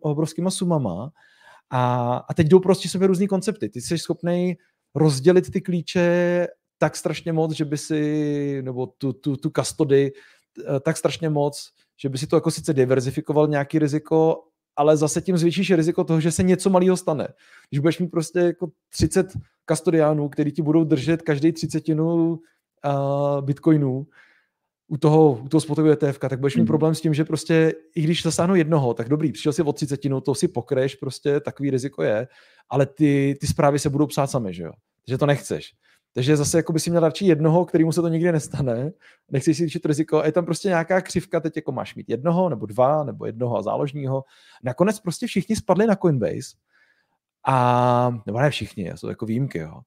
obrovskýma 0.00 0.50
sumama 0.50 1.10
a, 1.70 2.16
a 2.28 2.34
teď 2.34 2.48
jdou 2.48 2.60
prostě 2.60 2.88
sobě 2.88 3.08
různý 3.08 3.28
koncepty. 3.28 3.68
Ty 3.68 3.80
jsi 3.80 3.98
schopný 3.98 4.56
rozdělit 4.94 5.50
ty 5.50 5.60
klíče 5.60 6.46
tak 6.78 6.96
strašně 6.96 7.32
moc, 7.32 7.52
že 7.52 7.64
by 7.64 7.78
si, 7.78 8.62
nebo 8.64 8.86
tu, 8.86 9.12
tu, 9.12 9.36
tu 9.36 9.50
custody 9.56 10.12
eh, 10.60 10.80
tak 10.80 10.96
strašně 10.96 11.28
moc, 11.30 11.70
že 12.00 12.08
by 12.08 12.18
si 12.18 12.26
to 12.26 12.36
jako 12.36 12.50
sice 12.50 12.74
diverzifikoval 12.74 13.48
nějaký 13.48 13.78
riziko, 13.78 14.42
ale 14.76 14.96
zase 14.96 15.20
tím 15.20 15.38
zvýšíš 15.38 15.70
riziko 15.70 16.04
toho, 16.04 16.20
že 16.20 16.32
se 16.32 16.42
něco 16.42 16.70
malého 16.70 16.96
stane. 16.96 17.28
Když 17.70 17.78
budeš 17.78 17.98
mít 17.98 18.08
prostě 18.08 18.38
jako 18.38 18.68
30 18.88 19.26
kastodiánů, 19.64 20.28
který 20.28 20.52
ti 20.52 20.62
budou 20.62 20.84
držet 20.84 21.22
každý 21.22 21.52
třicetinu 21.52 22.30
uh, 22.30 22.38
bitcoinů, 23.40 24.06
u 24.88 24.96
toho, 24.96 25.32
u 25.32 25.48
toho 25.48 25.60
spotového 25.60 25.92
ETF, 25.92 26.18
tak 26.18 26.40
budeš 26.40 26.54
mít 26.56 26.60
hmm. 26.60 26.66
problém 26.66 26.94
s 26.94 27.00
tím, 27.00 27.14
že 27.14 27.24
prostě 27.24 27.74
i 27.94 28.02
když 28.02 28.22
zasáhnu 28.22 28.54
jednoho, 28.54 28.94
tak 28.94 29.08
dobrý, 29.08 29.32
přišel 29.32 29.52
si 29.52 29.62
od 29.62 29.76
třicetinu, 29.76 30.20
to 30.20 30.34
si 30.34 30.48
pokreš, 30.48 30.94
prostě 30.94 31.40
takový 31.40 31.70
riziko 31.70 32.02
je, 32.02 32.28
ale 32.68 32.86
ty, 32.86 33.36
ty 33.40 33.46
zprávy 33.46 33.78
se 33.78 33.90
budou 33.90 34.06
psát 34.06 34.26
sami, 34.26 34.54
že 34.54 34.62
jo? 34.62 34.72
Takže 35.06 35.18
to 35.18 35.26
nechceš. 35.26 35.72
Takže 36.14 36.36
zase 36.36 36.58
jako 36.58 36.72
by 36.72 36.80
si 36.80 36.90
měl 36.90 37.02
radši 37.02 37.26
jednoho, 37.26 37.64
kterýmu 37.64 37.92
se 37.92 38.02
to 38.02 38.08
nikdy 38.08 38.32
nestane, 38.32 38.92
nechceš 39.30 39.56
si 39.56 39.62
zvýšit 39.62 39.86
riziko 39.86 40.20
a 40.20 40.26
je 40.26 40.32
tam 40.32 40.44
prostě 40.44 40.68
nějaká 40.68 41.00
křivka, 41.00 41.40
teď 41.40 41.56
jako 41.56 41.72
máš 41.72 41.94
mít 41.94 42.08
jednoho, 42.08 42.48
nebo 42.48 42.66
dva, 42.66 43.04
nebo 43.04 43.26
jednoho 43.26 43.56
a 43.56 43.62
záložního. 43.62 44.24
Nakonec 44.62 45.00
prostě 45.00 45.26
všichni 45.26 45.56
spadli 45.56 45.86
na 45.86 45.96
Coinbase 45.96 46.56
a, 47.46 48.22
nebo 48.26 48.38
ne 48.38 48.50
všichni, 48.50 48.92
jsou 48.94 49.08
jako 49.08 49.26
výjimky, 49.26 49.58
jo. 49.58 49.80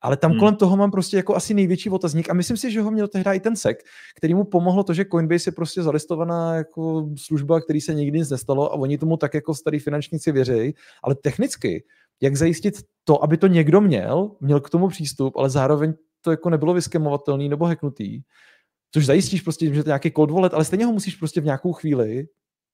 Ale 0.00 0.16
tam 0.16 0.30
hmm. 0.30 0.40
kolem 0.40 0.56
toho 0.56 0.76
mám 0.76 0.90
prostě 0.90 1.16
jako 1.16 1.36
asi 1.36 1.54
největší 1.54 1.90
otazník 1.90 2.30
a 2.30 2.34
myslím 2.34 2.56
si, 2.56 2.70
že 2.70 2.80
ho 2.80 2.90
měl 2.90 3.08
tehdy 3.08 3.30
i 3.30 3.40
ten 3.40 3.56
SEC, 3.56 3.78
který 4.16 4.34
mu 4.34 4.44
pomohlo 4.44 4.84
to, 4.84 4.94
že 4.94 5.04
Coinbase 5.04 5.48
je 5.48 5.52
prostě 5.52 5.82
zalistovaná 5.82 6.54
jako 6.54 7.08
služba, 7.16 7.60
který 7.60 7.80
se 7.80 7.94
nikdy 7.94 8.18
nic 8.18 8.30
nestalo 8.30 8.72
a 8.72 8.74
oni 8.74 8.98
tomu 8.98 9.16
tak 9.16 9.34
jako 9.34 9.54
starý 9.54 9.78
finančníci 9.78 10.32
věří, 10.32 10.74
ale 11.02 11.14
technicky, 11.14 11.84
jak 12.20 12.36
zajistit 12.36 12.74
to, 13.04 13.24
aby 13.24 13.36
to 13.36 13.46
někdo 13.46 13.80
měl, 13.80 14.30
měl 14.40 14.60
k 14.60 14.70
tomu 14.70 14.88
přístup, 14.88 15.36
ale 15.36 15.50
zároveň 15.50 15.94
to 16.20 16.30
jako 16.30 16.50
nebylo 16.50 16.74
vyskemovatelný 16.74 17.48
nebo 17.48 17.64
hacknutý, 17.64 18.20
což 18.92 19.06
zajistíš 19.06 19.40
prostě, 19.42 19.74
že 19.74 19.82
to 19.82 19.88
je 19.88 19.90
nějaký 19.90 20.12
cold 20.12 20.30
wallet, 20.30 20.54
ale 20.54 20.64
stejně 20.64 20.86
ho 20.86 20.92
musíš 20.92 21.16
prostě 21.16 21.40
v 21.40 21.44
nějakou 21.44 21.72
chvíli 21.72 22.28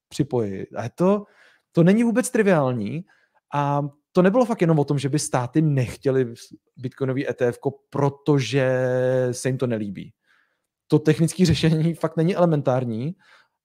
připojit. 0.09 0.69
A 0.77 0.89
to, 0.89 1.25
to 1.73 1.83
není 1.83 2.05
vůbec 2.05 2.31
triviální 2.31 3.05
a 3.55 3.83
to 4.13 4.23
nebylo 4.23 4.45
fakt 4.45 4.61
jenom 4.61 4.79
o 4.79 4.85
tom, 4.85 4.99
že 4.99 5.09
by 5.09 5.19
státy 5.19 5.63
nechtěli 5.63 6.35
bitcoinový 6.77 7.29
ETF, 7.29 7.59
protože 7.91 8.89
se 9.33 9.49
jim 9.49 9.59
to 9.59 9.67
nelíbí. 9.67 10.13
To 10.89 10.99
technické 10.99 11.47
řešení 11.47 11.95
fakt 11.95 12.17
není 12.17 12.37
elementární 12.37 13.15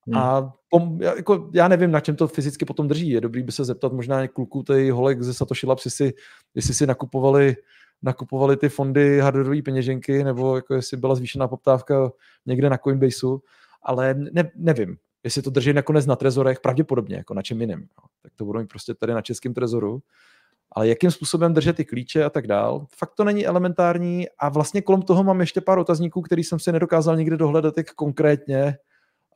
hmm. 0.06 0.16
a 0.16 0.54
pom, 0.68 1.02
jako, 1.02 1.50
já 1.54 1.68
nevím, 1.68 1.90
na 1.90 2.00
čem 2.00 2.16
to 2.16 2.28
fyzicky 2.28 2.64
potom 2.64 2.88
drží. 2.88 3.10
Je 3.10 3.20
dobrý 3.20 3.42
by 3.42 3.52
se 3.52 3.64
zeptat 3.64 3.92
možná 3.92 4.28
kluků, 4.28 4.62
tady 4.62 4.90
holek 4.90 5.22
ze 5.22 5.34
Satoshi 5.34 5.66
Labs, 5.66 5.84
jestli, 5.84 6.12
jestli 6.54 6.74
si 6.74 6.86
nakupovali 6.86 7.56
nakupovali 8.02 8.56
ty 8.56 8.68
fondy 8.68 9.20
hardwareové 9.20 9.62
peněženky, 9.62 10.24
nebo 10.24 10.56
jako 10.56 10.74
jestli 10.74 10.96
byla 10.96 11.14
zvýšená 11.14 11.48
poptávka 11.48 12.10
někde 12.46 12.70
na 12.70 12.78
Coinbaseu, 12.78 13.40
ale 13.82 14.14
ne, 14.14 14.50
nevím, 14.56 14.96
jestli 15.24 15.42
to 15.42 15.50
drží 15.50 15.72
nakonec 15.72 16.06
na 16.06 16.16
trezorech, 16.16 16.60
pravděpodobně, 16.60 17.16
jako 17.16 17.34
na 17.34 17.42
čem 17.42 17.60
jiným. 17.60 17.88
Tak 18.22 18.32
to 18.36 18.44
budou 18.44 18.60
mít 18.60 18.68
prostě 18.68 18.94
tady 18.94 19.12
na 19.14 19.22
českém 19.22 19.54
trezoru 19.54 20.02
ale 20.72 20.88
jakým 20.88 21.10
způsobem 21.10 21.54
držet 21.54 21.76
ty 21.76 21.84
klíče 21.84 22.24
a 22.24 22.30
tak 22.30 22.46
dál. 22.46 22.86
Fakt 22.96 23.14
to 23.14 23.24
není 23.24 23.46
elementární 23.46 24.26
a 24.38 24.48
vlastně 24.48 24.82
kolem 24.82 25.02
toho 25.02 25.24
mám 25.24 25.40
ještě 25.40 25.60
pár 25.60 25.78
otazníků, 25.78 26.22
který 26.22 26.44
jsem 26.44 26.58
si 26.58 26.72
nedokázal 26.72 27.16
nikdy 27.16 27.36
dohledat, 27.36 27.76
jak 27.76 27.94
konkrétně 27.94 28.78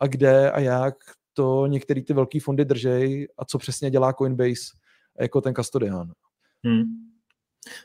a 0.01 0.07
kde 0.07 0.51
a 0.51 0.61
jak 0.61 0.95
to 1.33 1.67
některé 1.67 2.03
ty 2.03 2.13
velké 2.13 2.41
fondy 2.41 2.65
držej 2.65 3.29
a 3.39 3.45
co 3.45 3.59
přesně 3.59 3.91
dělá 3.91 4.13
Coinbase 4.13 4.77
jako 5.21 5.41
ten 5.41 5.55
custodian. 5.55 6.13
Hmm. 6.65 6.85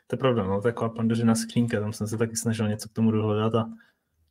To 0.07 0.13
je 0.13 0.17
pravda, 0.17 0.43
no, 0.43 0.61
taková 0.61 0.89
pandořina 0.89 1.35
skřínka, 1.35 1.79
tam 1.79 1.93
jsem 1.93 2.07
se 2.07 2.17
taky 2.17 2.35
snažil 2.35 2.67
něco 2.67 2.89
k 2.89 2.93
tomu 2.93 3.11
dohledat 3.11 3.55
a 3.55 3.69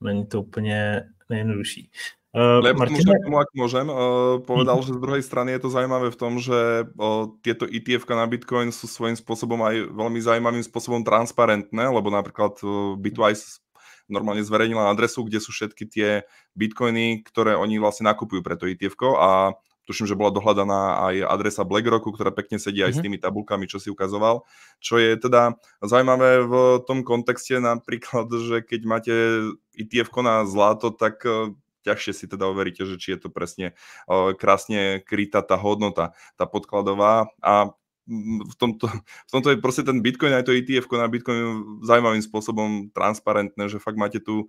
není 0.01 0.27
to 0.27 0.43
úplně 0.43 1.05
nejjednodušší. 1.31 1.91
Uh, 2.37 2.61
Lebo 2.61 2.84
Martina... 2.84 3.16
tomu, 3.16 3.41
ak 3.41 3.49
môžem, 3.57 3.89
uh, 3.89 4.45
povedal, 4.45 4.84
že 4.84 4.93
z 4.93 5.01
druhej 5.01 5.24
strany 5.24 5.57
je 5.57 5.61
to 5.64 5.72
zaujímavé 5.72 6.12
v 6.12 6.20
tom, 6.20 6.37
že 6.37 6.84
uh, 6.84 7.32
tieto 7.41 7.64
etf 7.64 8.05
na 8.12 8.28
Bitcoin 8.28 8.76
sú 8.76 8.84
svojím 8.84 9.16
spôsobom 9.16 9.57
aj 9.64 9.89
veľmi 9.89 10.20
zaujímavým 10.20 10.61
spôsobom 10.61 11.01
transparentné, 11.01 11.89
lebo 11.89 12.12
napríklad 12.12 12.61
Bitwise 13.01 13.64
normálne 14.05 14.45
zverejnila 14.45 14.93
adresu, 14.93 15.24
kde 15.24 15.41
sú 15.41 15.49
všetky 15.49 15.84
tie 15.89 16.09
bitcoiny, 16.55 17.26
ktoré 17.26 17.59
oni 17.59 17.80
vlastne 17.82 18.07
nakupujú 18.07 18.45
pre 18.45 18.55
to 18.55 18.70
etf 18.70 18.95
a 19.18 19.57
tuším, 19.87 20.11
že 20.11 20.18
bola 20.18 20.34
dohľadaná 20.34 21.09
aj 21.11 21.14
adresa 21.30 21.62
BlackRocku, 21.62 22.11
ktorá 22.11 22.34
pekne 22.34 22.59
sedí 22.59 22.82
aj 22.82 22.91
mm-hmm. 22.91 22.95
s 22.95 23.01
mhm. 23.01 23.05
tými 23.07 23.18
tabulkami, 23.22 23.64
čo 23.70 23.78
si 23.78 23.89
ukazoval. 23.89 24.43
Čo 24.82 24.99
je 24.99 25.14
teda 25.16 25.57
zaujímavé 25.80 26.43
v 26.43 26.53
tom 26.84 27.07
kontexte 27.07 27.62
napríklad, 27.62 28.28
že 28.28 28.61
keď 28.66 28.80
máte 28.84 29.14
etf 29.78 30.11
na 30.20 30.43
zlato, 30.45 30.91
tak 30.91 31.22
ťažšie 31.87 32.12
si 32.12 32.26
teda 32.26 32.51
overíte, 32.51 32.82
že 32.82 32.99
či 32.99 33.14
je 33.14 33.22
to 33.22 33.28
presne 33.30 33.78
krásne 34.43 34.99
krytá 35.07 35.47
tá 35.47 35.55
hodnota, 35.55 36.18
tá 36.34 36.51
podkladová 36.51 37.30
a 37.39 37.70
v 38.47 38.55
tomto, 38.55 38.87
v 39.03 39.30
tomto 39.34 39.51
je 39.51 39.59
proste 39.59 39.82
ten 39.82 39.99
Bitcoin, 39.99 40.30
aj 40.30 40.47
to 40.47 40.55
ETF 40.55 40.87
na 40.95 41.11
Bitcoin 41.11 41.82
zaujímavým 41.82 42.22
spôsobom 42.22 42.95
transparentné, 42.95 43.66
že 43.66 43.82
fakt 43.82 43.99
máte 43.99 44.22
tu 44.22 44.47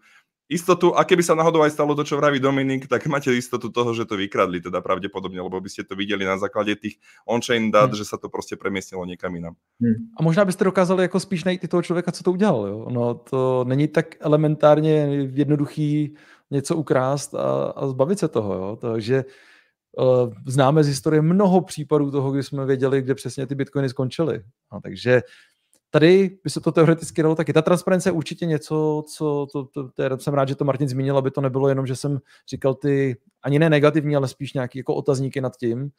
istotu, 0.48 0.96
a 0.96 1.04
keby 1.04 1.24
sa 1.26 1.36
náhodou 1.36 1.60
aj 1.66 1.76
stalo 1.76 1.92
to, 1.92 2.08
čo 2.08 2.16
vraví 2.16 2.40
Dominik, 2.40 2.88
tak 2.88 3.04
máte 3.12 3.34
istotu 3.36 3.68
toho, 3.68 3.92
že 3.92 4.08
to 4.08 4.16
vykradli 4.16 4.64
teda 4.64 4.80
pravdepodobne, 4.80 5.44
lebo 5.44 5.60
by 5.60 5.70
ste 5.70 5.84
to 5.84 5.96
videli 5.96 6.24
na 6.24 6.38
základě 6.38 6.76
těch 6.76 6.96
on-chain 7.28 7.72
dat, 7.72 7.92
hmm. 7.92 7.98
že 7.98 8.06
sa 8.06 8.18
to 8.18 8.30
prostě 8.30 8.56
premiestnilo 8.56 9.06
někam 9.06 9.36
jinam. 9.36 9.56
Hmm. 9.82 10.08
A 10.20 10.24
možná 10.24 10.46
byste 10.46 10.64
dokázali 10.64 11.04
jako 11.04 11.20
spíš 11.20 11.44
najít 11.44 11.64
i 11.64 11.68
toho 11.68 11.82
člověka, 11.84 12.12
co 12.12 12.24
to 12.24 12.32
udělal. 12.32 12.68
Jo? 12.68 12.86
No, 12.90 13.14
to 13.14 13.66
není 13.68 13.88
tak 13.88 14.16
elementárně 14.20 15.28
jednoduchý 15.34 16.16
něco 16.52 16.76
ukrást 16.76 17.36
a, 17.36 17.74
a 17.76 17.88
zbavit 17.88 18.20
se 18.20 18.28
toho. 18.28 18.54
Jo? 18.54 18.78
Takže 18.82 19.26
uh, 19.98 20.34
známe 20.48 20.84
z 20.84 20.88
historie 20.88 21.22
mnoho 21.22 21.62
případů 21.62 22.12
toho, 22.12 22.32
kdy 22.32 22.44
jsme 22.44 22.66
věděli, 22.66 23.02
kde 23.02 23.16
přesně 23.16 23.48
ty 23.48 23.56
bitcoiny 23.56 23.90
skončily. 23.90 24.44
No, 24.74 24.82
takže 24.82 25.22
tady 25.90 26.38
by 26.44 26.50
se 26.50 26.62
to 26.62 26.72
teoreticky 26.72 27.24
dalo 27.24 27.36
taky. 27.36 27.54
Ta 27.54 27.62
transparence 27.62 28.10
je 28.10 28.14
určitě 28.14 28.46
něco, 28.46 29.04
co 29.16 29.48
to, 29.54 29.66
to, 29.66 29.90
to, 29.90 30.20
jsem 30.20 30.34
rád, 30.34 30.48
že 30.48 30.56
to 30.56 30.66
Martin 30.66 30.90
zmínil, 30.90 31.18
aby 31.18 31.32
to 31.32 31.42
nebylo 31.42 31.70
jenom, 31.70 31.88
že 31.88 31.96
jsem 31.96 32.20
říkal 32.50 32.74
ty 32.74 33.18
ani 33.44 33.60
ne 33.60 33.70
negativní, 33.70 34.16
ale 34.16 34.28
spíš 34.28 34.54
nějaký 34.54 34.80
jako 34.80 34.96
otazníky 34.96 35.42
nad 35.42 35.58
tím. 35.58 35.90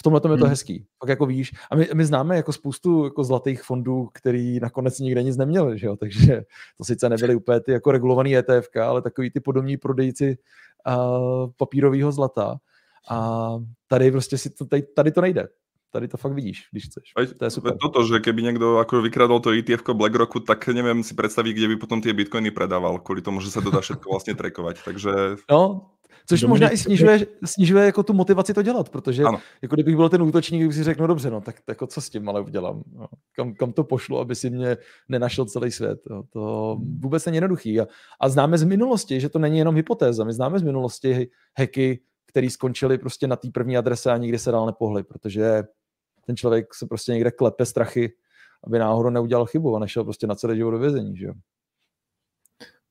V 0.00 0.02
tomhle 0.02 0.20
tom 0.20 0.32
je 0.32 0.38
to 0.38 0.44
hmm. 0.44 0.50
hezký. 0.50 0.86
Pak 0.98 1.08
jako 1.08 1.26
víš, 1.26 1.52
a 1.70 1.76
my, 1.76 1.88
my 1.94 2.04
známe 2.04 2.36
jako 2.36 2.52
spoustu 2.52 3.04
jako 3.04 3.24
zlatých 3.24 3.62
fondů, 3.62 4.08
který 4.12 4.60
nakonec 4.60 4.98
nikde 4.98 5.22
nic 5.22 5.36
neměli, 5.36 5.78
že 5.78 5.86
jo? 5.86 5.96
takže 5.96 6.42
to 6.78 6.84
sice 6.84 7.08
nebyly 7.08 7.34
úplně 7.34 7.60
ty 7.60 7.72
jako 7.72 7.92
regulovaný 7.92 8.36
ETF, 8.36 8.68
ale 8.82 9.02
takový 9.02 9.30
ty 9.30 9.40
podobní 9.40 9.76
prodejci 9.76 10.38
uh, 10.88 11.50
papírového 11.56 12.12
zlata. 12.12 12.56
A 13.10 13.50
tady 13.88 14.10
prostě 14.10 14.38
si 14.38 14.50
to, 14.50 14.64
tady, 14.64 14.82
tady 14.82 15.12
to 15.12 15.20
nejde 15.20 15.48
tady 15.92 16.08
to 16.08 16.16
fakt 16.16 16.32
vidíš, 16.32 16.68
když 16.70 16.84
chceš. 16.84 17.12
Aj, 17.16 17.26
to 17.26 17.44
je 17.44 17.50
super. 17.50 17.76
Toto, 17.82 18.06
že 18.06 18.20
keby 18.20 18.42
někdo 18.42 18.78
jako 18.78 19.02
vykradol 19.02 19.40
to 19.40 19.50
ETF 19.50 19.82
BlackRocku, 19.92 20.40
tak 20.40 20.68
nevím 20.68 21.02
si 21.02 21.14
představit, 21.14 21.52
kde 21.52 21.68
by 21.68 21.76
potom 21.76 22.00
ty 22.00 22.12
bitcoiny 22.12 22.50
predával, 22.50 22.98
kvůli 22.98 23.22
tomu, 23.22 23.40
že 23.40 23.50
se 23.50 23.60
to 23.60 23.70
dá 23.70 23.80
všechno 23.80 24.10
vlastně 24.10 24.34
trackovat. 24.34 24.76
Takže... 24.84 25.10
No, 25.50 25.90
Což 26.30 26.40
Dominik... 26.40 26.50
možná 26.50 26.70
i 26.70 26.76
snižuje, 26.76 27.26
snižuje 27.44 27.84
jako 27.84 28.02
tu 28.02 28.12
motivaci 28.12 28.54
to 28.54 28.62
dělat, 28.62 28.88
protože 28.88 29.24
ano. 29.24 29.38
jako 29.62 29.74
kdybych 29.74 29.96
byl 29.96 30.08
ten 30.08 30.22
útočník, 30.22 30.66
bych 30.66 30.74
si 30.74 30.82
řekl, 30.82 31.00
no 31.00 31.06
dobře, 31.06 31.30
no 31.30 31.40
tak 31.40 31.56
jako 31.68 31.86
co 31.86 32.00
s 32.00 32.10
tím 32.10 32.28
ale 32.28 32.40
udělám, 32.40 32.82
no, 32.92 33.06
kam, 33.36 33.54
kam 33.54 33.72
to 33.72 33.84
pošlu, 33.84 34.18
aby 34.18 34.34
si 34.34 34.50
mě 34.50 34.76
nenašel 35.08 35.44
celý 35.44 35.70
svět. 35.70 36.00
No, 36.10 36.22
to 36.22 36.76
vůbec 36.98 37.26
není 37.26 37.36
jednoduchý. 37.36 37.80
A, 37.80 37.86
a 38.20 38.28
známe 38.28 38.58
z 38.58 38.64
minulosti, 38.64 39.20
že 39.20 39.28
to 39.28 39.38
není 39.38 39.58
jenom 39.58 39.74
hypotéza, 39.74 40.24
my 40.24 40.32
známe 40.32 40.58
z 40.58 40.62
minulosti 40.62 41.28
hacky, 41.58 42.00
které 42.26 42.50
skončily 42.50 42.98
prostě 42.98 43.26
na 43.26 43.36
té 43.36 43.48
první 43.54 43.76
adrese 43.76 44.12
a 44.12 44.16
nikdy 44.16 44.38
se 44.38 44.50
dál 44.50 44.66
nepohly, 44.66 45.02
protože 45.02 45.62
ten 46.26 46.36
člověk 46.36 46.74
se 46.74 46.86
prostě 46.86 47.12
někde 47.12 47.30
klepe 47.30 47.66
strachy, 47.66 48.12
aby 48.64 48.78
náhodou 48.78 49.10
neudělal 49.10 49.46
chybu 49.46 49.76
a 49.76 49.78
nešel 49.78 50.04
prostě 50.04 50.26
na 50.26 50.34
celý 50.34 50.56
život 50.56 50.70
do 50.70 50.78
vězení, 50.78 51.16
že 51.16 51.26
jo. 51.26 51.32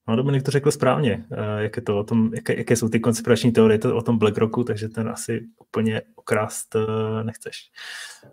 No, 0.10 0.16
Dominik 0.16 0.43
to 0.43 0.51
řekl 0.51 0.72
správně, 0.72 1.26
eh, 1.32 1.64
jak 1.64 1.76
je 1.76 1.82
to 1.82 1.99
o 1.99 2.03
tom, 2.03 2.34
jaké, 2.34 2.57
jaké 2.57 2.76
jsou 2.76 2.89
ty 2.89 2.99
konspirační 2.99 3.51
teorie 3.51 3.80
to 3.80 3.95
o 3.95 4.01
tom 4.01 4.18
BlackRocku, 4.18 4.64
takže 4.64 4.89
ten 4.89 5.10
asi 5.10 5.41
úplně 5.60 6.01
okrást 6.16 6.76
eh, 6.76 7.24
nechceš. 7.24 7.72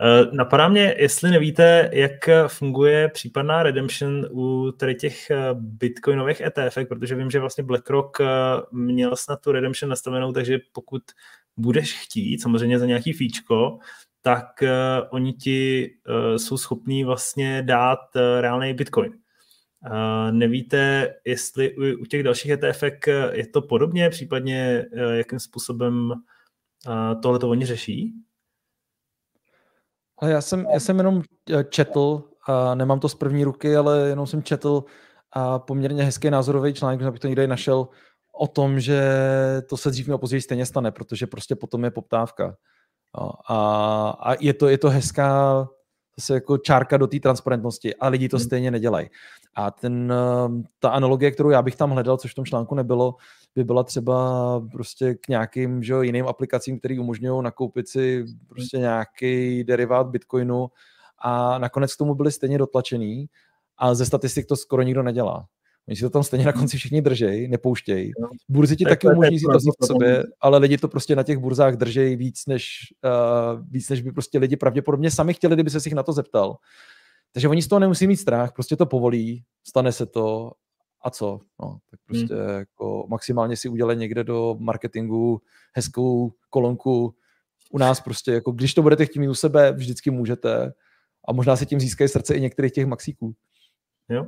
Eh, 0.01 0.37
napadá 0.37 0.69
mě, 0.69 0.95
jestli 0.99 1.31
nevíte, 1.31 1.91
jak 1.93 2.13
funguje 2.47 3.09
případná 3.09 3.63
redemption 3.63 4.27
u 4.31 4.73
tady 4.73 4.95
těch 4.95 5.31
bitcoinových 5.55 6.41
ETF, 6.41 6.79
protože 6.89 7.15
vím, 7.15 7.31
že 7.31 7.41
vlastně 7.41 7.65
BlackRock 7.65 8.19
měl 8.73 9.17
snad 9.17 9.41
tu 9.41 9.53
redemption 9.53 9.91
nastavenou, 9.91 10.33
takže 10.33 10.59
pokud 10.73 11.03
budeš 11.57 12.03
chtít, 12.03 12.43
samozřejmě 12.43 12.79
za 12.79 12.87
nějaký 12.87 13.13
fíčko, 13.13 13.79
tak 14.23 14.47
oni 15.11 15.33
ti 15.33 15.91
jsou 16.37 16.57
schopní 16.57 17.05
vlastně 17.05 17.63
dát 17.63 17.99
reálný 18.41 18.75
bitcoin. 18.75 19.13
Nevíte, 20.31 21.15
jestli 21.25 21.77
u 21.97 22.05
těch 22.05 22.23
dalších 22.23 22.51
ETF 22.51 22.83
je 23.33 23.47
to 23.47 23.63
podobně, 23.63 24.11
případně 24.11 24.87
eh, 24.93 25.17
jakým 25.17 25.41
způsobem 25.41 26.13
eh, 26.89 27.15
tohle 27.23 27.39
to 27.39 27.51
oni 27.51 27.67
řeší? 27.67 28.13
Já 30.23 30.41
jsem, 30.41 30.67
já 30.73 30.81
jsem 30.81 30.99
jenom 30.99 31.23
eh, 31.51 31.65
četl, 31.65 32.23
a 32.49 32.75
nemám 32.75 33.01
to 33.01 33.09
z 33.09 33.15
první 33.15 33.45
ruky, 33.45 33.77
ale 33.77 34.09
jenom 34.09 34.27
jsem 34.27 34.43
četl 34.43 34.85
a 35.33 35.59
poměrně 35.59 36.05
hezký 36.05 36.31
názorový 36.31 36.75
článek, 36.75 37.03
abych 37.03 37.21
to 37.21 37.27
někde 37.27 37.47
našel, 37.47 37.89
o 38.39 38.47
tom, 38.47 38.81
že 38.81 39.03
to 39.69 39.77
se 39.77 39.91
dřív 39.91 40.07
nebo 40.07 40.19
později 40.19 40.41
stejně 40.41 40.67
stane, 40.67 40.93
protože 40.93 41.27
prostě 41.27 41.57
potom 41.57 41.85
je 41.85 41.91
poptávka. 41.91 42.57
A, 43.49 44.17
a 44.21 44.35
je, 44.41 44.55
to, 44.55 44.69
je 44.69 44.79
to 44.79 44.91
hezká 44.91 45.69
zase 46.17 46.35
jako 46.35 46.59
čárka 46.59 46.97
do 46.97 47.07
té 47.07 47.21
transparentnosti 47.21 47.95
a 47.95 48.09
lidi 48.09 48.29
to 48.29 48.37
hmm. 48.37 48.45
stejně 48.45 48.71
nedělají. 48.71 49.09
A 49.55 49.71
ten, 49.71 50.13
ehm, 50.13 50.65
ta 50.79 50.91
analogie, 50.91 51.31
kterou 51.31 51.51
já 51.51 51.63
bych 51.63 51.77
tam 51.77 51.91
hledal, 51.91 52.17
což 52.17 52.33
v 52.33 52.35
tom 52.35 52.45
článku 52.45 52.75
nebylo, 52.75 53.15
by 53.55 53.65
byla 53.65 53.83
třeba 53.83 54.61
prostě 54.73 55.15
k 55.15 55.29
nějakým 55.29 55.83
že, 55.83 55.95
jiným 56.03 56.27
aplikacím, 56.27 56.79
které 56.79 57.01
umožňují 57.01 57.43
nakoupit 57.43 57.89
si 57.89 58.25
prostě 58.49 58.79
nějaký 58.79 59.65
derivát 59.65 60.07
Bitcoinu 60.07 60.69
a 61.19 61.59
nakonec 61.59 61.95
k 61.95 61.99
tomu 61.99 62.15
byli 62.15 62.33
stejně 62.33 62.59
dotlačený 62.59 63.27
a 63.79 63.95
ze 63.95 64.07
statistik 64.07 64.47
to 64.47 64.57
skoro 64.57 64.83
nikdo 64.83 65.03
nedělá. 65.03 65.47
Oni 65.89 65.97
si 65.97 66.03
to 66.03 66.11
tam 66.11 66.23
stejně 66.23 66.45
na 66.47 66.53
konci 66.53 66.77
všichni 66.77 67.03
držej, 67.03 67.49
nepouštějí. 67.49 68.13
Burzy 68.49 68.77
ti 68.77 68.85
taky 68.85 69.09
umožní 69.09 69.39
si 69.39 69.47
to 69.53 69.59
vzít 69.59 69.75
sobě, 69.85 70.25
ale 70.41 70.59
lidi 70.59 70.79
to 70.79 70.89
prostě 70.89 71.17
na 71.17 71.23
těch 71.23 71.39
burzách 71.39 71.77
držej 71.77 72.17
víc, 72.17 72.47
než, 72.47 72.79
uh, 73.05 73.67
víc, 73.71 73.89
než 73.89 74.03
by 74.03 74.13
prostě 74.13 74.39
lidi 74.39 74.57
pravděpodobně 74.57 75.11
sami 75.11 75.35
chtěli, 75.35 75.57
kdyby 75.57 75.71
se 75.71 75.79
jich 75.85 75.95
na 75.95 76.03
to 76.03 76.13
zeptal. 76.13 76.57
Takže 77.33 77.49
oni 77.49 77.63
z 77.63 77.69
toho 77.69 77.79
nemusí 77.79 78.07
mít 78.07 78.17
strach, 78.17 78.53
prostě 78.53 78.77
to 78.77 78.87
povolí, 78.87 79.45
stane 79.65 79.93
se 79.93 80.07
to 80.07 80.53
a 81.03 81.11
co? 81.11 81.41
No, 81.63 81.79
tak 81.91 82.01
prostě 82.07 82.35
hmm. 82.35 82.59
jako 82.59 83.07
maximálně 83.09 83.57
si 83.57 83.69
udělej 83.69 83.97
někde 83.97 84.25
do 84.25 84.57
marketingu 84.59 85.43
hezkou 85.73 86.33
kolonku. 86.51 87.15
U 87.71 87.79
nás 87.79 88.01
prostě, 88.01 88.33
jako 88.33 88.53
když 88.53 88.75
to 88.75 88.83
budete 88.83 89.07
chtít 89.07 89.21
mít 89.21 89.29
u 89.29 89.35
sebe, 89.35 89.73
vždycky 89.73 90.11
můžete 90.11 90.73
a 91.29 91.33
možná 91.33 91.57
se 91.57 91.67
tím 91.67 91.81
získají 91.81 92.09
srdce 92.09 92.35
i 92.35 92.41
některých 92.41 92.73
těch 92.73 92.87
maxíků. 92.87 93.35
Jo. 94.09 94.27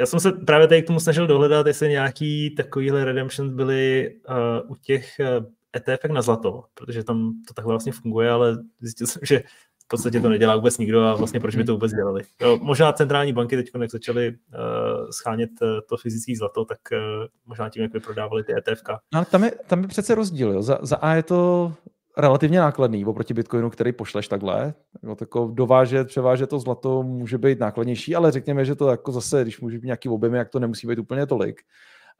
Já 0.00 0.06
jsem 0.06 0.20
se 0.20 0.32
právě 0.32 0.68
tady 0.68 0.82
k 0.82 0.86
tomu 0.86 1.00
snažil 1.00 1.26
dohledat, 1.26 1.66
jestli 1.66 1.88
nějaký 1.88 2.54
takovýhle 2.54 3.04
redemptions 3.04 3.52
byly 3.52 4.14
uh, 4.28 4.70
u 4.70 4.76
těch 4.76 5.12
uh, 5.20 5.26
eh, 5.26 5.78
ETF 5.78 6.04
na 6.04 6.22
zlato, 6.22 6.64
protože 6.74 7.04
tam 7.04 7.32
to 7.48 7.54
takhle 7.54 7.72
vlastně 7.72 7.92
funguje, 7.92 8.30
ale 8.30 8.56
zjistil 8.80 9.06
jsem, 9.06 9.22
že 9.24 9.42
v 9.84 9.88
podstatě 9.88 10.20
to 10.20 10.28
nedělá 10.28 10.56
vůbec 10.56 10.78
nikdo 10.78 11.02
a 11.02 11.14
vlastně 11.14 11.40
proč 11.40 11.56
by 11.56 11.64
to 11.64 11.72
vůbec 11.72 11.92
dělali. 11.92 12.22
Jo, 12.40 12.58
možná 12.62 12.92
centrální 12.92 13.32
banky 13.32 13.56
teď, 13.56 13.70
jak 13.80 13.90
začaly 13.90 14.28
uh, 14.28 15.10
schánět 15.10 15.50
to 15.88 15.96
fyzické 15.96 16.32
zlato, 16.38 16.64
tak 16.64 16.78
uh, 16.92 16.98
možná 17.46 17.68
tím, 17.68 17.82
jak 17.82 17.92
vyprodávali 17.92 18.44
ty 18.44 18.52
ETF. 18.52 18.82
No, 18.88 18.96
ale 19.14 19.26
tam 19.26 19.44
je, 19.44 19.52
tam 19.66 19.82
je 19.82 19.88
přece 19.88 20.14
rozdíl. 20.14 20.52
Jo. 20.52 20.62
Za, 20.62 20.78
za 20.82 20.96
A 20.96 21.14
je 21.14 21.22
to 21.22 21.72
relativně 22.18 22.58
nákladný 22.60 23.04
oproti 23.04 23.34
Bitcoinu, 23.34 23.70
který 23.70 23.92
pošleš 23.92 24.28
takhle. 24.28 24.74
Jo, 25.02 25.14
tako 25.14 25.50
dovážet, 25.54 26.06
převážet 26.06 26.50
to 26.50 26.58
zlato 26.58 27.02
může 27.02 27.38
být 27.38 27.58
nákladnější, 27.58 28.16
ale 28.16 28.32
řekněme, 28.32 28.64
že 28.64 28.74
to 28.74 28.90
jako 28.90 29.12
zase, 29.12 29.42
když 29.42 29.60
může 29.60 29.78
být 29.78 29.86
nějaký 29.86 30.08
objemy, 30.08 30.38
jak 30.38 30.48
to 30.48 30.58
nemusí 30.58 30.86
být 30.86 30.98
úplně 30.98 31.26
tolik. 31.26 31.60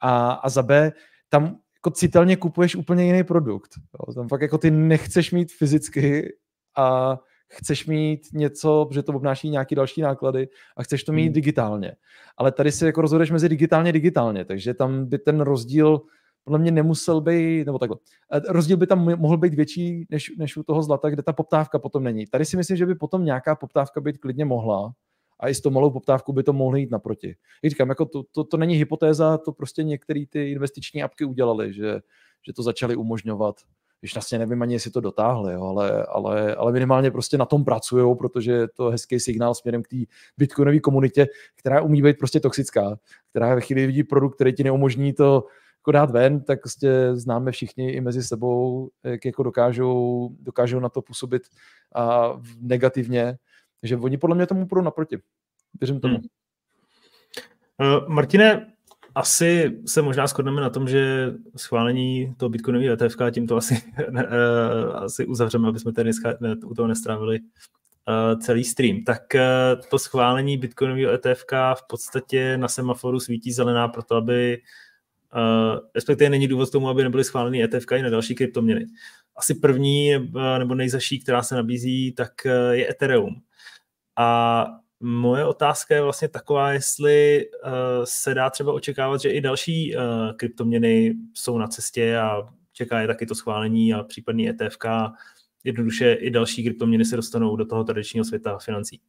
A, 0.01 0.31
a 0.31 0.49
za 0.49 0.63
B, 0.63 0.93
tam 1.29 1.57
jako 1.79 1.91
citelně 1.91 2.37
kupuješ 2.37 2.77
úplně 2.77 3.05
jiný 3.05 3.25
produkt. 3.25 3.71
Jo. 3.77 4.15
Tam 4.15 4.29
fakt 4.29 4.43
jako 4.43 4.59
ty 4.59 4.71
nechceš 4.71 5.33
mít 5.33 5.53
fyzicky 5.53 6.33
a 6.77 7.19
chceš 7.49 7.87
mít 7.87 8.21
něco, 8.33 8.89
že 8.93 9.03
to 9.03 9.13
obnáší 9.13 9.51
nějaký 9.51 9.75
další 9.75 10.01
náklady 10.01 10.49
a 10.77 10.83
chceš 10.83 11.05
to 11.05 11.13
mít 11.13 11.25
hmm. 11.25 11.33
digitálně. 11.33 11.93
Ale 12.37 12.53
tady 12.53 12.73
si 12.73 12.87
jako 12.87 13.01
rozhoduješ 13.01 13.31
mezi 13.31 13.49
digitálně 13.49 13.89
a 13.89 13.93
digitálně, 13.93 14.45
takže 14.45 14.75
tam 14.75 15.07
by 15.07 15.19
ten 15.19 15.41
rozdíl 15.41 16.01
podle 16.45 16.59
mě 16.59 16.71
nemusel 16.71 17.21
být, 17.21 17.65
nebo 17.65 17.79
takhle, 17.79 17.97
rozdíl 18.49 18.77
by 18.77 18.87
tam 18.87 19.19
mohl 19.21 19.37
být 19.37 19.55
větší 19.55 20.07
než, 20.11 20.33
než 20.39 20.57
u 20.57 20.63
toho 20.63 20.83
zlata, 20.83 21.11
kde 21.11 21.23
ta 21.23 21.33
poptávka 21.33 21.79
potom 21.79 22.05
není. 22.05 22.27
Tady 22.27 22.45
si 22.45 22.57
myslím, 22.57 22.77
že 22.77 22.87
by 22.87 22.95
potom 22.95 23.25
nějaká 23.25 23.57
poptávka 23.57 24.01
být 24.01 24.19
klidně 24.19 24.45
mohla 24.45 24.93
a 25.41 25.49
i 25.49 25.55
s 25.55 25.61
tou 25.61 25.71
malou 25.71 25.91
poptávkou 25.91 26.33
by 26.33 26.43
to 26.43 26.53
mohlo 26.53 26.77
jít 26.77 26.91
naproti. 26.91 27.37
Jak 27.63 27.71
říkám, 27.71 27.89
jako 27.89 28.07
to, 28.07 28.23
to, 28.33 28.45
to 28.45 28.57
není 28.57 28.75
hypotéza, 28.75 29.39
to 29.39 29.53
prostě 29.53 29.83
některé 29.83 30.25
ty 30.31 30.51
investiční 30.51 31.03
apky 31.03 31.25
udělali, 31.25 31.73
že, 31.73 32.01
že 32.47 32.53
to 32.53 32.63
začali 32.63 32.97
umožňovat 32.97 33.57
když 34.01 34.15
vlastně 34.15 34.39
nevím 34.39 34.63
ani, 34.63 34.75
jestli 34.75 34.91
to 34.91 35.01
dotáhli, 35.01 35.55
jo, 35.55 35.63
ale, 35.63 36.05
ale, 36.05 36.55
ale 36.55 36.73
minimálně 36.73 37.11
prostě 37.11 37.39
na 37.39 37.45
tom 37.45 37.65
pracují, 37.65 38.17
protože 38.17 38.53
je 38.53 38.69
to 38.69 38.91
hezký 38.91 39.21
signál 39.21 39.55
směrem 39.55 39.83
k 39.83 39.89
té 39.89 39.97
bitcoinové 40.39 40.81
komunitě, 40.81 41.27
která 41.57 41.83
umí 41.83 42.03
být 42.03 42.19
prostě 42.19 42.41
toxická, 42.41 42.99
která 43.31 43.55
ve 43.55 43.61
chvíli 43.61 43.87
vidí 43.87 44.05
produkt, 44.05 44.35
který 44.35 44.53
ti 44.53 44.65
neumožní 44.65 45.13
to 45.13 45.45
jako 45.89 45.93
dát 45.93 46.11
ven, 46.11 46.41
tak 46.41 46.61
prostě 46.61 47.11
známe 47.15 47.53
všichni 47.53 47.91
i 47.91 48.01
mezi 48.01 48.23
sebou, 48.23 48.91
jak 49.05 49.25
jako 49.25 49.43
dokážou, 49.43 50.31
dokážou 50.41 50.81
na 50.81 50.89
to 50.89 51.03
působit 51.03 51.43
a 51.95 52.33
negativně. 52.61 53.39
Takže 53.81 53.97
oni 53.97 54.19
podle 54.19 54.37
mě 54.37 54.47
tomu 54.47 54.67
půjdou 54.67 54.83
naproti. 54.83 55.19
Věřím 55.81 56.01
tomu. 56.01 56.15
Hmm. 56.15 56.25
Uh, 57.97 58.09
Martine, 58.09 58.73
asi 59.15 59.81
se 59.87 60.03
možná 60.03 60.27
shodneme 60.27 60.61
na 60.61 60.71
tom, 60.71 60.89
že 60.89 61.33
schválení 61.57 62.35
toho 62.37 62.51
bitcoinového 62.51 62.93
ETF 62.93 63.17
tím 63.31 63.47
to 63.47 63.57
asi, 63.57 63.75
uh, 64.13 64.97
asi 64.97 65.27
uzavřeme, 65.27 65.69
aby 65.69 65.79
jsme 65.79 65.93
tady 65.93 66.05
dneska 66.05 66.35
ne, 66.41 66.57
u 66.67 66.75
toho 66.75 66.89
nestrávili 66.89 67.39
uh, 67.41 68.41
celý 68.41 68.65
stream. 68.65 69.05
Tak 69.05 69.23
uh, 69.35 69.81
to 69.91 69.99
schválení 69.99 70.59
bitcoinového 70.59 71.13
ETF 71.13 71.45
v 71.75 71.87
podstatě 71.89 72.59
na 72.59 72.69
semaforu 72.69 73.21
svítí 73.21 73.53
zelená 73.53 73.89
pro 73.89 74.03
to, 74.03 74.15
aby 74.15 74.59
Uh, 74.59 74.88
respektive 75.95 76.31
není 76.31 76.49
důvod 76.49 76.71
tomu, 76.71 76.89
aby 76.89 77.03
nebyly 77.03 77.25
schváleny 77.25 77.63
ETF 77.63 77.93
i 77.97 78.03
na 78.03 78.11
další 78.11 78.35
kryptoměny. 78.35 78.87
Asi 79.37 79.55
první 79.55 80.13
nebo 80.59 80.75
nejzaší, 80.75 81.21
která 81.21 81.43
se 81.43 81.55
nabízí, 81.55 82.13
tak 82.13 82.33
je 82.71 82.91
Ethereum. 82.91 83.35
A 84.19 84.67
moje 85.01 85.45
otázka 85.45 85.95
je 85.95 86.03
vlastně 86.03 86.29
taková, 86.29 86.73
jestli 86.73 87.47
uh, 87.65 87.71
se 88.05 88.35
dá 88.35 88.51
třeba 88.51 88.73
očekávat, 88.73 89.21
že 89.21 89.31
i 89.31 89.41
další 89.41 89.97
uh, 89.97 90.03
kryptoměny 90.37 91.15
jsou 91.35 91.59
na 91.59 91.67
cestě 91.67 92.19
a 92.19 92.43
čeká 92.73 93.01
je 93.01 93.07
taky 93.07 93.27
to 93.27 93.35
schválení 93.35 93.95
a 93.95 94.03
případný 94.03 94.49
ETF. 94.49 94.77
Jednoduše 95.65 96.13
i 96.13 96.31
další 96.31 96.65
kryptoměny 96.65 97.05
se 97.05 97.17
dostanou 97.17 97.57
do 97.57 97.65
toho 97.65 97.85
tradičního 97.85 98.25
světa 98.25 98.59
financí. 98.59 99.01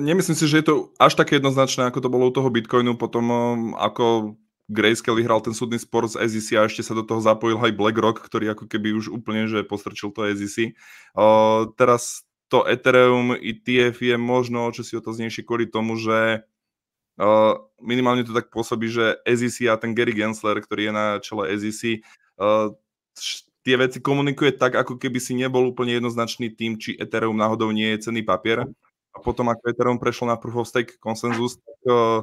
Nemyslím 0.00 0.36
si, 0.38 0.46
že 0.46 0.62
je 0.62 0.66
to 0.66 0.74
až 1.02 1.18
také 1.18 1.42
jednoznačné, 1.42 1.90
ako 1.90 1.98
to 1.98 2.12
bolo 2.12 2.30
u 2.30 2.32
toho 2.34 2.46
Bitcoinu, 2.46 2.94
potom 2.94 3.26
ako 3.74 4.38
Grayscale 4.66 5.22
vyhral 5.22 5.38
ten 5.38 5.54
súdny 5.54 5.78
spor 5.78 6.10
z 6.10 6.18
SEC 6.26 6.58
a 6.58 6.66
ešte 6.66 6.82
sa 6.82 6.94
do 6.94 7.06
toho 7.06 7.22
zapojil 7.22 7.58
aj 7.62 7.74
BlackRock, 7.74 8.18
ktorý 8.18 8.50
ako 8.50 8.66
keby 8.66 8.98
už 8.98 9.14
úplne 9.14 9.46
že 9.46 9.62
postrčil 9.62 10.10
to 10.10 10.26
SEC. 10.34 10.74
Uh, 11.14 11.70
teraz 11.78 12.26
to 12.50 12.66
Ethereum 12.66 13.38
ETF 13.38 14.02
je 14.02 14.16
možno 14.18 14.70
čo 14.74 14.82
si 14.82 14.98
otaznejšie 14.98 15.46
kvôli 15.46 15.70
tomu, 15.70 15.94
že 15.94 16.42
uh, 17.22 17.54
minimálne 17.78 18.26
to 18.26 18.34
tak 18.34 18.50
pôsobí, 18.50 18.90
že 18.90 19.22
SEC 19.22 19.70
a 19.70 19.78
ten 19.78 19.94
Gary 19.94 20.14
Gensler, 20.14 20.58
ktorý 20.58 20.90
je 20.90 20.92
na 20.94 21.06
čele 21.22 21.46
SEC, 21.62 22.02
uh, 22.42 22.74
tie 23.62 23.74
veci 23.78 23.98
komunikuje 24.02 24.54
tak, 24.54 24.78
ako 24.78 24.98
keby 24.98 25.18
si 25.22 25.38
nebol 25.38 25.62
úplne 25.66 25.94
jednoznačný 25.98 26.54
tým, 26.54 26.78
či 26.78 26.98
Ethereum 26.98 27.38
náhodou 27.38 27.70
nie 27.70 27.90
je 27.94 28.10
cený 28.10 28.22
papier. 28.22 28.66
A 29.16 29.18
potom, 29.24 29.48
ako 29.48 29.72
Ethereum 29.72 29.96
prešlo 29.96 30.28
na 30.28 30.36
Proof 30.36 30.62
of 30.62 30.68
Stake 30.68 31.00
konsenzus, 31.00 31.56
tak 31.56 31.80
uh, 31.88 32.20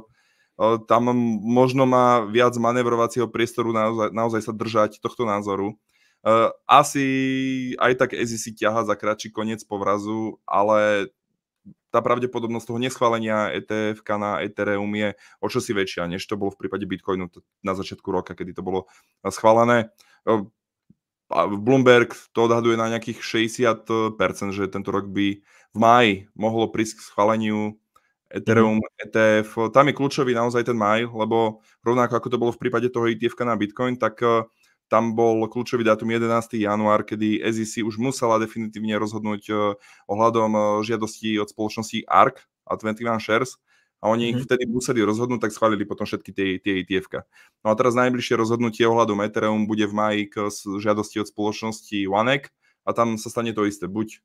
tam 0.86 1.10
možno 1.42 1.90
má 1.90 2.22
viac 2.30 2.54
manevrovacieho 2.62 3.26
priestoru 3.26 3.74
naozaj, 3.74 4.14
naozaj 4.14 4.42
sa 4.46 4.54
držať 4.54 5.02
tohto 5.02 5.26
názoru. 5.26 5.74
Uh, 6.22 6.54
asi 6.70 7.06
aj 7.82 7.98
tak 7.98 8.10
si 8.14 8.50
ťaha 8.54 8.86
za 8.86 8.94
kratší 8.94 9.34
koniec 9.34 9.66
povrazu, 9.66 10.38
ale 10.46 11.10
tá 11.94 12.02
pravdepodobnosť 12.02 12.66
toho 12.66 12.82
neschválenia 12.82 13.54
ETF 13.54 14.02
na 14.18 14.42
Ethereum 14.42 14.90
je 14.98 15.14
o 15.38 15.48
čosi 15.48 15.78
väčšia, 15.78 16.10
než 16.10 16.26
to 16.26 16.38
bolo 16.38 16.50
v 16.50 16.66
prípade 16.66 16.90
Bitcoinu 16.90 17.30
na 17.62 17.74
začiatku 17.78 18.10
roka, 18.10 18.34
kedy 18.34 18.58
to 18.58 18.66
bolo 18.66 18.90
schválené. 19.30 19.94
Bloomberg 21.34 22.18
to 22.34 22.50
odhaduje 22.50 22.82
na 22.82 22.90
nejakých 22.90 23.22
60%, 23.22 24.58
že 24.58 24.74
tento 24.74 24.90
rok 24.90 25.06
by 25.10 25.46
v 25.74 25.78
máji 25.78 26.14
mohlo 26.38 26.70
prísť 26.70 27.02
k 27.02 27.06
schváleniu 27.10 27.76
Ethereum, 28.34 28.82
mm. 28.82 28.90
ETF. 29.10 29.50
Tam 29.70 29.86
je 29.90 29.94
kľúčový 29.94 30.34
naozaj 30.34 30.66
ten 30.66 30.78
maj, 30.78 31.06
lebo 31.06 31.62
rovnako 31.86 32.18
ako 32.18 32.28
to 32.34 32.42
bolo 32.42 32.52
v 32.54 32.62
prípade 32.62 32.90
toho 32.90 33.06
ETF 33.10 33.38
na 33.46 33.54
Bitcoin, 33.54 33.98
tak 33.98 34.18
uh, 34.26 34.50
tam 34.90 35.14
bol 35.14 35.46
kľúčový 35.46 35.86
dátum 35.86 36.10
11. 36.10 36.58
január, 36.58 37.06
kedy 37.06 37.42
SEC 37.46 37.86
už 37.86 38.02
musela 38.02 38.42
definitívne 38.42 38.98
rozhodnúť 38.98 39.44
uh, 39.54 39.78
ohľadom 40.10 40.52
uh, 40.54 40.64
žiadosti 40.82 41.38
od 41.38 41.50
spoločnosti 41.50 42.10
ARK 42.10 42.42
a 42.66 42.74
21 42.78 43.22
Shares 43.22 43.62
a 44.04 44.12
oni 44.12 44.36
ich 44.36 44.40
vtedy 44.44 44.68
museli 44.68 45.00
rozhodnúť, 45.00 45.48
tak 45.48 45.56
schválili 45.56 45.88
potom 45.88 46.04
všetky 46.04 46.36
tie, 46.36 46.60
tie 46.60 46.84
etf 46.84 47.08
-ka. 47.08 47.24
No 47.64 47.72
a 47.72 47.74
teraz 47.80 47.96
najbližšie 47.96 48.36
rozhodnutie 48.36 48.84
ohľadom 48.84 49.24
Ethereum 49.24 49.64
bude 49.64 49.88
v 49.88 49.96
maji 49.96 50.22
k 50.28 50.52
žiadosti 50.52 51.24
od 51.24 51.32
spoločnosti 51.32 51.98
OneEgg 52.12 52.52
a 52.84 52.92
tam 52.92 53.16
sa 53.16 53.32
stane 53.32 53.56
to 53.56 53.64
isté. 53.64 53.88
Buď 53.88 54.20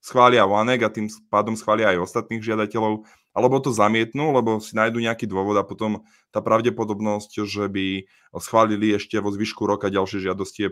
schvália 0.00 0.48
OneEgg 0.48 0.82
a 0.84 0.90
tým 0.90 1.06
pádom 1.28 1.54
schvália 1.54 1.92
aj 1.92 2.08
ostatných 2.08 2.40
žiadateľov, 2.40 3.04
alebo 3.36 3.62
to 3.62 3.70
zamietnú, 3.70 4.34
lebo 4.34 4.58
si 4.58 4.74
nájdu 4.74 4.98
nejaký 4.98 5.28
dôvod 5.28 5.54
a 5.60 5.64
potom 5.64 6.02
tá 6.34 6.42
pravdepodobnosť, 6.42 7.46
že 7.46 7.64
by 7.70 8.08
schválili 8.40 8.96
ešte 8.96 9.20
vo 9.22 9.30
zvyšku 9.30 9.62
roka 9.68 9.92
ďalšie 9.92 10.24
žiadosti 10.24 10.60
je 10.66 10.70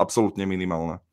absolútne 0.00 0.48
minimálna. 0.48 1.04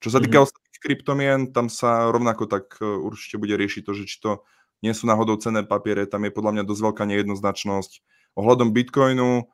Čo 0.00 0.16
sa 0.16 0.20
týka 0.22 0.40
mm-hmm. 0.40 0.48
ostatných 0.48 0.80
kryptomien, 0.80 1.40
tam 1.50 1.66
sa 1.68 2.08
rovnako 2.08 2.48
tak 2.48 2.78
e, 2.80 2.86
určite 2.86 3.36
bude 3.36 3.52
riešiť 3.52 3.82
to, 3.84 3.92
že 3.92 4.04
či 4.08 4.16
to 4.22 4.40
nie 4.80 4.96
sú 4.96 5.04
náhodou 5.04 5.36
cenné 5.36 5.60
papiere, 5.60 6.08
tam 6.08 6.24
je 6.24 6.32
podľa 6.32 6.56
mňa 6.56 6.64
dosť 6.64 6.82
veľká 6.88 7.04
nejednoznačnosť. 7.04 8.00
Ohľadom 8.32 8.72
Bitcoinu, 8.72 9.44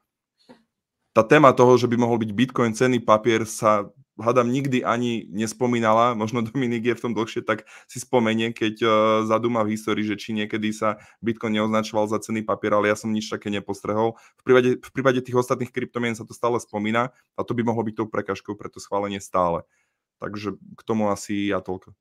tá 1.11 1.26
téma 1.26 1.51
toho, 1.51 1.74
že 1.80 1.90
by 1.90 1.97
mohol 1.99 2.20
byť 2.22 2.30
Bitcoin 2.30 2.76
cenný 2.76 3.03
papier 3.03 3.42
sa 3.42 3.90
hádam 4.17 4.49
nikdy 4.49 4.85
ani 4.85 5.29
nespomínala, 5.29 6.17
možno 6.17 6.43
Dominik 6.43 6.85
je 6.85 6.95
v 6.97 7.03
tom 7.03 7.12
dlhšie, 7.12 7.45
tak 7.45 7.69
si 7.87 8.01
spomenie, 8.01 8.53
keď 8.53 8.75
uh, 8.83 8.91
zadúma 9.29 9.62
v 9.62 9.77
histórii, 9.77 10.09
že 10.09 10.17
či 10.17 10.33
niekedy 10.33 10.73
sa 10.73 10.97
Bitcoin 11.21 11.61
neoznačoval 11.61 12.09
za 12.09 12.19
cenný 12.21 12.43
papier, 12.43 12.73
ale 12.73 12.89
ja 12.89 12.97
som 12.97 13.12
nič 13.12 13.29
také 13.29 13.53
nepostrehol. 13.53 14.17
V 14.41 14.43
prípade, 14.43 14.71
v 14.81 14.91
prípade 14.91 15.21
tých 15.21 15.37
ostatných 15.37 15.73
kryptomien 15.73 16.17
sa 16.17 16.25
to 16.25 16.33
stále 16.33 16.57
spomína 16.61 17.12
a 17.37 17.41
to 17.45 17.53
by 17.53 17.62
mohlo 17.62 17.85
byť 17.85 17.95
tou 17.97 18.09
prekažkou 18.09 18.57
pre 18.57 18.73
to 18.73 18.81
schválenie 18.81 19.21
stále. 19.21 19.69
Takže 20.17 20.57
k 20.57 20.81
tomu 20.83 21.12
asi 21.12 21.53
ja 21.53 21.61
toľko. 21.61 21.93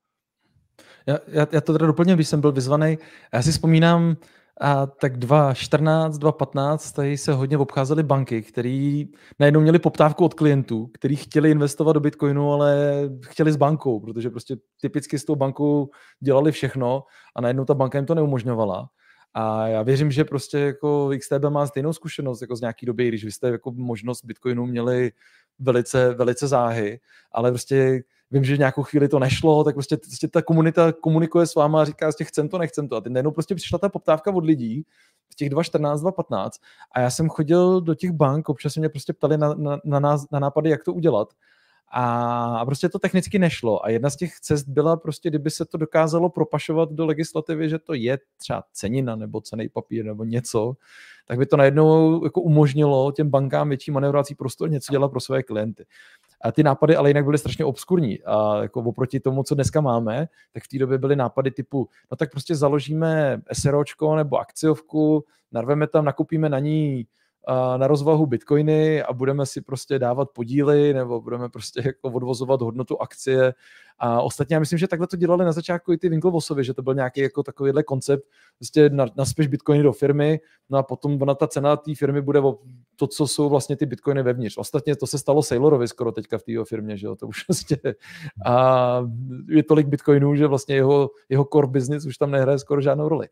Já, 1.06 1.18
já, 1.28 1.46
já 1.52 1.60
to 1.60 1.72
teda 1.72 1.86
doplním, 1.86 2.14
když 2.14 2.28
jsem 2.28 2.40
byl 2.40 2.52
vyzvaný. 2.52 2.98
Já 3.32 3.42
si 3.42 3.52
vzpomínám, 3.52 4.16
a 4.60 4.86
tak 4.86 5.16
2014, 5.16 6.18
2015 6.18 6.92
tady 6.92 7.18
se 7.18 7.32
hodně 7.32 7.58
obcházely 7.58 8.02
banky, 8.02 8.42
které 8.42 9.04
najednou 9.38 9.60
měli 9.60 9.78
poptávku 9.78 10.24
od 10.24 10.34
klientů, 10.34 10.86
kteří 10.86 11.16
chtěli 11.16 11.50
investovat 11.50 11.92
do 11.92 12.00
Bitcoinu, 12.00 12.52
ale 12.52 13.00
chtěli 13.22 13.52
s 13.52 13.56
bankou, 13.56 14.00
protože 14.00 14.30
prostě 14.30 14.56
typicky 14.80 15.18
s 15.18 15.24
tou 15.24 15.36
bankou 15.36 15.90
dělali 16.20 16.52
všechno 16.52 17.02
a 17.36 17.40
najednou 17.40 17.64
ta 17.64 17.74
banka 17.74 17.98
jim 17.98 18.06
to 18.06 18.14
neumožňovala. 18.14 18.88
A 19.34 19.66
já 19.68 19.82
věřím, 19.82 20.10
že 20.10 20.24
prostě 20.24 20.58
jako 20.58 21.10
XTB 21.18 21.44
má 21.48 21.66
stejnou 21.66 21.92
zkušenost 21.92 22.40
jako 22.40 22.56
z 22.56 22.60
nějaký 22.60 22.86
doby, 22.86 23.08
když 23.08 23.24
vy 23.24 23.32
jste 23.32 23.48
jako 23.48 23.72
možnost 23.72 24.24
Bitcoinu 24.24 24.66
měli 24.66 25.12
velice, 25.58 26.14
velice 26.14 26.48
záhy, 26.48 27.00
ale 27.32 27.50
prostě 27.50 28.02
vím, 28.30 28.44
že 28.44 28.54
v 28.54 28.58
nějakou 28.58 28.82
chvíli 28.82 29.08
to 29.08 29.18
nešlo, 29.18 29.64
tak 29.64 29.74
prostě, 29.74 29.96
prostě 29.96 30.28
ta 30.28 30.42
komunita 30.42 30.92
komunikuje 30.92 31.46
s 31.46 31.54
váma 31.54 31.82
a 31.82 31.84
říká, 31.84 32.10
že 32.18 32.24
chcem 32.24 32.48
to, 32.48 32.58
nechcem 32.58 32.88
to. 32.88 32.96
A 32.96 33.00
teď 33.00 33.12
najednou 33.12 33.30
prostě 33.30 33.54
přišla 33.54 33.78
ta 33.78 33.88
poptávka 33.88 34.34
od 34.34 34.44
lidí 34.44 34.84
v 35.32 35.34
těch 35.34 35.50
2.14, 35.50 35.96
2.15 35.96 36.50
a 36.92 37.00
já 37.00 37.10
jsem 37.10 37.28
chodil 37.28 37.80
do 37.80 37.94
těch 37.94 38.12
bank, 38.12 38.48
občas 38.48 38.72
se 38.72 38.80
mě 38.80 38.88
prostě 38.88 39.12
ptali 39.12 39.38
na, 39.38 39.54
na, 39.54 40.00
na, 40.00 40.16
na 40.32 40.38
nápady, 40.38 40.70
jak 40.70 40.84
to 40.84 40.92
udělat. 40.92 41.28
A, 41.88 42.04
a 42.58 42.64
prostě 42.64 42.88
to 42.88 42.98
technicky 42.98 43.38
nešlo. 43.38 43.84
A 43.84 43.90
jedna 43.90 44.10
z 44.10 44.16
těch 44.16 44.40
cest 44.40 44.68
byla 44.68 44.96
prostě, 44.96 45.28
kdyby 45.28 45.50
se 45.50 45.64
to 45.64 45.78
dokázalo 45.78 46.30
propašovat 46.30 46.92
do 46.92 47.06
legislativy, 47.06 47.68
že 47.68 47.78
to 47.78 47.94
je 47.94 48.18
třeba 48.36 48.64
cenina 48.72 49.16
nebo 49.16 49.40
cený 49.40 49.68
papír 49.68 50.04
nebo 50.04 50.24
něco, 50.24 50.74
tak 51.26 51.38
by 51.38 51.46
to 51.46 51.56
najednou 51.56 52.24
jako 52.24 52.40
umožnilo 52.40 53.12
těm 53.12 53.30
bankám 53.30 53.68
větší 53.68 53.90
manevrovací 53.90 54.34
prostor 54.34 54.70
něco 54.70 54.92
dělat 54.92 55.08
pro 55.08 55.20
své 55.20 55.42
klienty. 55.42 55.84
A 56.44 56.52
ty 56.52 56.62
nápady 56.62 56.96
ale 56.96 57.10
jinak 57.10 57.24
byly 57.24 57.38
strašně 57.38 57.64
obskurní. 57.64 58.22
A 58.22 58.62
jako 58.62 58.80
oproti 58.80 59.20
tomu, 59.20 59.42
co 59.42 59.54
dneska 59.54 59.80
máme, 59.80 60.28
tak 60.52 60.64
v 60.64 60.68
té 60.68 60.78
době 60.78 60.98
byly 60.98 61.16
nápady 61.16 61.50
typu, 61.50 61.88
no 62.10 62.16
tak 62.16 62.30
prostě 62.30 62.54
založíme 62.54 63.40
SROčko 63.52 64.16
nebo 64.16 64.38
akciovku, 64.38 65.24
narveme 65.52 65.86
tam, 65.86 66.04
nakupíme 66.04 66.48
na 66.48 66.58
ní 66.58 67.06
na 67.76 67.86
rozvahu 67.86 68.26
bitcoiny 68.26 69.02
a 69.02 69.12
budeme 69.12 69.46
si 69.46 69.60
prostě 69.60 69.98
dávat 69.98 70.30
podíly 70.30 70.94
nebo 70.94 71.20
budeme 71.20 71.48
prostě 71.48 71.82
jako 71.84 72.08
odvozovat 72.08 72.62
hodnotu 72.62 73.02
akcie. 73.02 73.54
A 73.98 74.22
ostatně 74.22 74.56
já 74.56 74.60
myslím, 74.60 74.78
že 74.78 74.88
takhle 74.88 75.06
to 75.06 75.16
dělali 75.16 75.44
na 75.44 75.52
začátku 75.52 75.92
i 75.92 75.98
ty 75.98 76.08
Winklevosovi, 76.08 76.64
že 76.64 76.74
to 76.74 76.82
byl 76.82 76.94
nějaký 76.94 77.20
jako 77.20 77.42
takovýhle 77.42 77.82
koncept, 77.82 78.24
prostě 78.58 78.90
naspěš 79.16 79.46
bitcoiny 79.46 79.82
do 79.82 79.92
firmy, 79.92 80.40
no 80.70 80.78
a 80.78 80.82
potom 80.82 81.22
ona 81.22 81.34
ta 81.34 81.46
cena 81.46 81.76
té 81.76 81.94
firmy 81.94 82.22
bude 82.22 82.40
to, 82.96 83.06
co 83.06 83.26
jsou 83.26 83.48
vlastně 83.48 83.76
ty 83.76 83.86
bitcoiny 83.86 84.22
vevnitř. 84.22 84.58
Ostatně 84.58 84.96
to 84.96 85.06
se 85.06 85.18
stalo 85.18 85.42
Sailorovi 85.42 85.88
skoro 85.88 86.12
teďka 86.12 86.38
v 86.38 86.42
té 86.42 86.52
firmě, 86.68 86.96
že 86.96 87.06
jo, 87.06 87.16
to 87.16 87.26
už 87.26 87.42
prostě 87.46 87.78
a 88.46 89.02
je 89.48 89.62
tolik 89.62 89.86
bitcoinů, 89.86 90.36
že 90.36 90.46
vlastně 90.46 90.74
jeho, 90.74 91.10
jeho 91.28 91.44
core 91.52 91.66
business 91.66 92.06
už 92.06 92.18
tam 92.18 92.30
nehraje 92.30 92.58
skoro 92.58 92.80
žádnou 92.80 93.08
roli. 93.08 93.28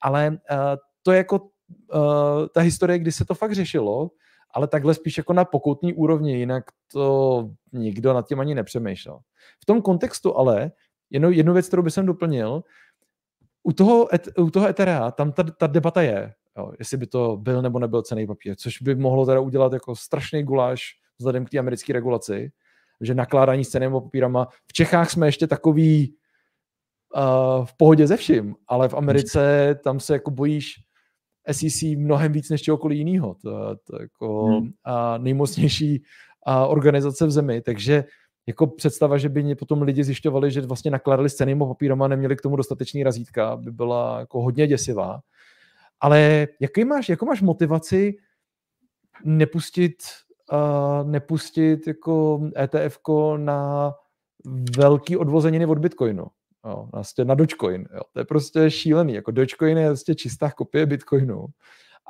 Ale 0.00 0.28
uh, 0.30 0.58
to 1.02 1.12
je 1.12 1.18
jako 1.18 1.48
uh, 1.94 2.46
ta 2.54 2.60
historie, 2.60 2.98
kdy 2.98 3.12
se 3.12 3.24
to 3.24 3.34
fakt 3.34 3.52
řešilo, 3.52 4.10
ale 4.50 4.66
takhle 4.66 4.94
spíš 4.94 5.18
jako 5.18 5.32
na 5.32 5.44
pokoutní 5.44 5.94
úrovni, 5.94 6.38
jinak 6.38 6.64
to 6.92 7.50
nikdo 7.72 8.12
nad 8.12 8.28
tím 8.28 8.40
ani 8.40 8.54
nepřemýšlel. 8.54 9.18
V 9.62 9.66
tom 9.66 9.82
kontextu 9.82 10.36
ale, 10.36 10.72
jenom 11.10 11.32
jednu 11.32 11.52
věc, 11.52 11.68
kterou 11.68 11.82
bych 11.82 11.92
jsem 11.92 12.06
doplnil, 12.06 12.62
u 13.62 13.72
toho, 13.72 14.08
u 14.38 14.50
toho 14.50 14.68
Etherea 14.68 15.10
tam 15.10 15.32
ta, 15.32 15.42
ta 15.42 15.66
debata 15.66 16.02
je, 16.02 16.34
jo, 16.58 16.72
jestli 16.78 16.96
by 16.96 17.06
to 17.06 17.36
byl 17.36 17.62
nebo 17.62 17.78
nebyl 17.78 18.02
cený 18.02 18.26
papír, 18.26 18.56
což 18.56 18.82
by 18.82 18.94
mohlo 18.94 19.26
teda 19.26 19.40
udělat 19.40 19.72
jako 19.72 19.96
strašný 19.96 20.42
guláš 20.42 20.82
vzhledem 21.18 21.44
k 21.44 21.50
té 21.50 21.58
americké 21.58 21.92
regulaci, 21.92 22.52
že 23.00 23.14
nakládání 23.14 23.64
s 23.64 23.68
cenými 23.68 23.92
papírama. 23.92 24.48
V 24.66 24.72
Čechách 24.72 25.10
jsme 25.10 25.28
ještě 25.28 25.46
takový 25.46 26.16
uh, 27.16 27.66
v 27.66 27.76
pohodě 27.76 28.06
ze 28.06 28.16
vším, 28.16 28.54
ale 28.68 28.88
v 28.88 28.94
Americe 28.94 29.74
tam 29.84 30.00
se 30.00 30.12
jako 30.12 30.30
bojíš 30.30 30.74
SEC 31.52 31.82
mnohem 31.96 32.32
víc 32.32 32.50
než 32.50 32.62
čehokoliv 32.62 32.98
jiného. 32.98 33.36
To, 33.42 33.76
to 33.76 34.02
jako 34.02 34.44
hmm. 34.44 34.70
a 34.84 35.18
nejmocnější 35.18 36.02
a 36.46 36.66
organizace 36.66 37.26
v 37.26 37.30
zemi, 37.30 37.60
takže 37.60 38.04
jako 38.46 38.66
představa, 38.66 39.18
že 39.18 39.28
by 39.28 39.42
mě 39.42 39.56
potom 39.56 39.82
lidi 39.82 40.04
zjišťovali, 40.04 40.50
že 40.50 40.60
vlastně 40.60 40.90
nakladali 40.90 41.30
s 41.30 41.34
cenými 41.34 41.64
papírama 41.68 42.04
a 42.04 42.08
neměli 42.08 42.36
k 42.36 42.40
tomu 42.42 42.56
dostatečný 42.56 43.02
razítka, 43.02 43.56
by 43.56 43.72
byla 43.72 44.20
jako 44.20 44.42
hodně 44.42 44.66
děsivá. 44.66 45.20
Ale 46.00 46.48
jaký 46.60 46.84
máš, 46.84 47.08
jako 47.08 47.26
máš 47.26 47.42
motivaci 47.42 48.16
nepustit, 49.24 49.94
uh, 50.52 51.10
nepustit 51.10 51.86
jako 51.86 52.40
ETF 52.56 52.98
na 53.36 53.92
velký 54.76 55.16
odvozeniny 55.16 55.66
od 55.66 55.78
Bitcoinu? 55.78 56.26
Jo, 56.68 56.88
vlastně 56.92 57.24
na 57.24 57.34
Dogecoin. 57.34 57.86
Jo. 57.94 58.00
To 58.12 58.18
je 58.18 58.24
prostě 58.24 58.70
šílený. 58.70 59.14
Jako 59.14 59.30
Dogecoin 59.30 59.78
je 59.78 59.86
vlastně 59.86 60.14
čistá 60.14 60.50
kopie 60.50 60.86
Bitcoinu. 60.86 61.46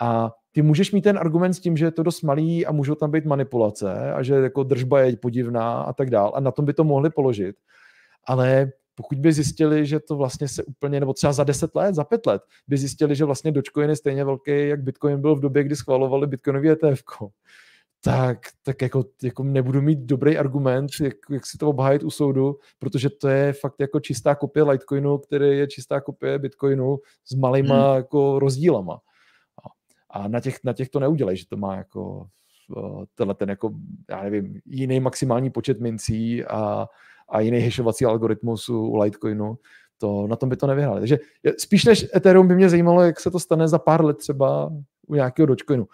A 0.01 0.33
ty 0.53 0.63
můžeš 0.63 0.93
mít 0.93 1.03
ten 1.03 1.19
argument 1.19 1.55
s 1.55 1.61
tím, 1.61 1.77
že 1.77 1.85
je 1.85 1.91
to 1.91 2.03
dost 2.03 2.23
malý 2.23 2.67
a 2.67 2.73
můžou 2.73 2.95
tam 2.95 3.11
být 3.11 3.25
manipulace 3.25 4.13
a 4.13 4.23
že 4.23 4.35
jako 4.35 4.63
držba 4.63 5.01
je 5.01 5.17
podivná 5.17 5.83
a 5.83 5.93
tak 5.93 6.11
dál. 6.11 6.33
A 6.35 6.41
na 6.41 6.51
tom 6.51 6.65
by 6.65 6.73
to 6.73 6.85
mohli 6.85 7.11
položit. 7.11 7.57
Ale 8.25 8.73
pokud 8.95 9.19
by 9.19 9.33
zjistili, 9.33 9.87
že 9.87 10.01
to 10.01 10.17
vlastně 10.17 10.49
se 10.49 10.65
úplně, 10.65 11.01
nebo 11.01 11.13
třeba 11.13 11.33
za 11.33 11.45
10 11.45 11.75
let, 11.75 11.95
za 11.95 12.05
5 12.05 12.27
let, 12.27 12.43
by 12.69 12.77
zjistili, 12.77 13.17
že 13.17 13.25
vlastně 13.25 13.53
Dogecoin 13.53 13.91
je 13.91 13.97
stejně 13.97 14.25
velký, 14.25 14.69
jak 14.69 14.83
Bitcoin 14.83 15.21
byl 15.21 15.37
v 15.37 15.41
době, 15.41 15.65
kdy 15.65 15.77
schvalovali 15.77 16.27
Bitcoinový 16.27 16.71
ETF, 16.71 17.03
tak, 18.05 18.39
tak 18.63 18.83
jako, 18.83 19.05
jako 19.23 19.43
nebudu 19.43 19.83
mít 19.83 19.99
dobrý 19.99 20.39
argument, 20.39 20.91
jak, 21.01 21.15
jak 21.31 21.47
si 21.47 21.59
to 21.59 21.69
obhájit 21.69 22.03
u 22.03 22.11
soudu, 22.11 22.59
protože 22.79 23.11
to 23.11 23.29
je 23.29 23.53
fakt 23.53 23.75
jako 23.81 24.01
čistá 24.01 24.35
kopie 24.35 24.65
Litecoinu, 24.65 25.19
který 25.19 25.59
je 25.59 25.67
čistá 25.67 26.01
kopie 26.01 26.39
Bitcoinu 26.39 26.99
s 27.25 27.35
malýma 27.35 27.89
hmm. 27.89 27.97
jako 27.97 28.39
rozdílama. 28.39 28.99
A 30.11 30.29
na 30.29 30.41
těch, 30.41 30.59
na 30.65 30.73
těch 30.73 30.89
to 30.89 31.01
neudělej, 31.01 31.37
že 31.37 31.47
to 31.49 31.57
má 31.57 31.77
jako 31.77 32.27
eh, 32.77 33.05
tenhle 33.15 33.35
ten 33.35 33.49
jako, 33.49 33.71
já 34.11 34.23
nevím, 34.23 34.61
jiný 34.67 35.01
maximální 35.01 35.51
počet 35.51 35.81
mincí 35.81 36.45
a, 36.45 36.87
a 37.29 37.41
jiný 37.41 37.61
hashovací 37.61 38.05
algoritmus 38.05 38.69
u 38.69 38.97
Litecoinu, 38.97 39.59
to, 39.99 40.27
na 40.27 40.37
tom 40.37 40.49
by 40.49 40.57
to 40.57 40.67
nevyhráli. 40.67 41.01
Takže 41.01 41.19
spíš 41.59 41.85
než 41.85 42.07
Ethereum 42.15 42.49
by 42.49 42.55
mě 42.55 42.69
zajímalo, 42.69 43.03
jak 43.03 43.21
se 43.21 43.31
to 43.31 43.41
stane 43.41 43.69
za 43.69 43.79
pár 43.79 44.05
let 44.05 44.17
třeba 44.17 44.73
u 45.07 45.15
nějakého 45.15 45.47
Dogecoinu 45.47 45.87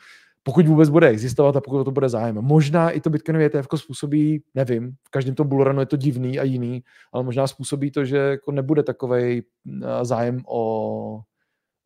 pokud 0.46 0.66
vůbec 0.66 0.88
bude 0.88 1.08
existovat 1.08 1.56
a 1.56 1.60
pokud 1.60 1.84
to 1.84 1.90
bude 1.90 2.08
zájem. 2.08 2.34
Možná 2.40 2.90
i 2.90 3.00
to 3.00 3.10
Bitcoinový 3.10 3.44
ETF 3.44 3.68
způsobí, 3.76 4.42
nevím, 4.54 4.92
v 5.06 5.10
každém 5.10 5.34
tom 5.34 5.48
bullrunu 5.48 5.80
je 5.80 5.86
to 5.86 5.96
divný 5.96 6.38
a 6.38 6.42
jiný, 6.42 6.82
ale 7.12 7.24
možná 7.24 7.46
způsobí 7.46 7.90
to, 7.90 8.04
že 8.04 8.16
jako 8.16 8.52
nebude 8.52 8.82
takový 8.82 9.42
eh, 9.42 10.04
zájem 10.04 10.40
o, 10.46 11.20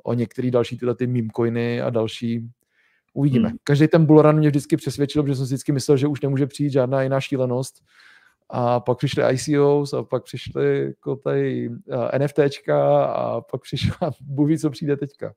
o 0.05 0.15
některé 0.15 0.51
další 0.51 0.79
tyhle 0.79 0.95
ty 0.95 1.07
meme 1.07 1.29
coiny 1.37 1.83
a 1.83 1.91
další. 1.91 2.49
Uvidíme. 3.15 3.49
Hmm. 3.49 3.59
Každý 3.65 3.89
ten 3.89 4.07
bullrun 4.07 4.37
mě 4.37 4.49
vždycky 4.49 4.77
přesvědčil, 4.77 5.23
protože 5.23 5.37
jsem 5.37 5.47
si 5.47 5.55
vždycky 5.55 5.73
myslel, 5.73 5.97
že 5.97 6.07
už 6.07 6.21
nemůže 6.21 6.47
přijít 6.47 6.71
žádná 6.71 7.03
jiná 7.03 7.21
šílenost 7.21 7.85
a 8.51 8.81
pak 8.81 8.99
přišly 8.99 9.25
ICOs 9.33 9.93
a 9.93 10.03
pak 10.03 10.25
přišly 10.25 10.85
jako 10.85 11.17
tady 11.17 11.69
uh, 11.69 12.09
NFTčka 12.19 13.05
a 13.05 13.41
pak 13.41 13.63
přišla, 13.63 14.11
Bůh 14.21 14.59
co 14.61 14.71
přijde 14.71 14.97
teďka. 14.97 15.35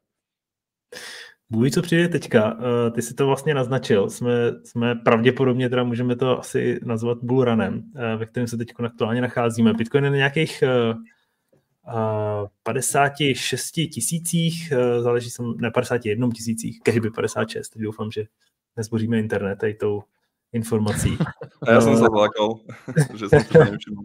Bůh 1.52 1.72
co 1.72 1.82
přijde 1.82 2.08
teďka, 2.08 2.54
uh, 2.54 2.60
ty 2.96 3.02
si 3.02 3.14
to 3.14 3.26
vlastně 3.28 3.54
naznačil, 3.54 4.10
jsme, 4.10 4.32
jsme 4.64 4.96
pravděpodobně, 4.96 5.70
teda 5.70 5.84
můžeme 5.84 6.16
to 6.16 6.40
asi 6.40 6.80
nazvat 6.84 7.18
bullrunem, 7.22 7.74
uh, 7.74 8.20
ve 8.20 8.26
kterém 8.26 8.48
se 8.48 8.58
teď 8.58 8.74
aktuálně 8.84 9.22
nacházíme. 9.22 9.74
Bitcoin 9.74 10.04
je 10.04 10.10
na 10.10 10.18
nějakých 10.18 10.64
uh, 11.88 12.48
56 12.64 13.72
tisících, 13.72 14.74
záleží 15.00 15.30
jsem, 15.30 15.54
ne 15.58 15.72
51 15.72 16.30
tisících, 16.36 16.80
kežby 16.84 17.10
56, 17.10 17.70
teď 17.70 17.82
doufám, 17.82 18.12
že 18.12 18.24
nezboříme 18.78 19.20
internet 19.20 19.56
tady 19.56 19.74
tou 19.74 20.04
informací. 20.54 21.18
A 21.68 21.72
já 21.72 21.82
jsem 21.82 21.94
se 21.94 22.00
zlákal, 22.00 22.60
že 23.16 23.30
jsem 23.30 23.44
to 23.44 23.58
nevšiml. 23.58 24.02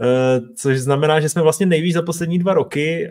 Což 0.56 0.78
znamená, 0.78 1.20
že 1.20 1.28
jsme 1.28 1.42
vlastně 1.42 1.66
nejvíc 1.66 1.94
za 1.94 2.02
poslední 2.02 2.38
dva 2.38 2.54
roky. 2.54 3.10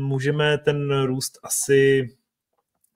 Můžeme 0.00 0.58
ten 0.58 1.02
růst 1.02 1.38
asi 1.42 2.08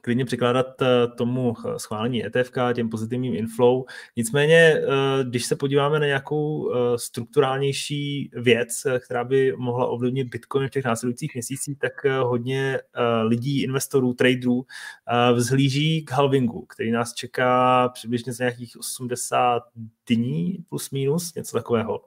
klidně 0.05 0.25
přikládat 0.25 0.83
eh, 0.83 0.87
tomu 1.17 1.55
eh, 1.59 1.79
schválení 1.79 2.27
ETF, 2.27 2.51
těm 2.75 2.89
pozitivním 2.89 3.35
inflow. 3.35 3.83
Nicméně, 4.17 4.57
eh, 4.57 4.85
když 5.25 5.45
se 5.45 5.57
podíváme 5.57 6.01
na 6.01 6.07
nějakou 6.07 6.71
strukturálnější 6.97 8.31
věc, 8.35 8.87
která 8.99 9.25
by 9.25 9.53
mohla 9.57 9.87
ovlivnit 9.87 10.29
Bitcoin 10.29 10.69
v 10.69 10.71
těch 10.71 10.85
následujících 10.85 11.35
měsících, 11.35 11.79
tak 11.79 11.93
hodně 12.23 12.81
lidí, 13.23 13.63
investorů, 13.63 14.15
traderů 14.15 14.67
vzhlíží 15.35 16.05
k 16.05 16.13
halvingu, 16.13 16.67
který 16.67 16.91
nás 16.91 17.15
čeká 17.15 17.89
přibližně 17.89 18.33
z 18.33 18.39
nějakých 18.39 18.79
80 18.79 19.63
dní 20.09 20.65
plus 20.69 20.91
minus, 20.91 21.35
něco 21.35 21.57
takového. 21.57 22.01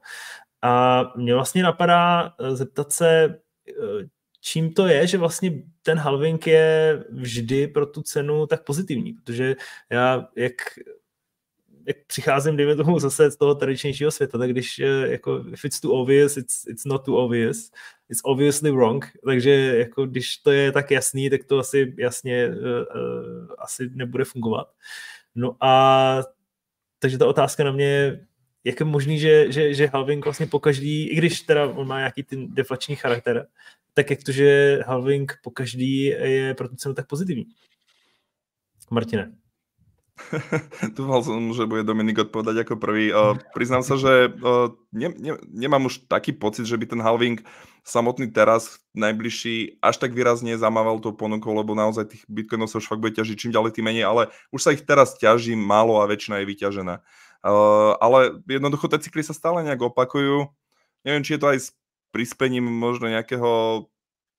A 0.62 1.04
mě 1.18 1.34
vlastně 1.34 1.64
napadá 1.64 2.34
zeptat 2.54 2.92
se, 2.92 3.40
čím 4.42 4.74
to 4.74 4.88
je, 4.88 5.08
že 5.08 5.18
vlastně 5.18 5.64
ten 5.82 5.98
halving 5.98 6.48
je 6.48 7.04
vždy 7.10 7.68
pro 7.68 7.86
tu 7.86 8.02
cenu 8.02 8.48
tak 8.48 8.64
pozitivní, 8.64 9.14
protože 9.14 9.56
já, 9.90 10.28
jak 10.36 10.54
jak 11.88 11.98
přicházím, 12.08 12.58
dejme 12.58 12.76
tomu 12.76 13.00
zase 13.00 13.32
z 13.32 13.38
toho 13.38 13.56
tradičnějšího 13.56 14.12
světa, 14.12 14.38
tak 14.38 14.50
když 14.50 14.80
eh, 14.80 15.08
jako 15.08 15.44
if 15.52 15.66
it's 15.66 15.80
too 15.80 15.92
obvious, 15.92 16.38
it's, 16.38 16.68
it's 16.68 16.86
not 16.86 17.06
too 17.06 17.16
obvious, 17.16 17.72
it's 18.10 18.22
obviously 18.24 18.72
wrong, 18.72 19.12
takže 19.26 19.52
jako 19.78 20.06
když 20.06 20.38
to 20.38 20.52
je 20.52 20.72
tak 20.72 20.92
jasný, 20.92 21.30
tak 21.30 21.44
to 21.44 21.60
asi 21.60 21.94
jasně 21.98 22.50
uh, 22.50 22.56
asi 23.58 23.90
nebude 23.94 24.24
fungovat. 24.24 24.72
No 25.36 25.56
a 25.62 26.24
takže 27.00 27.18
ta 27.18 27.28
otázka 27.28 27.64
na 27.64 27.72
mě, 27.72 28.20
jak 28.64 28.80
je 28.80 28.86
možný, 28.86 29.20
že, 29.20 29.52
že, 29.52 29.74
že 29.74 29.88
halving 29.88 30.26
vlastně 30.26 30.48
pokaždý, 30.48 31.10
i 31.10 31.16
když 31.16 31.42
teda 31.42 31.66
on 31.66 31.88
má 31.88 31.98
nějaký 31.98 32.24
ten 32.24 32.54
deflační 32.54 32.96
charakter, 32.96 33.48
tak 33.98 34.14
jak 34.14 34.22
to, 34.22 34.30
že 34.30 34.80
halving 34.86 35.26
po 35.42 35.50
každý 35.50 36.14
je 36.14 36.54
pro 36.54 36.70
tu 36.70 36.78
cenu 36.78 36.94
tak 36.94 37.10
pozitivní? 37.10 37.50
Martine. 38.94 39.34
Dúfal 40.98 41.22
som, 41.26 41.42
že 41.54 41.70
bude 41.70 41.86
Dominik 41.86 42.30
odpovedať 42.30 42.66
ako 42.66 42.78
prvý. 42.78 43.10
Uh, 43.10 43.38
priznám 43.58 43.82
sa, 43.82 43.98
že 43.98 44.30
uh, 44.30 44.70
ne, 44.94 45.14
ne, 45.18 45.34
nemám 45.50 45.90
už 45.90 46.10
taký 46.10 46.34
pocit, 46.34 46.66
že 46.70 46.78
by 46.78 46.86
ten 46.90 47.02
halving 47.02 47.42
samotný 47.86 48.30
teraz 48.34 48.82
najbližší 48.98 49.82
až 49.82 50.02
tak 50.02 50.14
výrazne 50.14 50.58
zamával 50.58 51.02
tou 51.02 51.14
ponukou, 51.14 51.54
lebo 51.54 51.74
naozaj 51.78 52.14
tých 52.14 52.24
bitcoinov 52.30 52.70
sa 52.70 52.82
už 52.82 52.90
fakt 52.90 53.02
bude 53.02 53.18
ťažiť 53.18 53.38
čím 53.38 53.52
ďalej 53.54 53.78
tým 53.78 53.86
menej, 53.86 54.06
ale 54.10 54.30
už 54.50 54.62
sa 54.62 54.74
ich 54.74 54.82
teraz 54.86 55.18
ťaží 55.18 55.54
málo 55.54 56.02
a 56.02 56.10
väčšina 56.10 56.42
je 56.42 56.50
vyťažená. 56.50 56.96
Uh, 57.46 57.94
ale 58.02 58.42
jednoducho 58.50 58.90
tie 58.90 59.02
cykly 59.02 59.22
sa 59.22 59.38
stále 59.38 59.62
nejak 59.62 59.94
opakujú. 59.94 60.50
Neviem, 61.06 61.26
či 61.26 61.38
je 61.38 61.42
to 61.42 61.50
aj 61.54 61.58
prispením 62.12 62.66
možno 62.66 63.12
nejakého 63.12 63.86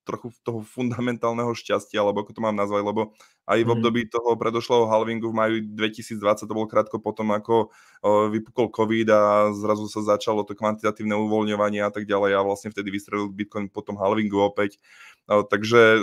trochu 0.08 0.32
toho 0.40 0.64
fundamentálneho 0.64 1.52
šťastia, 1.52 2.00
alebo 2.00 2.24
ako 2.24 2.32
to 2.32 2.40
mám 2.40 2.56
nazvať, 2.56 2.80
lebo 2.80 3.12
aj 3.44 3.60
v 3.60 3.68
mhm. 3.68 3.74
období 3.76 4.00
toho 4.08 4.40
predošlého 4.40 4.88
halvingu 4.88 5.28
v 5.28 5.36
maju 5.36 5.56
2020 5.76 6.48
to 6.48 6.56
bolo 6.56 6.64
krátko 6.64 6.96
potom, 6.96 7.28
ako 7.36 7.68
vypukol 8.32 8.72
COVID 8.72 9.08
a 9.12 9.20
zrazu 9.52 9.84
sa 9.92 10.16
začalo 10.16 10.48
to 10.48 10.56
kvantitatívne 10.56 11.12
uvoľňovanie 11.12 11.84
a 11.84 11.92
tak 11.92 12.08
ďalej 12.08 12.40
a 12.40 12.46
vlastne 12.46 12.72
vtedy 12.72 12.88
vystrelil 12.88 13.28
Bitcoin 13.28 13.68
po 13.68 13.84
tom 13.84 14.00
halvingu 14.00 14.40
opäť. 14.40 14.80
Takže 15.28 16.00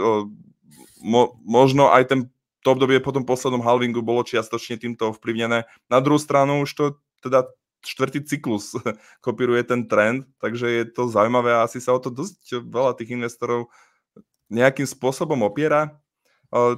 mo, 1.02 1.34
možno 1.42 1.90
aj 1.90 2.04
ten 2.14 2.20
to 2.66 2.74
obdobie 2.74 2.98
po 2.98 3.14
tom 3.14 3.30
poslednom 3.30 3.62
halvingu 3.62 4.02
bolo 4.02 4.26
čiastočne 4.26 4.82
týmto 4.82 5.14
ovplyvnené. 5.14 5.70
Na 5.86 6.00
druhú 6.02 6.18
stranu 6.18 6.66
už 6.66 6.70
to 6.74 6.86
teda 7.22 7.46
štvrtý 7.86 8.26
cyklus 8.26 8.74
kopíruje 9.26 9.64
ten 9.64 9.86
trend, 9.86 10.26
takže 10.42 10.68
je 10.68 10.84
to 10.90 11.08
zaujímavé 11.08 11.54
a 11.54 11.66
asi 11.66 11.78
sa 11.80 11.94
o 11.94 12.00
to 12.02 12.10
dosť 12.10 12.66
veľa 12.66 12.98
tých 12.98 13.14
investorov 13.14 13.70
nejakým 14.50 14.86
spôsobom 14.86 15.42
opiera. 15.46 15.98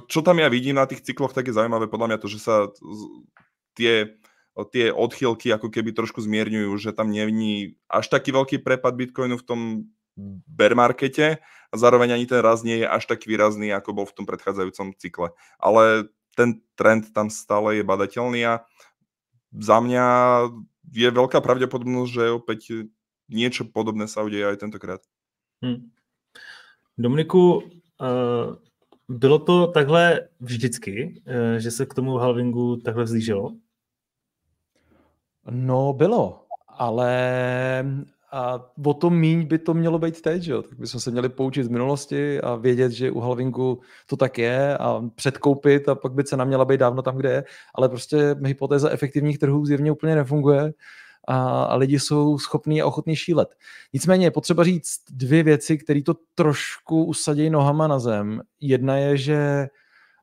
Čo 0.08 0.24
tam 0.24 0.40
ja 0.40 0.48
vidím 0.48 0.80
na 0.80 0.88
tých 0.88 1.04
cykloch, 1.04 1.36
tak 1.36 1.48
je 1.48 1.56
zaujímavé 1.56 1.86
podľa 1.86 2.14
mňa 2.14 2.18
to, 2.18 2.28
že 2.32 2.40
sa 2.40 2.72
tie, 3.76 4.16
tie 4.74 4.86
odchylky 4.90 5.52
ako 5.54 5.68
keby 5.70 5.94
trošku 5.94 6.18
zmierňujú, 6.24 6.72
že 6.80 6.90
tam 6.96 7.12
není 7.12 7.78
až 7.86 8.10
taký 8.10 8.34
veľký 8.34 8.64
prepad 8.64 8.96
Bitcoinu 8.96 9.38
v 9.38 9.46
tom 9.46 9.60
bear 10.48 10.74
markete 10.74 11.38
a 11.70 11.74
zároveň 11.76 12.18
ani 12.18 12.26
ten 12.26 12.42
raz 12.42 12.66
nie 12.66 12.82
je 12.82 12.88
až 12.88 13.06
tak 13.06 13.22
výrazný, 13.22 13.70
ako 13.70 14.02
bol 14.02 14.06
v 14.08 14.16
tom 14.18 14.26
predchádzajúcom 14.26 14.98
cykle. 14.98 15.30
Ale 15.62 16.10
ten 16.34 16.58
trend 16.74 17.14
tam 17.14 17.30
stále 17.30 17.78
je 17.78 17.84
badateľný 17.86 18.40
a 18.46 18.54
za 19.54 19.78
mňa 19.78 20.06
je 20.92 21.08
veľká 21.10 21.40
pravdepodobnosť, 21.40 22.10
že 22.12 22.24
opäť 22.30 22.60
niečo 23.28 23.64
podobné 23.68 24.08
sa 24.08 24.24
udeje 24.24 24.44
aj 24.44 24.56
tentokrát. 24.56 25.00
Hmm. 25.62 25.90
Dominiku, 26.98 27.62
uh, 28.00 28.56
bylo 29.08 29.38
to 29.38 29.66
takhle 29.66 30.28
vždycky, 30.40 31.22
uh, 31.26 31.58
že 31.58 31.70
se 31.70 31.86
k 31.86 31.94
tomu 31.94 32.16
halvingu 32.16 32.76
takhle 32.76 33.04
vzlíželo? 33.04 33.56
No, 35.50 35.92
bylo, 35.92 36.44
ale 36.68 37.10
a 38.32 38.70
o 38.84 38.94
tom 38.94 39.16
míň 39.16 39.46
by 39.46 39.58
to 39.58 39.74
mělo 39.74 39.98
být 39.98 40.22
teď, 40.22 40.46
jo? 40.46 40.62
tak 40.62 40.78
bychom 40.78 41.00
se 41.00 41.10
měli 41.10 41.28
poučit 41.28 41.64
z 41.64 41.68
minulosti 41.68 42.40
a 42.40 42.54
vědět, 42.54 42.92
že 42.92 43.10
u 43.10 43.20
halvingu 43.20 43.80
to 44.06 44.16
tak 44.16 44.38
je 44.38 44.78
a 44.78 45.02
předkoupit 45.14 45.88
a 45.88 45.94
pak 45.94 46.12
by 46.12 46.24
cena 46.24 46.44
měla 46.44 46.64
být 46.64 46.80
dávno 46.80 47.02
tam, 47.02 47.16
kde 47.16 47.32
je, 47.32 47.44
ale 47.74 47.88
prostě 47.88 48.36
hypotéza 48.44 48.90
efektivních 48.90 49.38
trhů 49.38 49.66
zjevně 49.66 49.92
úplně 49.92 50.14
nefunguje 50.14 50.72
a, 51.28 51.62
a 51.62 51.76
lidi 51.76 51.98
jsou 51.98 52.38
schopní 52.38 52.82
a 52.82 52.86
ochotní 52.86 53.16
šílet. 53.16 53.48
Nicméně 53.92 54.26
je 54.26 54.30
potřeba 54.30 54.64
říct 54.64 55.00
dvě 55.10 55.42
věci, 55.42 55.78
které 55.78 56.02
to 56.02 56.14
trošku 56.34 57.04
usadějí 57.04 57.50
nohama 57.50 57.86
na 57.86 57.98
zem. 57.98 58.40
Jedna 58.60 58.96
je, 58.96 59.16
že 59.16 59.68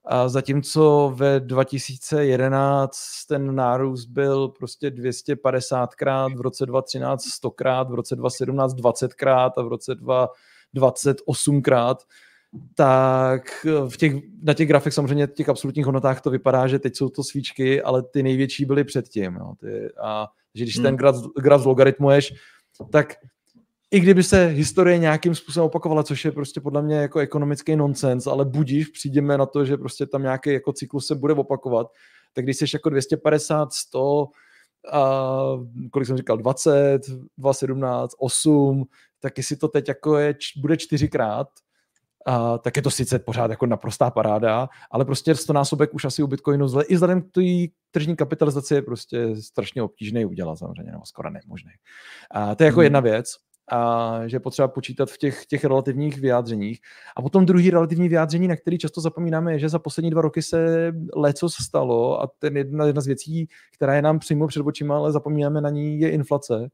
a 0.07 0.29
zatímco 0.29 1.13
ve 1.15 1.39
2011 1.39 2.97
ten 3.27 3.55
nárůst 3.55 4.05
byl 4.05 4.47
prostě 4.47 4.89
250krát, 4.89 6.37
v 6.37 6.41
roce 6.41 6.65
2013 6.65 7.25
100krát, 7.43 7.91
v 7.91 7.93
roce 7.93 8.15
2017 8.15 8.73
20krát 8.73 9.51
a 9.57 9.61
v 9.61 9.67
roce 9.67 9.95
2020 9.95 11.21
8krát, 11.27 11.95
tak 12.75 13.65
v 13.89 13.97
těch, 13.97 14.13
na 14.43 14.53
těch 14.53 14.67
grafech 14.67 14.93
samozřejmě 14.93 15.27
těch 15.27 15.49
absolutních 15.49 15.85
hodnotách 15.85 16.21
to 16.21 16.29
vypadá, 16.29 16.67
že 16.67 16.79
teď 16.79 16.95
jsou 16.95 17.09
to 17.09 17.23
svíčky, 17.23 17.81
ale 17.81 18.03
ty 18.03 18.23
největší 18.23 18.65
byly 18.65 18.83
předtím. 18.83 19.35
Jo. 19.35 19.53
Ty, 19.59 19.89
a 20.03 20.27
že 20.55 20.63
když 20.63 20.75
hmm. 20.75 20.83
ten 20.83 20.95
graf, 20.95 21.15
graf 21.41 21.61
zlogaritmuješ, 21.61 22.33
tak 22.91 23.15
i 23.95 23.99
kdyby 23.99 24.23
se 24.23 24.45
historie 24.45 24.97
nějakým 24.97 25.35
způsobem 25.35 25.65
opakovala, 25.65 26.03
což 26.03 26.25
je 26.25 26.31
prostě 26.31 26.61
podle 26.61 26.81
mě 26.81 26.95
jako 26.95 27.19
ekonomický 27.19 27.75
nonsens, 27.75 28.27
ale 28.27 28.45
budíš, 28.45 28.87
přijdeme 28.87 29.37
na 29.37 29.45
to, 29.45 29.65
že 29.65 29.77
prostě 29.77 30.05
tam 30.05 30.21
nějaký 30.21 30.53
jako 30.53 30.73
cyklus 30.73 31.07
se 31.07 31.15
bude 31.15 31.33
opakovat, 31.33 31.87
tak 32.33 32.45
když 32.45 32.57
jsi 32.57 32.65
jako 32.73 32.89
250, 32.89 33.73
100, 33.73 34.27
a 34.91 35.11
kolik 35.91 36.07
jsem 36.07 36.17
říkal, 36.17 36.37
20, 36.37 36.99
217, 37.37 38.15
8, 38.19 38.85
tak 39.19 39.37
jestli 39.37 39.55
to 39.55 39.67
teď 39.67 39.87
jako 39.87 40.17
je, 40.17 40.35
bude 40.57 40.77
čtyřikrát, 40.77 41.47
a, 42.25 42.57
tak 42.57 42.75
je 42.75 42.81
to 42.81 42.91
sice 42.91 43.19
pořád 43.19 43.51
jako 43.51 43.65
naprostá 43.65 44.11
paráda, 44.11 44.69
ale 44.91 45.05
prostě 45.05 45.35
100 45.35 45.53
násobek 45.53 45.93
už 45.93 46.05
asi 46.05 46.23
u 46.23 46.27
Bitcoinu 46.27 46.67
zle, 46.67 46.83
i 46.83 46.93
vzhledem 46.93 47.21
k 47.21 47.31
té 47.31 47.41
tržní 47.91 48.15
kapitalizaci 48.15 48.73
je 48.73 48.81
prostě 48.81 49.35
strašně 49.35 49.83
obtížný 49.83 50.25
udělat 50.25 50.59
samozřejmě, 50.59 50.91
nebo 50.91 51.05
skoro 51.05 51.29
nemožný. 51.29 51.71
A 52.31 52.55
to 52.55 52.63
je 52.63 52.65
jako 52.65 52.79
hmm. 52.79 52.83
jedna 52.83 52.99
věc 52.99 53.44
a 53.71 54.19
že 54.27 54.35
je 54.35 54.39
potřeba 54.39 54.67
počítat 54.67 55.09
v 55.09 55.17
těch, 55.17 55.45
těch 55.45 55.63
relativních 55.63 56.19
vyjádřeních. 56.19 56.79
A 57.17 57.21
potom 57.21 57.45
druhý 57.45 57.69
relativní 57.69 58.09
vyjádření, 58.09 58.47
na 58.47 58.55
který 58.55 58.77
často 58.77 59.01
zapomínáme, 59.01 59.53
je, 59.53 59.59
že 59.59 59.69
za 59.69 59.79
poslední 59.79 60.09
dva 60.09 60.21
roky 60.21 60.41
se 60.41 60.91
leco 61.15 61.49
stalo 61.49 62.21
a 62.21 62.29
ten 62.39 62.57
jedna, 62.57 62.85
jedna 62.85 63.01
z 63.01 63.07
věcí, 63.07 63.47
která 63.73 63.95
je 63.95 64.01
nám 64.01 64.19
přímo 64.19 64.47
před 64.47 64.61
očima, 64.65 64.97
ale 64.97 65.11
zapomínáme 65.11 65.61
na 65.61 65.69
ní, 65.69 65.99
je 65.99 66.11
inflace. 66.11 66.69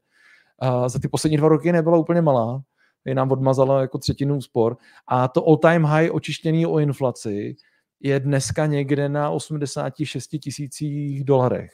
A 0.58 0.88
za 0.88 0.98
ty 0.98 1.08
poslední 1.08 1.36
dva 1.36 1.48
roky 1.48 1.72
nebyla 1.72 1.98
úplně 1.98 2.22
malá, 2.22 2.62
je 3.04 3.14
nám 3.14 3.32
odmazala 3.32 3.80
jako 3.80 3.98
třetinu 3.98 4.36
úspor 4.36 4.76
a 5.08 5.28
to 5.28 5.46
all-time 5.46 5.84
high 5.84 6.10
očištěný 6.10 6.66
o 6.66 6.78
inflaci 6.78 7.56
je 8.00 8.20
dneska 8.20 8.66
někde 8.66 9.08
na 9.08 9.30
86 9.30 10.28
tisících 10.28 11.24
dolarech. 11.24 11.70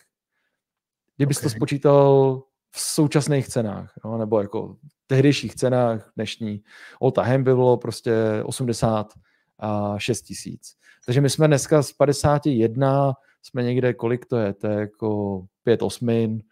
Kdybys 1.16 1.38
okay. 1.38 1.44
to 1.44 1.56
spočítal 1.56 2.42
v 2.70 2.80
současných 2.80 3.48
cenách, 3.48 3.92
jo, 4.04 4.18
nebo 4.18 4.40
jako 4.40 4.76
tehdejších 5.06 5.54
cenách 5.54 6.10
dnešní. 6.16 6.62
All 7.02 7.10
time 7.10 7.44
by 7.44 7.54
bylo 7.54 7.76
prostě 7.76 8.14
86 8.44 10.22
tisíc. 10.22 10.74
Takže 11.06 11.20
my 11.20 11.30
jsme 11.30 11.46
dneska 11.46 11.82
z 11.82 11.92
51, 11.92 13.14
jsme 13.42 13.62
někde, 13.62 13.94
kolik 13.94 14.26
to 14.26 14.36
je, 14.36 14.52
to 14.52 14.66
je 14.66 14.80
jako 14.80 15.42
5 15.64 15.82
osmin, 15.82 16.42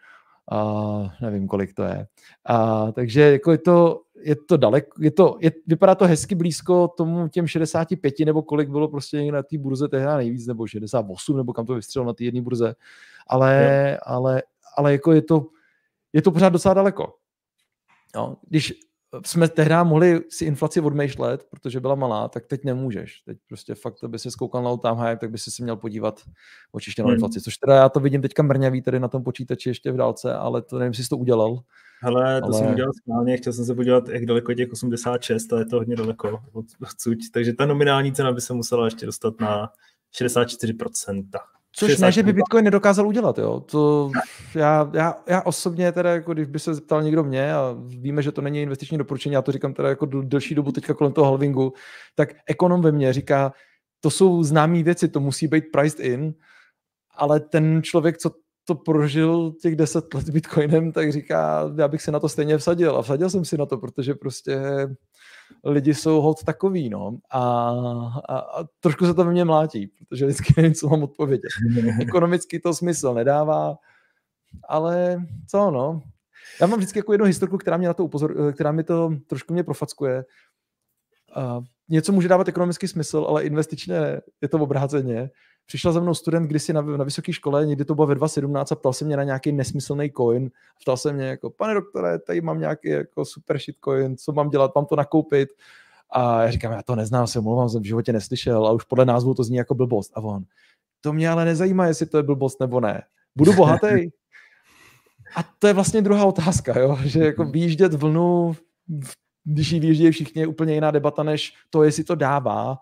a 0.50 1.14
nevím, 1.20 1.48
kolik 1.48 1.74
to 1.74 1.82
je. 1.82 2.06
A, 2.44 2.92
takže 2.92 3.20
jako 3.20 3.52
je 3.52 3.58
to, 3.58 4.02
je 4.22 4.36
to 4.36 4.56
daleko, 4.56 5.02
je 5.02 5.10
to, 5.10 5.36
je, 5.40 5.52
vypadá 5.66 5.94
to 5.94 6.06
hezky 6.06 6.34
blízko 6.34 6.88
tomu 6.88 7.28
těm 7.28 7.46
65, 7.46 8.14
nebo 8.24 8.42
kolik 8.42 8.68
bylo 8.68 8.88
prostě 8.88 9.16
někde 9.16 9.36
na 9.36 9.42
té 9.42 9.58
burze 9.58 9.88
tehdy 9.88 10.06
nejvíc, 10.06 10.46
nebo 10.46 10.66
68, 10.66 11.36
nebo 11.36 11.52
kam 11.52 11.66
to 11.66 11.74
vystřelil 11.74 12.06
na 12.06 12.12
té 12.12 12.24
jedné 12.24 12.42
burze. 12.42 12.74
Ale, 13.26 13.98
ale, 14.02 14.42
ale 14.76 14.92
jako 14.92 15.12
je 15.12 15.22
to, 15.22 15.46
je 16.16 16.22
to 16.22 16.32
pořád 16.32 16.48
docela 16.48 16.74
daleko. 16.74 17.14
No, 18.14 18.36
když 18.48 18.74
jsme 19.24 19.48
tehdy 19.48 19.74
mohli 19.82 20.20
si 20.28 20.44
inflaci 20.44 20.80
odmýšlet, 20.80 21.46
protože 21.50 21.80
byla 21.80 21.94
malá, 21.94 22.28
tak 22.28 22.46
teď 22.46 22.64
nemůžeš. 22.64 23.20
Teď 23.20 23.38
prostě 23.48 23.74
fakt, 23.74 24.04
aby 24.04 24.18
se 24.18 24.30
skoukal 24.30 24.62
na 24.62 24.70
all 24.70 24.96
high, 24.96 25.18
tak 25.18 25.30
by 25.30 25.38
si 25.38 25.62
měl 25.62 25.76
podívat 25.76 26.20
očiště 26.72 27.02
na 27.02 27.06
hmm. 27.06 27.14
inflaci. 27.14 27.40
Což 27.40 27.56
teda 27.56 27.74
já 27.74 27.88
to 27.88 28.00
vidím 28.00 28.22
teďka 28.22 28.42
mrňavý 28.42 28.82
tady 28.82 29.00
na 29.00 29.08
tom 29.08 29.24
počítači 29.24 29.68
ještě 29.68 29.92
v 29.92 29.96
dálce, 29.96 30.34
ale 30.34 30.62
to 30.62 30.78
nevím, 30.78 30.90
jestli 30.90 31.04
jsi 31.04 31.08
to 31.08 31.16
udělal. 31.16 31.58
Hele, 32.00 32.40
to 32.40 32.46
ale... 32.46 32.58
jsem 32.58 32.72
udělal 32.72 32.92
správně, 33.02 33.36
chtěl 33.36 33.52
jsem 33.52 33.64
se 33.64 33.74
podívat, 33.74 34.08
jak 34.08 34.26
daleko 34.26 34.52
je 34.52 34.56
těch 34.56 34.72
86, 34.72 35.52
ale 35.52 35.62
je 35.62 35.66
to 35.66 35.76
hodně 35.76 35.96
daleko 35.96 36.40
odsud. 36.82 37.18
Takže 37.32 37.52
ta 37.52 37.66
nominální 37.66 38.12
cena 38.12 38.32
by 38.32 38.40
se 38.40 38.54
musela 38.54 38.84
ještě 38.84 39.06
dostat 39.06 39.40
na 39.40 39.72
64%. 40.20 41.24
Což 41.78 41.98
ne, 41.98 42.12
že 42.12 42.22
by 42.22 42.32
Bitcoin 42.32 42.64
nedokázal 42.64 43.06
udělat, 43.06 43.38
jo. 43.38 43.60
To 43.60 44.10
já, 44.54 44.90
já, 44.94 45.14
já 45.26 45.42
osobně 45.42 45.92
teda, 45.92 46.10
jako 46.10 46.32
když 46.32 46.46
by 46.46 46.58
se 46.58 46.74
zeptal 46.74 47.02
někdo 47.02 47.24
mě 47.24 47.54
a 47.54 47.76
víme, 47.78 48.22
že 48.22 48.32
to 48.32 48.40
není 48.40 48.62
investiční 48.62 48.98
doporučení, 48.98 49.32
já 49.32 49.42
to 49.42 49.52
říkám 49.52 49.74
teda 49.74 49.88
jako 49.88 50.06
delší 50.06 50.54
dobu 50.54 50.72
teďka 50.72 50.94
kolem 50.94 51.12
toho 51.12 51.24
halvingu, 51.24 51.72
tak 52.14 52.28
ekonom 52.46 52.82
ve 52.82 52.92
mně 52.92 53.12
říká, 53.12 53.52
to 54.00 54.10
jsou 54.10 54.42
známé 54.42 54.82
věci, 54.82 55.08
to 55.08 55.20
musí 55.20 55.48
být 55.48 55.64
priced 55.72 56.00
in, 56.00 56.34
ale 57.16 57.40
ten 57.40 57.82
člověk, 57.82 58.18
co 58.18 58.30
to 58.64 58.74
prožil 58.74 59.52
těch 59.62 59.76
deset 59.76 60.14
let 60.14 60.28
Bitcoinem, 60.30 60.92
tak 60.92 61.12
říká, 61.12 61.70
já 61.78 61.88
bych 61.88 62.02
si 62.02 62.10
na 62.10 62.20
to 62.20 62.28
stejně 62.28 62.58
vsadil. 62.58 62.96
A 62.96 63.02
vsadil 63.02 63.30
jsem 63.30 63.44
si 63.44 63.58
na 63.58 63.66
to, 63.66 63.78
protože 63.78 64.14
prostě 64.14 64.60
lidi 65.64 65.94
jsou 65.94 66.20
hod 66.20 66.44
takový, 66.44 66.88
no. 66.88 67.18
A, 67.30 67.40
a, 68.28 68.38
a 68.38 68.64
trošku 68.80 69.06
se 69.06 69.14
to 69.14 69.24
ve 69.24 69.30
mně 69.30 69.44
mlátí, 69.44 69.86
protože 69.86 70.26
vždycky 70.26 70.54
nevím, 70.56 70.74
co 70.74 70.88
mám 70.88 71.02
odpovědět. 71.02 71.50
Ekonomicky 72.00 72.60
to 72.60 72.74
smysl 72.74 73.14
nedává, 73.14 73.76
ale 74.68 75.22
co, 75.48 75.70
no. 75.70 76.02
Já 76.60 76.66
mám 76.66 76.78
vždycky 76.78 76.98
jako 76.98 77.12
jednu 77.12 77.26
historku, 77.26 77.58
která 77.58 77.76
mě 77.76 77.88
na 77.88 77.94
to 77.94 78.04
upozor, 78.04 78.52
která 78.52 78.72
mi 78.72 78.84
to 78.84 79.16
trošku 79.26 79.52
mě 79.52 79.64
profackuje. 79.64 80.24
A 81.34 81.60
něco 81.88 82.12
může 82.12 82.28
dávat 82.28 82.48
ekonomický 82.48 82.88
smysl, 82.88 83.26
ale 83.28 83.44
investičně 83.44 84.20
je 84.42 84.48
to 84.48 84.58
obráceně 84.58 85.30
přišel 85.66 85.92
za 85.92 86.00
mnou 86.00 86.14
student 86.14 86.46
kdysi 86.46 86.72
na, 86.72 86.80
na 86.80 87.04
vysoké 87.04 87.32
škole, 87.32 87.66
někdy 87.66 87.84
to 87.84 87.94
bylo 87.94 88.06
ve 88.06 88.14
2017 88.14 88.72
a 88.72 88.74
ptal 88.74 88.92
se 88.92 89.04
mě 89.04 89.16
na 89.16 89.22
nějaký 89.22 89.52
nesmyslný 89.52 90.12
coin. 90.16 90.50
Ptal 90.82 90.96
se 90.96 91.12
mě 91.12 91.26
jako, 91.26 91.50
pane 91.50 91.74
doktore, 91.74 92.18
tady 92.18 92.40
mám 92.40 92.60
nějaký 92.60 92.88
jako 92.88 93.24
super 93.24 93.58
shit 93.58 93.76
coin, 93.84 94.16
co 94.16 94.32
mám 94.32 94.50
dělat, 94.50 94.74
mám 94.74 94.86
to 94.86 94.96
nakoupit. 94.96 95.48
A 96.10 96.42
já 96.42 96.50
říkám, 96.50 96.72
já 96.72 96.82
to 96.82 96.96
neznám, 96.96 97.26
se 97.26 97.38
omlouvám, 97.38 97.68
jsem 97.68 97.82
v 97.82 97.86
životě 97.86 98.12
neslyšel 98.12 98.66
a 98.66 98.72
už 98.72 98.84
podle 98.84 99.04
názvu 99.04 99.34
to 99.34 99.44
zní 99.44 99.56
jako 99.56 99.74
blbost. 99.74 100.12
A 100.14 100.20
on, 100.20 100.44
to 101.00 101.12
mě 101.12 101.28
ale 101.28 101.44
nezajímá, 101.44 101.86
jestli 101.86 102.06
to 102.06 102.16
je 102.16 102.22
blbost 102.22 102.60
nebo 102.60 102.80
ne. 102.80 103.02
Budu 103.36 103.52
bohatý? 103.56 104.08
A 105.36 105.42
to 105.58 105.66
je 105.66 105.72
vlastně 105.72 106.02
druhá 106.02 106.24
otázka, 106.24 106.78
jo? 106.78 106.98
že 107.04 107.24
jako 107.24 107.44
výjíždět 107.44 107.94
vlnu, 107.94 108.56
když 109.44 109.70
ji 109.70 109.80
výjíždějí 109.80 110.10
všichni, 110.10 110.42
je 110.42 110.46
úplně 110.46 110.74
jiná 110.74 110.90
debata, 110.90 111.22
než 111.22 111.54
to, 111.70 111.82
jestli 111.82 112.04
to 112.04 112.14
dává 112.14 112.78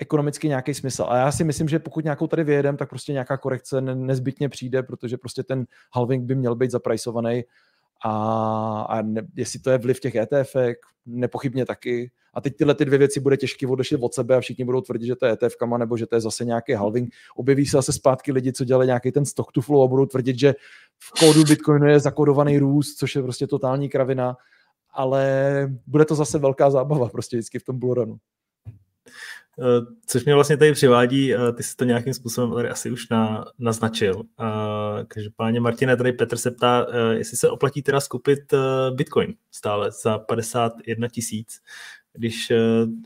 ekonomicky 0.00 0.48
nějaký 0.48 0.74
smysl. 0.74 1.06
A 1.08 1.16
já 1.16 1.32
si 1.32 1.44
myslím, 1.44 1.68
že 1.68 1.78
pokud 1.78 2.04
nějakou 2.04 2.26
tady 2.26 2.44
vyjedem, 2.44 2.76
tak 2.76 2.88
prostě 2.88 3.12
nějaká 3.12 3.36
korekce 3.36 3.80
nezbytně 3.80 4.48
přijde, 4.48 4.82
protože 4.82 5.16
prostě 5.16 5.42
ten 5.42 5.66
halving 5.94 6.24
by 6.24 6.34
měl 6.34 6.54
být 6.54 6.70
zaprajsovaný 6.70 7.44
a, 8.04 8.82
a 8.88 9.02
ne, 9.02 9.22
jestli 9.36 9.60
to 9.60 9.70
je 9.70 9.78
vliv 9.78 10.00
těch 10.00 10.14
ETF, 10.14 10.56
nepochybně 11.06 11.66
taky. 11.66 12.10
A 12.34 12.40
teď 12.40 12.56
tyhle 12.56 12.74
ty 12.74 12.84
dvě 12.84 12.98
věci 12.98 13.20
bude 13.20 13.36
těžké 13.36 13.66
odešlit 13.66 14.02
od 14.02 14.14
sebe 14.14 14.36
a 14.36 14.40
všichni 14.40 14.64
budou 14.64 14.80
tvrdit, 14.80 15.06
že 15.06 15.16
to 15.16 15.26
je 15.26 15.32
ETF, 15.32 15.54
nebo 15.78 15.96
že 15.96 16.06
to 16.06 16.14
je 16.14 16.20
zase 16.20 16.44
nějaký 16.44 16.72
halving. 16.72 17.14
Objeví 17.36 17.66
se 17.66 17.76
zase 17.76 17.92
zpátky 17.92 18.32
lidi, 18.32 18.52
co 18.52 18.64
dělají 18.64 18.86
nějaký 18.86 19.12
ten 19.12 19.24
stock 19.24 19.52
to 19.52 19.60
flow 19.60 19.82
a 19.82 19.86
budou 19.86 20.06
tvrdit, 20.06 20.38
že 20.38 20.54
v 20.98 21.20
kódu 21.20 21.44
Bitcoinu 21.44 21.86
je 21.86 22.00
zakodovaný 22.00 22.58
růst, 22.58 22.94
což 22.94 23.16
je 23.16 23.22
prostě 23.22 23.46
totální 23.46 23.88
kravina, 23.88 24.36
ale 24.92 25.68
bude 25.86 26.04
to 26.04 26.14
zase 26.14 26.38
velká 26.38 26.70
zábava 26.70 27.08
prostě 27.08 27.36
vždycky 27.36 27.58
v 27.58 27.64
tom 27.64 27.78
Bluranu. 27.78 28.16
Eh, 29.58 29.86
což 30.06 30.24
mě 30.24 30.34
vlastně 30.34 30.56
tady 30.56 30.72
přivádí, 30.72 31.34
eh, 31.34 31.52
ty 31.52 31.62
jsi 31.62 31.76
to 31.76 31.84
nějakým 31.84 32.14
způsobem 32.14 32.54
tady 32.54 32.68
asi 32.68 32.90
už 32.90 33.08
na, 33.08 33.44
naznačil. 33.58 34.22
Eh, 34.40 35.04
každopádně 35.08 35.60
Martina, 35.60 35.96
tady 35.96 36.12
Petr 36.12 36.36
se 36.36 36.50
ptá, 36.50 36.86
jestli 37.10 37.36
se 37.36 37.50
oplatí 37.50 37.82
teda 37.82 38.00
skupit 38.00 38.38
Bitcoin 38.94 39.34
stále 39.50 39.90
za 40.02 40.18
51 40.18 41.08
tisíc, 41.08 41.60
když, 42.12 42.52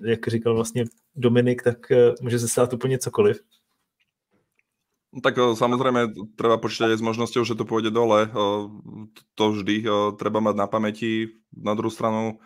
jak 0.04 0.28
říkal 0.28 0.54
vlastně 0.54 0.84
Dominik, 1.16 1.62
tak 1.62 1.78
může 2.20 2.38
se 2.38 2.48
stát 2.48 2.72
úplně 2.72 2.98
cokoliv. 2.98 3.40
No 5.14 5.22
tak 5.22 5.38
samozrejme 5.38 6.10
treba 6.34 6.58
počítať 6.58 6.90
aj 6.90 6.98
s 6.98 7.06
možnosťou, 7.06 7.46
že 7.46 7.54
to 7.54 7.62
pôjde 7.62 7.94
dole. 7.94 8.26
To 9.38 9.44
vždy 9.54 9.86
treba 10.18 10.42
mať 10.42 10.54
na 10.58 10.66
pamäti. 10.66 11.38
Na 11.54 11.78
druhou 11.78 11.94
stranu 11.94 12.42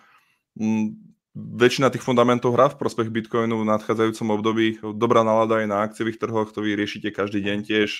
mm, 0.52 1.07
väčšina 1.38 1.94
tých 1.94 2.02
fundamentov 2.02 2.58
hrá 2.58 2.66
v 2.66 2.78
prospech 2.82 3.14
Bitcoinu 3.14 3.62
v 3.62 3.68
nadchádzajúcom 3.70 4.28
období. 4.34 4.66
Dobrá 4.98 5.22
nálada 5.22 5.62
aj 5.62 5.66
na 5.70 5.78
akciových 5.86 6.18
trhoch, 6.18 6.50
to 6.50 6.66
vy 6.66 6.74
riešite 6.74 7.14
každý 7.14 7.46
deň 7.46 7.58
tiež. 7.62 7.90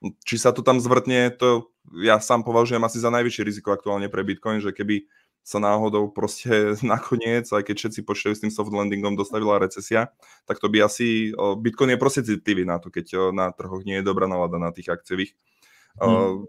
Či 0.00 0.36
sa 0.36 0.52
to 0.52 0.60
tam 0.60 0.80
zvrtne, 0.80 1.32
to 1.36 1.72
ja 2.04 2.20
sám 2.20 2.44
považujem 2.44 2.80
asi 2.84 3.00
za 3.00 3.08
najvyššie 3.08 3.42
riziko 3.44 3.72
aktuálne 3.72 4.08
pre 4.12 4.24
Bitcoin, 4.24 4.60
že 4.60 4.72
keby 4.72 5.08
sa 5.40 5.56
náhodou 5.56 6.12
proste 6.12 6.76
nakoniec, 6.84 7.48
aj 7.48 7.64
keď 7.64 7.76
všetci 7.80 8.00
počítajú 8.04 8.34
s 8.36 8.42
tým 8.44 8.52
soft 8.52 8.72
landingom, 8.72 9.16
dostavila 9.16 9.60
recesia, 9.60 10.12
tak 10.44 10.60
to 10.60 10.68
by 10.68 10.84
asi, 10.84 11.32
Bitcoin 11.60 11.96
je 11.96 11.98
proste 12.00 12.20
citlivý 12.24 12.68
na 12.68 12.76
to, 12.76 12.92
keď 12.92 13.32
na 13.32 13.48
trhoch 13.56 13.80
nie 13.88 14.00
je 14.00 14.04
dobrá 14.04 14.28
nálada 14.28 14.60
na 14.60 14.68
tých 14.68 14.92
akciových. 14.92 15.32
Hmm. 15.96 16.44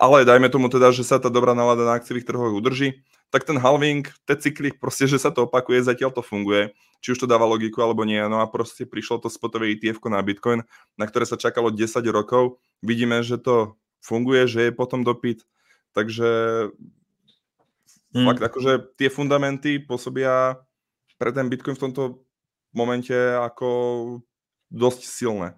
Ale 0.00 0.24
dajme 0.24 0.48
tomu 0.48 0.72
teda, 0.72 0.88
že 0.88 1.04
sa 1.04 1.20
tá 1.20 1.28
dobrá 1.28 1.52
nálada 1.52 1.84
na 1.84 2.00
akciových 2.00 2.24
trhoch 2.24 2.52
udrží 2.52 3.04
tak 3.32 3.48
ten 3.48 3.56
halving, 3.56 4.04
ten 4.28 4.36
cyklik, 4.36 4.76
proste, 4.76 5.08
že 5.08 5.16
sa 5.16 5.32
to 5.32 5.48
opakuje, 5.48 5.80
zatiaľ 5.80 6.12
to 6.12 6.20
funguje, 6.20 6.76
či 7.00 7.16
už 7.16 7.24
to 7.24 7.30
dáva 7.30 7.48
logiku 7.48 7.80
alebo 7.80 8.04
nie. 8.04 8.20
No 8.28 8.44
a 8.44 8.46
proste 8.46 8.84
prišlo 8.84 9.24
to 9.24 9.32
spotové 9.32 9.72
ETF 9.72 10.04
na 10.12 10.20
Bitcoin, 10.20 10.60
na 11.00 11.04
ktoré 11.08 11.24
sa 11.24 11.40
čakalo 11.40 11.72
10 11.72 12.04
rokov. 12.12 12.60
Vidíme, 12.84 13.24
že 13.24 13.40
to 13.40 13.80
funguje, 14.04 14.44
že 14.44 14.68
je 14.68 14.72
potom 14.76 15.00
dopyt, 15.00 15.48
takže 15.96 16.28
hmm. 18.12 18.26
fakt 18.28 18.42
akože 18.44 19.00
tie 19.00 19.08
fundamenty 19.08 19.80
pôsobia 19.80 20.60
pre 21.16 21.32
ten 21.32 21.48
Bitcoin 21.48 21.72
v 21.72 21.84
tomto 21.88 22.02
momente 22.76 23.16
ako 23.16 23.68
dosť 24.68 25.08
silné. 25.08 25.56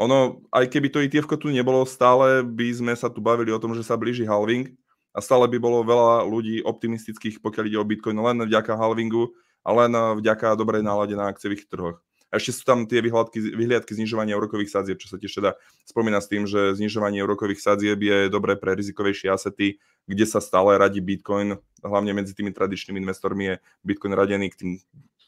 Ono, 0.00 0.42
aj 0.50 0.66
keby 0.72 0.88
to 0.90 1.04
ETF 1.04 1.38
tu 1.38 1.54
nebolo, 1.54 1.86
stále 1.86 2.42
by 2.42 2.66
sme 2.74 2.92
sa 2.98 3.06
tu 3.06 3.22
bavili 3.22 3.54
o 3.54 3.60
tom, 3.62 3.76
že 3.78 3.86
sa 3.86 3.94
blíži 3.94 4.26
halving, 4.26 4.74
a 5.12 5.18
stále 5.20 5.44
by 5.48 5.58
bolo 5.60 5.84
veľa 5.84 6.24
ľudí 6.24 6.64
optimistických, 6.64 7.44
pokiaľ 7.44 7.64
ide 7.68 7.78
o 7.78 7.88
Bitcoin, 7.88 8.16
len 8.16 8.48
vďaka 8.48 8.76
halvingu 8.76 9.36
a 9.62 9.70
len 9.76 9.92
vďaka 10.18 10.56
dobrej 10.56 10.82
nálade 10.82 11.12
na 11.14 11.28
akciových 11.28 11.68
trhoch. 11.68 12.00
A 12.32 12.40
ešte 12.40 12.56
sú 12.56 12.62
tam 12.64 12.88
tie 12.88 13.04
vyhliadky, 13.04 13.44
vyhliadky 13.52 13.92
znižovania 13.92 14.40
úrokových 14.40 14.72
sadzieb, 14.72 14.96
čo 14.96 15.12
sa 15.12 15.20
tiež 15.20 15.36
teda 15.36 15.52
spomína 15.84 16.16
s 16.16 16.32
tým, 16.32 16.48
že 16.48 16.72
znižovanie 16.80 17.20
úrokových 17.20 17.60
sadzieb 17.60 18.00
je 18.00 18.32
dobré 18.32 18.56
pre 18.56 18.72
rizikovejšie 18.72 19.28
asety, 19.28 19.76
kde 20.08 20.24
sa 20.24 20.40
stále 20.40 20.80
radí 20.80 21.04
Bitcoin, 21.04 21.60
hlavne 21.84 22.16
medzi 22.16 22.32
tými 22.32 22.48
tradičnými 22.56 23.04
investormi 23.04 23.44
je 23.52 23.54
Bitcoin 23.84 24.16
radený 24.16 24.48
k 24.48 24.58
tým 24.64 24.70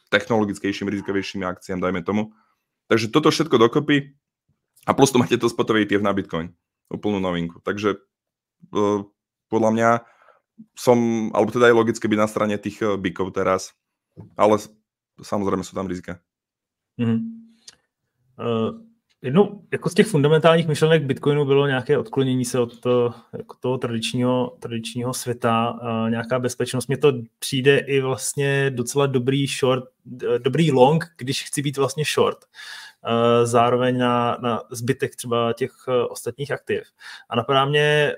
technologickejším, 0.09 0.89
rizikovejším 0.89 1.45
akciám, 1.45 1.85
dajme 1.85 2.01
tomu. 2.01 2.33
Takže 2.89 3.13
toto 3.13 3.29
všetko 3.29 3.61
dokopy 3.61 4.17
a 4.89 4.97
plus 4.97 5.13
to 5.13 5.21
máte 5.21 5.37
to 5.37 5.53
spotové 5.53 5.85
ETF 5.85 6.01
na 6.01 6.17
Bitcoin, 6.17 6.57
úplnú 6.89 7.21
novinku. 7.21 7.61
Takže 7.61 8.01
uh, 8.73 9.05
podľa 9.55 9.71
mňa 9.71 9.91
som, 10.75 11.31
alebo 11.35 11.51
teda 11.55 11.67
je 11.71 11.79
logické 11.79 12.09
byť 12.09 12.19
na 12.19 12.27
strane 12.27 12.59
tých 12.59 12.83
eh, 12.83 12.97
bykov 12.97 13.31
teraz, 13.31 13.71
ale 14.37 14.59
samozřejmě 15.23 15.65
jsou 15.65 15.75
tam 15.75 15.87
rizika. 15.87 16.19
Mm-hmm. 16.99 17.21
Uh, 18.39 18.81
jednou 19.23 19.63
jako 19.73 19.89
z 19.89 19.95
těch 19.95 20.07
fundamentálních 20.07 20.69
myšlenek 20.69 21.03
Bitcoinu 21.03 21.45
bylo 21.45 21.67
nějaké 21.67 21.99
odklonění 21.99 22.45
se 22.45 22.59
od 22.59 22.81
to, 22.81 23.15
jako 23.33 23.57
toho 23.61 23.79
tradičního, 23.79 24.57
tradičního 24.61 25.15
světa, 25.15 25.71
uh, 25.71 26.11
nějaká 26.11 26.39
bezpečnost. 26.39 26.87
Mně 26.87 26.97
to 26.97 27.13
přijde 27.39 27.79
i 27.79 28.01
vlastně 28.01 28.71
docela 28.71 29.07
dobrý 29.07 29.47
short, 29.47 29.85
dobrý 30.39 30.73
long, 30.73 31.05
když 31.17 31.45
chci 31.45 31.63
být 31.63 31.77
vlastně 31.77 32.05
short. 32.15 32.39
Uh, 32.39 33.47
zároveň 33.47 33.99
na, 33.99 34.39
na 34.43 34.63
zbytek 34.71 35.17
třeba 35.17 35.53
těch 35.53 35.73
ostatních 36.09 36.51
aktiv. 36.51 36.83
A 37.29 37.37
napadá 37.37 37.65
mě, 37.65 38.15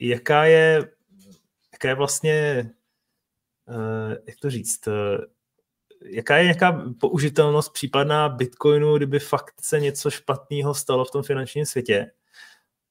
jaká 0.00 0.44
je, 0.44 0.90
jaká 1.72 1.88
je 1.88 1.94
vlastně, 1.94 2.70
uh, 3.68 4.12
jak 4.26 4.38
to 4.40 4.50
říct, 4.50 4.86
uh, 4.86 4.94
jaká 6.04 6.36
je 6.36 6.42
nějaká 6.42 6.92
použitelnost 7.00 7.72
případná 7.72 8.28
Bitcoinu, 8.28 8.96
kdyby 8.96 9.18
fakt 9.18 9.54
se 9.60 9.80
něco 9.80 10.10
špatného 10.10 10.74
stalo 10.74 11.04
v 11.04 11.10
tom 11.10 11.22
finančním 11.22 11.66
světě? 11.66 12.10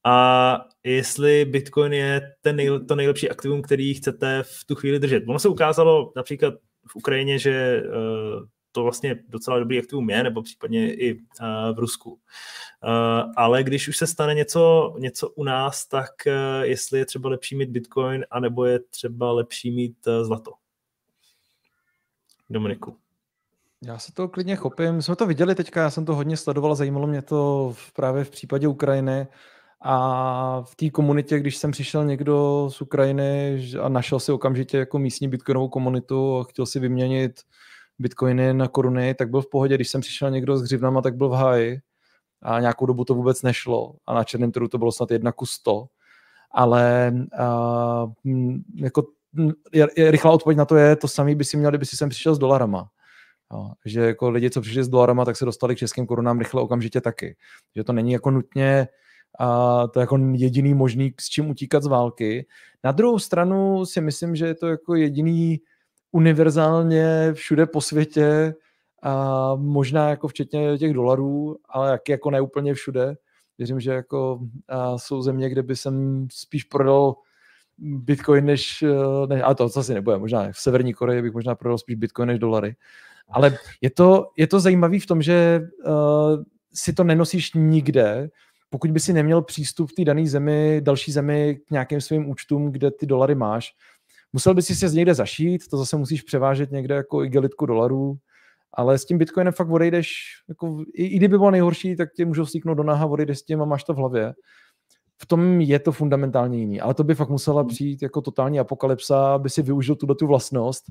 A 0.06 0.58
jestli 0.84 1.44
Bitcoin 1.44 1.92
je 1.92 2.34
ten 2.40 2.56
nej, 2.56 2.68
to 2.88 2.96
nejlepší 2.96 3.30
aktivum, 3.30 3.62
který 3.62 3.94
chcete 3.94 4.42
v 4.42 4.64
tu 4.66 4.74
chvíli 4.74 4.98
držet. 4.98 5.24
Ono 5.28 5.38
se 5.38 5.48
ukázalo 5.48 6.12
například 6.16 6.54
v 6.88 6.96
Ukrajině, 6.96 7.38
že 7.38 7.82
uh, 7.82 8.44
to 8.74 8.82
vlastně 8.82 9.18
docela 9.28 9.58
dobrý 9.58 9.78
aktivum 9.78 10.10
je, 10.10 10.22
nebo 10.22 10.42
případně 10.42 10.94
i 10.94 11.14
uh, 11.14 11.20
v 11.74 11.78
Rusku. 11.78 12.10
Uh, 12.12 12.18
ale 13.36 13.62
když 13.62 13.88
už 13.88 13.96
se 13.96 14.06
stane 14.06 14.34
něco, 14.34 14.94
něco 14.98 15.28
u 15.28 15.44
nás, 15.44 15.86
tak 15.86 16.10
uh, 16.26 16.62
jestli 16.62 16.98
je 16.98 17.06
třeba 17.06 17.28
lepší 17.28 17.56
mít 17.56 17.70
Bitcoin, 17.70 18.24
anebo 18.30 18.64
je 18.64 18.78
třeba 18.78 19.32
lepší 19.32 19.70
mít 19.70 19.96
zlato. 20.22 20.52
Dominiku. 22.50 22.96
Já 23.86 23.98
se 23.98 24.12
to 24.12 24.28
klidně 24.28 24.56
chopím. 24.56 25.02
Jsme 25.02 25.16
to 25.16 25.26
viděli 25.26 25.54
teďka, 25.54 25.82
já 25.82 25.90
jsem 25.90 26.04
to 26.04 26.14
hodně 26.14 26.36
sledoval, 26.36 26.74
zajímalo 26.74 27.06
mě 27.06 27.22
to 27.22 27.72
v, 27.76 27.92
právě 27.92 28.24
v 28.24 28.30
případě 28.30 28.68
Ukrajiny. 28.68 29.26
A 29.86 30.62
v 30.62 30.76
té 30.76 30.90
komunitě, 30.90 31.38
když 31.38 31.56
jsem 31.56 31.70
přišel 31.70 32.04
někdo 32.04 32.68
z 32.72 32.80
Ukrajiny 32.80 33.62
a 33.82 33.88
našel 33.88 34.20
si 34.20 34.32
okamžitě 34.32 34.78
jako 34.78 34.98
místní 34.98 35.28
bitcoinovou 35.28 35.68
komunitu 35.68 36.38
a 36.38 36.44
chtěl 36.44 36.66
si 36.66 36.80
vyměnit 36.80 37.40
bitcoiny 37.98 38.54
na 38.54 38.68
koruny, 38.68 39.14
tak 39.14 39.30
byl 39.30 39.42
v 39.42 39.50
pohodě. 39.50 39.74
Když 39.74 39.88
jsem 39.88 40.00
přišel 40.00 40.30
někdo 40.30 40.56
s 40.56 40.62
hřivnama, 40.62 41.02
tak 41.02 41.16
byl 41.16 41.28
v 41.28 41.32
háji. 41.32 41.80
A 42.42 42.60
nějakou 42.60 42.86
dobu 42.86 43.04
to 43.04 43.14
vůbec 43.14 43.42
nešlo. 43.42 43.94
A 44.06 44.14
na 44.14 44.24
černém 44.24 44.52
trhu 44.52 44.68
to 44.68 44.78
bylo 44.78 44.92
snad 44.92 45.10
jedna 45.10 45.32
ku 45.32 45.46
100. 45.46 45.86
Ale 46.50 47.12
a, 47.38 48.06
jako, 48.76 49.06
je, 49.72 49.86
je, 49.96 50.10
rychlá 50.10 50.30
odpověď 50.30 50.58
na 50.58 50.64
to 50.64 50.76
je, 50.76 50.96
to 50.96 51.08
samý 51.08 51.34
by 51.34 51.44
si 51.44 51.56
měl, 51.56 51.70
kdyby 51.70 51.86
si 51.86 51.96
sem 51.96 52.08
přišel 52.08 52.34
s 52.34 52.38
dolarama. 52.38 52.88
Jo, 53.52 53.70
že 53.84 54.00
jako 54.00 54.30
lidi, 54.30 54.50
co 54.50 54.60
přišli 54.60 54.84
s 54.84 54.88
dolarama, 54.88 55.24
tak 55.24 55.36
se 55.36 55.44
dostali 55.44 55.74
k 55.74 55.78
českým 55.78 56.06
korunám 56.06 56.38
rychle 56.38 56.62
okamžitě 56.62 57.00
taky. 57.00 57.36
Že 57.76 57.84
to 57.84 57.92
není 57.92 58.12
jako 58.12 58.30
nutně 58.30 58.88
a 59.38 59.86
to 59.86 60.00
je 60.00 60.02
jako 60.02 60.18
jediný 60.32 60.74
možný, 60.74 61.14
s 61.20 61.28
čím 61.28 61.50
utíkat 61.50 61.82
z 61.82 61.86
války. 61.86 62.46
Na 62.84 62.92
druhou 62.92 63.18
stranu 63.18 63.86
si 63.86 64.00
myslím, 64.00 64.36
že 64.36 64.46
je 64.46 64.54
to 64.54 64.66
jako 64.66 64.94
jediný 64.94 65.60
univerzálně 66.14 67.32
všude 67.32 67.66
po 67.66 67.80
světě 67.80 68.54
a 69.02 69.54
možná 69.54 70.10
jako 70.10 70.28
včetně 70.28 70.78
těch 70.78 70.92
dolarů, 70.92 71.56
ale 71.68 71.90
jak 71.90 72.08
jako 72.08 72.30
neúplně 72.30 72.74
všude. 72.74 73.14
Věřím, 73.58 73.80
že 73.80 73.92
jako 73.92 74.40
a 74.68 74.98
jsou 74.98 75.22
země, 75.22 75.50
kde 75.50 75.62
by 75.62 75.76
jsem 75.76 76.26
spíš 76.32 76.64
prodal 76.64 77.14
Bitcoin 77.78 78.44
než, 78.44 78.84
ne, 79.28 79.42
ale 79.42 79.54
to 79.54 79.64
asi 79.64 79.94
nebude, 79.94 80.18
možná 80.18 80.52
v 80.52 80.58
Severní 80.58 80.94
Koreji 80.94 81.22
bych 81.22 81.32
možná 81.32 81.54
prodal 81.54 81.78
spíš 81.78 81.96
Bitcoin 81.96 82.28
než 82.28 82.38
dolary. 82.38 82.76
Ale 83.28 83.58
je 83.80 83.90
to, 83.90 84.30
je 84.38 84.46
to 84.46 84.60
zajímavé 84.60 85.00
v 85.00 85.06
tom, 85.06 85.22
že 85.22 85.60
uh, 85.86 86.42
si 86.74 86.92
to 86.92 87.04
nenosíš 87.04 87.54
nikde, 87.54 88.30
pokud 88.70 88.90
by 88.90 89.00
si 89.00 89.12
neměl 89.12 89.42
přístup 89.42 89.90
v 89.90 89.94
té 89.94 90.04
dané 90.04 90.26
zemi, 90.26 90.80
další 90.84 91.12
zemi 91.12 91.60
k 91.66 91.70
nějakým 91.70 92.00
svým 92.00 92.30
účtům, 92.30 92.72
kde 92.72 92.90
ty 92.90 93.06
dolary 93.06 93.34
máš, 93.34 93.74
musel 94.34 94.54
by 94.54 94.62
si 94.62 94.74
se 94.74 94.88
z 94.88 94.94
někde 94.94 95.14
zašít, 95.14 95.68
to 95.68 95.76
zase 95.76 95.96
musíš 95.96 96.22
převážet 96.22 96.70
někde 96.70 96.94
jako 96.94 97.24
igelitku 97.24 97.66
dolarů, 97.66 98.16
ale 98.72 98.98
s 98.98 99.04
tím 99.04 99.18
Bitcoinem 99.18 99.52
fakt 99.52 99.70
odejdeš, 99.70 100.12
jako, 100.48 100.84
i, 100.94 101.04
i 101.04 101.16
kdyby 101.16 101.38
bylo 101.38 101.50
nejhorší, 101.50 101.96
tak 101.96 102.08
tě 102.16 102.26
můžou 102.26 102.46
stýknout 102.46 102.76
do 102.76 102.82
naha, 102.82 103.06
odejdeš 103.06 103.38
s 103.38 103.42
tím 103.42 103.62
a 103.62 103.64
máš 103.64 103.84
to 103.84 103.94
v 103.94 103.96
hlavě. 103.96 104.34
V 105.22 105.26
tom 105.26 105.60
je 105.60 105.78
to 105.78 105.92
fundamentálně 105.92 106.58
jiný, 106.58 106.80
ale 106.80 106.94
to 106.94 107.04
by 107.04 107.14
fakt 107.14 107.28
musela 107.28 107.60
hmm. 107.60 107.68
přijít 107.68 108.02
jako 108.02 108.20
totální 108.20 108.60
apokalypsa, 108.60 109.34
aby 109.34 109.50
si 109.50 109.62
využil 109.62 109.94
tuto 109.94 110.14
tu 110.14 110.26
vlastnost 110.26 110.84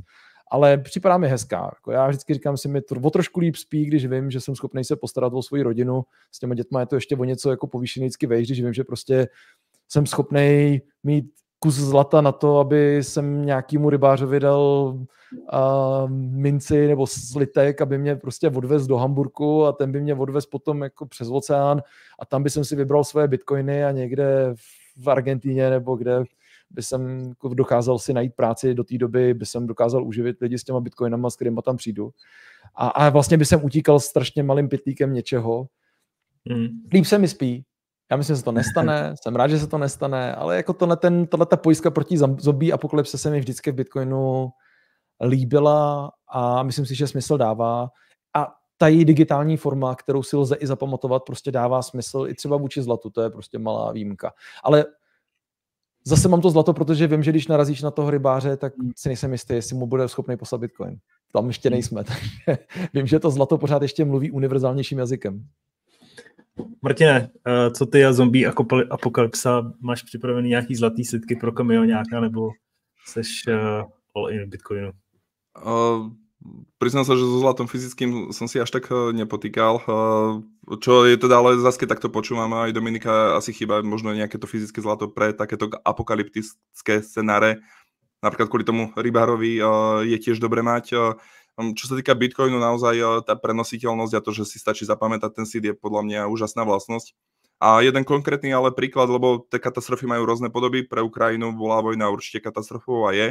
ale 0.51 0.77
připadá 0.77 1.17
mi 1.17 1.27
hezká. 1.27 1.71
Jako 1.75 1.91
já 1.91 2.07
vždycky 2.07 2.33
říkám 2.33 2.57
si 2.57 2.67
mi 2.67 2.81
to 2.81 2.95
o 2.95 3.09
trošku 3.09 3.39
líp 3.39 3.55
spí, 3.55 3.85
když 3.85 4.05
vím, 4.05 4.31
že 4.31 4.41
jsem 4.41 4.55
schopný 4.55 4.83
se 4.83 4.95
postarat 4.95 5.33
o 5.33 5.43
svoji 5.43 5.63
rodinu. 5.63 6.03
S 6.31 6.39
těma 6.39 6.55
dětma 6.55 6.79
je 6.79 6.85
to 6.85 6.95
ještě 6.95 7.15
o 7.15 7.23
něco 7.23 7.49
jako 7.49 7.67
povýšený 7.67 8.09
vejš, 8.27 8.47
když 8.47 8.61
vím, 8.61 8.73
že 8.73 8.83
prostě 8.83 9.27
jsem 9.89 10.05
schopný 10.05 10.81
mít 11.03 11.25
kus 11.64 11.76
zlata 11.76 12.22
na 12.22 12.32
to, 12.32 12.59
aby 12.59 13.03
jsem 13.03 13.45
nějakýmu 13.45 13.89
rybářovi 13.89 14.39
dal 14.39 14.93
a, 15.49 16.03
minci 16.09 16.88
nebo 16.88 17.07
slitek, 17.07 17.82
aby 17.82 17.97
mě 17.97 18.16
prostě 18.16 18.49
odvez 18.49 18.88
do 18.88 18.97
Hamburku 18.97 19.66
a 19.66 19.72
ten 19.72 19.91
by 19.91 20.01
mě 20.01 20.16
odvez 20.16 20.45
potom 20.45 20.82
jako 20.82 21.05
přes 21.05 21.30
oceán 21.32 21.82
a 22.20 22.26
tam 22.26 22.43
by 22.43 22.49
jsem 22.49 22.66
si 22.66 22.76
vybral 22.76 23.03
svoje 23.03 23.28
bitcoiny 23.28 23.86
a 23.86 23.91
někde 23.91 24.53
v 24.97 25.09
Argentíně 25.09 25.70
nebo 25.70 25.95
kde 25.95 26.24
by 26.70 26.84
jsem 26.84 27.20
jako 27.30 27.53
dokázal 27.53 27.99
si 27.99 28.14
najít 28.14 28.36
práci 28.36 28.74
do 28.74 28.84
té 28.84 28.97
doby, 28.97 29.34
by 29.34 29.45
jsem 29.45 29.68
dokázal 29.68 30.07
uživit 30.07 30.41
lidi 30.41 30.57
s 30.57 30.64
těma 30.64 30.80
bitcoinama, 30.80 31.30
s 31.30 31.36
kterými 31.36 31.59
tam 31.66 31.78
přijdu. 31.78 32.11
A, 32.76 32.88
a 32.88 33.09
vlastně 33.09 33.38
by 33.38 33.45
jsem 33.45 33.66
utíkal 33.66 33.99
strašně 33.99 34.43
malým 34.43 34.70
pitlíkem 34.70 35.14
něčeho. 35.14 35.68
Mm. 36.45 36.68
Líp 36.93 37.05
se 37.05 37.18
mi 37.18 37.28
spí. 37.28 37.66
Já 38.11 38.17
myslím, 38.17 38.35
že 38.35 38.37
se 38.37 38.43
to 38.43 38.51
nestane, 38.51 39.15
jsem 39.21 39.35
rád, 39.35 39.47
že 39.47 39.59
se 39.59 39.67
to 39.67 39.77
nestane, 39.77 40.35
ale 40.35 40.55
jako 40.55 40.73
tohle, 40.73 40.97
ten, 40.97 41.27
tohle 41.27 41.45
ta 41.45 41.57
pojistka 41.57 41.91
proti 41.91 42.17
zombie 42.37 42.73
apokalypse 42.73 43.17
se 43.17 43.29
mi 43.29 43.39
vždycky 43.39 43.71
v 43.71 43.75
Bitcoinu 43.75 44.49
líbila 45.25 46.11
a 46.29 46.63
myslím 46.63 46.85
si, 46.85 46.95
že 46.95 47.07
smysl 47.07 47.37
dává. 47.37 47.89
A 48.35 48.53
ta 48.77 48.87
její 48.87 49.05
digitální 49.05 49.57
forma, 49.57 49.95
kterou 49.95 50.23
si 50.23 50.35
lze 50.35 50.55
i 50.55 50.67
zapamatovat, 50.67 51.23
prostě 51.23 51.51
dává 51.51 51.81
smysl 51.81 52.25
i 52.29 52.35
třeba 52.35 52.57
vůči 52.57 52.81
zlatu, 52.81 53.09
to 53.09 53.21
je 53.21 53.29
prostě 53.29 53.59
malá 53.59 53.91
výjimka. 53.91 54.31
Ale 54.63 54.85
Zase 56.05 56.27
mám 56.27 56.41
to 56.41 56.49
zlato, 56.49 56.73
protože 56.73 57.07
vím, 57.07 57.23
že 57.23 57.31
když 57.31 57.47
narazíš 57.47 57.81
na 57.81 57.91
toho 57.91 58.11
rybáře, 58.11 58.57
tak 58.57 58.77
hmm. 58.77 58.91
si 58.95 59.09
nejsem 59.09 59.31
jistý, 59.31 59.53
jestli 59.53 59.75
mu 59.75 59.87
bude 59.87 60.07
schopný 60.07 60.37
poslat 60.37 60.61
bitcoin. 60.61 60.97
Tam 61.31 61.47
ještě 61.47 61.69
hmm. 61.69 61.73
nejsme, 61.73 62.03
takže 62.47 62.63
vím, 62.93 63.07
že 63.07 63.19
to 63.19 63.31
zlato 63.31 63.57
pořád 63.57 63.81
ještě 63.81 64.05
mluví 64.05 64.31
univerzálnějším 64.31 64.99
jazykem. 64.99 65.47
Martine, 66.81 67.29
eh, 67.47 67.71
co 67.71 67.85
ty 67.85 68.05
a 68.05 68.13
zombie 68.13 68.51
apokalypsa, 68.89 69.73
máš 69.79 70.03
připravený 70.03 70.49
nějaký 70.49 70.75
zlatý 70.75 71.05
slidky 71.05 71.35
pro 71.35 71.51
kamionáka, 71.51 72.19
nebo 72.19 72.51
seš 73.05 73.43
uh, 73.47 73.83
all 74.15 74.29
in 74.29 74.49
Bitcoinu? 74.49 74.91
Uh, 75.65 76.09
Priznám 76.75 77.07
sa, 77.07 77.15
že 77.15 77.23
so 77.23 77.39
zlatom 77.39 77.71
fyzickým 77.71 78.35
som 78.35 78.51
si 78.51 78.59
až 78.59 78.67
tak 78.67 78.91
eh, 78.91 79.15
nepotýkal. 79.15 79.79
Eh, 79.79 80.31
čo 80.83 81.07
je 81.07 81.15
teda, 81.15 81.39
ale 81.39 81.63
zase 81.63 81.87
takto 81.87 82.11
počúvam 82.11 82.51
aj 82.51 82.75
Dominika, 82.75 83.39
asi 83.39 83.55
chyba 83.55 83.79
možno 83.79 84.11
nejaké 84.11 84.35
to 84.35 84.47
fyzické 84.47 84.83
zlato 84.83 85.07
pre 85.07 85.31
takéto 85.31 85.71
apokalyptické 85.71 86.99
scenáre. 86.99 87.63
Napríklad 88.19 88.47
kvôli 88.51 88.67
tomu 88.67 88.91
rybárovi 88.91 89.63
eh, 89.63 89.65
je 90.11 90.17
tiež 90.19 90.43
dobre 90.43 90.59
mať. 90.59 91.15
Čo 91.53 91.85
sa 91.85 91.93
týka 91.93 92.17
Bitcoinu, 92.17 92.57
naozaj 92.57 93.25
tá 93.29 93.37
prenositeľnosť 93.37 94.13
a 94.17 94.23
to, 94.25 94.33
že 94.33 94.49
si 94.49 94.57
stačí 94.57 94.89
zapamätať 94.89 95.37
ten 95.37 95.45
seed 95.45 95.61
je 95.69 95.73
podľa 95.77 96.01
mňa 96.01 96.19
úžasná 96.33 96.65
vlastnosť. 96.65 97.13
A 97.61 97.79
jeden 97.85 98.03
konkrétny 98.03 98.49
ale 98.49 98.73
príklad, 98.73 99.07
lebo 99.07 99.45
tie 99.47 99.61
katastrofy 99.61 100.09
majú 100.09 100.25
rôzne 100.25 100.49
podoby. 100.49 100.83
Pre 100.83 101.05
Ukrajinu 101.05 101.53
bola 101.53 101.79
vojna 101.85 102.09
určite 102.09 102.41
katastrofou 102.41 103.05
a 103.07 103.13
je. 103.13 103.27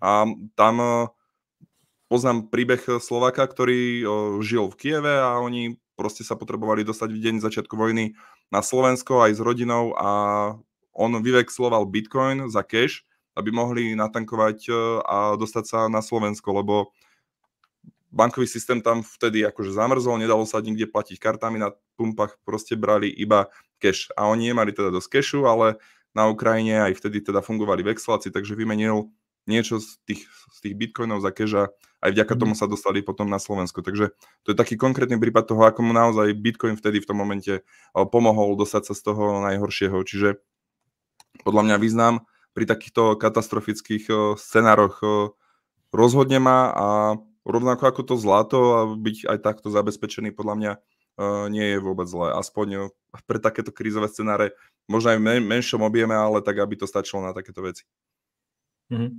A 0.00 0.24
tam 0.56 0.74
poznám 2.08 2.48
príbeh 2.48 2.80
Slovaka, 2.98 3.44
ktorý 3.44 4.02
žil 4.40 4.72
v 4.72 4.78
Kieve 4.80 5.14
a 5.20 5.36
oni 5.38 5.76
proste 5.92 6.24
sa 6.24 6.40
potrebovali 6.40 6.88
dostať 6.88 7.10
v 7.12 7.20
deň 7.20 7.34
začiatku 7.44 7.76
vojny 7.76 8.16
na 8.48 8.64
Slovensko 8.64 9.28
aj 9.28 9.36
s 9.36 9.40
rodinou 9.44 9.92
a 9.92 10.10
on 10.96 11.12
vyvexloval 11.20 11.84
Bitcoin 11.84 12.48
za 12.48 12.64
cash, 12.64 13.04
aby 13.36 13.52
mohli 13.52 13.92
natankovať 13.94 14.72
a 15.04 15.36
dostať 15.36 15.64
sa 15.68 15.78
na 15.86 16.00
Slovensko, 16.02 16.50
lebo 16.50 16.90
bankový 18.08 18.48
systém 18.48 18.80
tam 18.80 19.04
vtedy 19.04 19.44
akože 19.44 19.72
zamrzol, 19.76 20.16
nedalo 20.16 20.48
sa 20.48 20.64
nikde 20.64 20.88
platiť 20.88 21.20
kartami 21.20 21.60
na 21.60 21.76
pumpách, 22.00 22.40
proste 22.42 22.74
brali 22.74 23.12
iba 23.12 23.52
cash. 23.78 24.08
A 24.16 24.28
oni 24.28 24.52
nemali 24.52 24.72
teda 24.72 24.88
dosť 24.88 25.08
cashu, 25.08 25.44
ale 25.44 25.76
na 26.16 26.26
Ukrajine 26.26 26.88
aj 26.88 26.96
vtedy 26.98 27.20
teda 27.20 27.44
fungovali 27.44 27.84
vexláci, 27.84 28.32
takže 28.32 28.56
vymenil 28.56 29.12
niečo 29.48 29.80
z 29.80 29.96
tých, 30.04 30.22
z 30.28 30.58
tých 30.60 30.74
bitcoinov 30.76 31.24
za 31.24 31.32
cash 31.32 31.56
a 31.56 31.64
aj 32.04 32.10
vďaka 32.14 32.34
mm. 32.36 32.40
tomu 32.40 32.54
sa 32.54 32.68
dostali 32.68 33.00
potom 33.00 33.26
na 33.26 33.40
Slovensko. 33.40 33.80
Takže 33.80 34.12
to 34.44 34.48
je 34.52 34.56
taký 34.56 34.76
konkrétny 34.76 35.16
prípad 35.16 35.48
toho, 35.48 35.64
ako 35.64 35.80
mu 35.82 35.92
naozaj 35.96 36.36
bitcoin 36.36 36.76
vtedy 36.76 37.00
v 37.00 37.08
tom 37.08 37.18
momente 37.18 37.54
eh, 37.60 37.64
pomohol 37.92 38.54
dostať 38.60 38.92
sa 38.92 38.94
z 38.94 39.02
toho 39.08 39.40
najhoršieho. 39.48 39.98
Čiže 40.04 40.38
podľa 41.42 41.62
mňa 41.64 41.76
význam 41.80 42.14
pri 42.52 42.68
takýchto 42.68 43.16
katastrofických 43.16 44.04
eh, 44.08 44.16
scenároch 44.36 45.00
eh, 45.02 45.10
rozhodne 45.90 46.38
ma 46.38 46.58
a 46.70 46.86
rovnako 47.48 47.88
ako 47.88 48.02
to 48.04 48.14
zlato 48.20 48.58
a 48.76 48.80
byť 48.92 49.26
aj 49.26 49.38
takto 49.40 49.72
zabezpečený 49.72 50.36
podľa 50.36 50.54
mňa 50.54 50.72
nie 51.50 51.66
je 51.74 51.78
vôbec 51.82 52.06
zlé. 52.06 52.30
Aspoň 52.30 52.94
pre 53.26 53.42
takéto 53.42 53.74
krízové 53.74 54.06
scenáre, 54.06 54.54
možno 54.86 55.10
aj 55.10 55.18
v 55.18 55.42
menšom 55.42 55.82
objeme, 55.82 56.14
ale 56.14 56.38
tak, 56.46 56.62
aby 56.62 56.78
to 56.78 56.86
stačilo 56.86 57.26
na 57.26 57.34
takéto 57.34 57.58
veci. 57.58 57.82
Mm-hmm. 58.92 59.10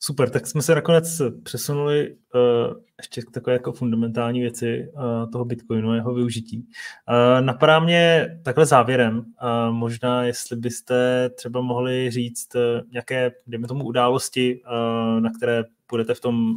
Super, 0.00 0.30
tak 0.30 0.46
jsme 0.46 0.62
se 0.62 0.74
nakonec 0.74 1.22
přesunuli 1.42 2.16
uh, 2.34 2.76
ještě 2.98 3.22
k 3.22 3.30
takové 3.30 3.52
jako 3.52 3.72
fundamentální 3.72 4.40
věci 4.40 4.88
uh, 4.94 5.30
toho 5.30 5.44
Bitcoinu 5.44 5.90
a 5.90 5.94
jeho 5.94 6.14
využití. 6.14 6.58
Uh, 6.58 7.46
napadá 7.46 7.80
mě 7.80 8.28
takhle 8.44 8.66
závěrem, 8.66 9.18
uh, 9.18 9.74
možná 9.74 10.24
jestli 10.24 10.56
byste 10.56 11.30
třeba 11.30 11.60
mohli 11.60 12.10
říct 12.10 12.54
uh, 12.54 12.90
nějaké, 12.90 13.30
dejme 13.46 13.68
tomu, 13.68 13.84
události, 13.84 14.62
uh, 14.62 15.20
na 15.20 15.30
které 15.36 15.64
budete 15.90 16.14
v 16.14 16.20
tom 16.20 16.54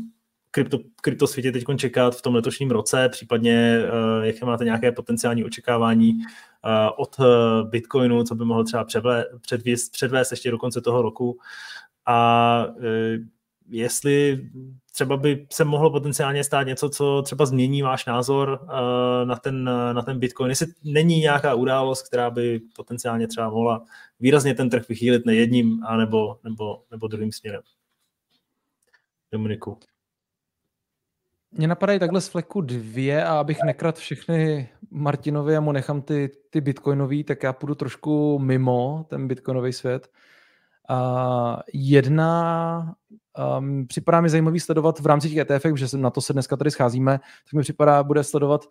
krypto, 0.52 0.80
kryptosvětě 1.02 1.52
teď 1.52 1.64
čekat 1.78 2.16
v 2.16 2.22
tom 2.22 2.36
letošním 2.36 2.72
roce, 2.72 3.10
případně 3.10 3.80
uh, 3.84 4.26
jaké 4.26 4.46
máte 4.46 4.66
nějaké 4.66 4.92
potenciální 4.92 5.44
očekávání 5.44 6.14
uh, 6.14 6.22
od 6.98 7.20
uh, 7.20 7.70
Bitcoinu, 7.70 8.24
co 8.24 8.36
by 8.36 8.46
mohl 8.46 8.64
třeba 8.64 8.84
převle, 8.84 9.26
předvést, 9.42 9.90
předvést 9.90 10.32
ještě 10.32 10.52
do 10.52 10.58
konce 10.58 10.82
toho 10.82 11.02
roku 11.02 11.38
a 12.06 12.68
jestli 13.70 14.50
třeba 14.94 15.18
by 15.18 15.48
se 15.52 15.64
mohlo 15.64 15.92
potenciálně 15.92 16.44
stát 16.44 16.68
něco, 16.68 16.90
co 16.90 17.22
třeba 17.22 17.46
změní 17.46 17.82
váš 17.82 18.06
názor 18.06 18.68
na 19.24 19.36
ten, 19.36 19.64
na 19.64 20.02
ten 20.02 20.20
Bitcoin, 20.20 20.50
jestli 20.50 20.68
není 20.84 21.20
nějaká 21.20 21.54
událost, 21.54 22.08
která 22.08 22.30
by 22.30 22.62
potenciálně 22.76 23.28
třeba 23.28 23.50
mohla 23.50 23.86
výrazně 24.20 24.56
ten 24.56 24.70
trh 24.70 24.90
vychýlit 24.90 25.26
nejedním 25.26 25.84
a 25.86 25.98
nebo, 25.98 26.40
nebo, 26.44 26.84
nebo 26.92 27.08
druhým 27.08 27.32
směrem. 27.32 27.62
Dominiku. 29.32 29.78
Mně 31.54 31.68
napadají 31.68 32.00
takhle 32.00 32.22
z 32.22 32.28
fleku 32.28 32.62
dvě 32.62 33.26
a 33.26 33.40
abych 33.40 33.58
nekrat 33.66 33.98
všechny 33.98 34.70
Martinovi 34.92 35.58
a 35.58 35.60
mu 35.60 35.72
nechám 35.72 36.02
ty, 36.02 36.30
ty 36.50 36.62
bitcoinový, 36.62 37.24
tak 37.24 37.44
já 37.44 37.54
půjdu 37.54 37.76
trošku 37.76 38.40
mimo 38.40 39.06
ten 39.10 39.28
bitcoinový 39.28 39.74
svět. 39.74 40.08
Uh, 40.90 41.60
jedna, 41.74 42.96
um, 43.60 43.88
připadá 43.88 44.22
mi 44.22 44.30
zajímavý 44.30 44.60
sledovat 44.60 45.00
v 45.00 45.06
rámci 45.06 45.30
těch 45.30 45.38
ETF, 45.38 45.66
že 45.76 45.98
na 45.98 46.10
to 46.10 46.22
se 46.22 46.34
dneska 46.34 46.58
tady 46.58 46.72
scházíme, 46.72 47.20
tak 47.20 47.54
mi 47.54 47.62
připadá, 47.62 48.04
bude 48.04 48.24
sledovat, 48.24 48.66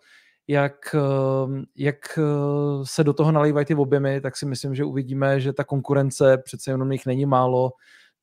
jak, 0.47 0.95
uh, 0.95 1.57
jak 1.75 2.17
uh, 2.17 2.83
se 2.83 3.03
do 3.03 3.13
toho 3.13 3.31
nalívají 3.31 3.65
ty 3.65 3.75
objemy, 3.75 4.21
tak 4.21 4.37
si 4.37 4.45
myslím, 4.45 4.75
že 4.75 4.83
uvidíme, 4.83 5.39
že 5.39 5.53
ta 5.53 5.63
konkurence, 5.63 6.37
přece 6.37 6.71
jenom 6.71 6.91
jich 6.91 7.05
není 7.05 7.25
málo, 7.25 7.71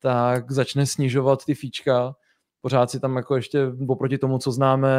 tak 0.01 0.51
začne 0.51 0.87
snižovat 0.87 1.45
ty 1.45 1.55
fíčka. 1.55 2.15
Pořád 2.61 2.91
si 2.91 3.01
tam 3.01 3.17
jako 3.17 3.37
ještě 3.37 3.67
oproti 3.89 4.19
tomu, 4.19 4.39
co 4.39 4.53
známe 4.53 4.99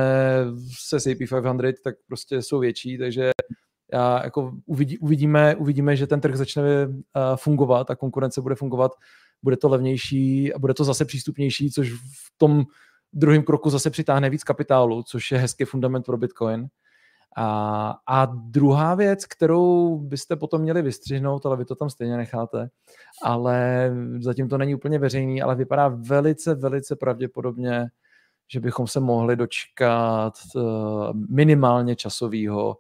se 0.88 1.00
S&P 1.00 1.16
500, 1.16 1.76
tak 1.84 1.96
prostě 2.08 2.42
jsou 2.42 2.60
větší, 2.60 2.98
takže 2.98 3.32
a 3.94 4.24
jako 4.24 4.52
uvidí, 4.66 4.98
uvidíme, 4.98 5.56
uvidíme, 5.56 5.96
že 5.96 6.08
ten 6.08 6.22
trh 6.22 6.36
začne 6.36 6.88
uh, 6.88 6.94
fungovat 7.36 7.92
a 7.92 7.96
konkurence 7.96 8.42
bude 8.42 8.56
fungovat, 8.56 8.92
bude 9.44 9.58
to 9.58 9.70
levnější 9.70 10.54
a 10.54 10.60
bude 10.60 10.74
to 10.74 10.84
zase 10.84 11.06
přístupnější, 11.06 11.72
což 11.72 11.92
v 11.94 12.38
tom 12.38 12.64
druhém 13.14 13.44
kroku 13.44 13.70
zase 13.70 13.90
přitáhne 13.90 14.30
víc 14.30 14.44
kapitálu, 14.44 15.04
což 15.04 15.32
je 15.32 15.38
hezký 15.38 15.66
fundament 15.66 16.06
pro 16.06 16.18
Bitcoin. 16.18 16.68
A, 17.38 17.96
a 18.08 18.26
druhá 18.26 18.96
věc, 18.96 19.26
kterou 19.26 19.98
byste 19.98 20.36
potom 20.36 20.62
měli 20.62 20.82
vystřihnout, 20.82 21.46
ale 21.46 21.58
vy 21.58 21.66
to 21.66 21.76
tam 21.76 21.90
stejně 21.90 22.18
necháte, 22.18 22.70
ale 23.24 23.90
zatím 24.20 24.50
to 24.50 24.58
není 24.58 24.76
úplně 24.76 25.00
veřejný, 25.00 25.42
ale 25.42 25.56
vypadá 25.56 25.88
velice, 25.88 26.56
velice 26.56 26.96
pravděpodobně, 26.96 27.88
že 28.52 28.60
bychom 28.60 28.88
se 28.88 29.00
mohli 29.00 29.36
dočkat 29.36 30.34
uh, 30.56 30.64
minimálně 31.30 31.96
časového 31.96 32.78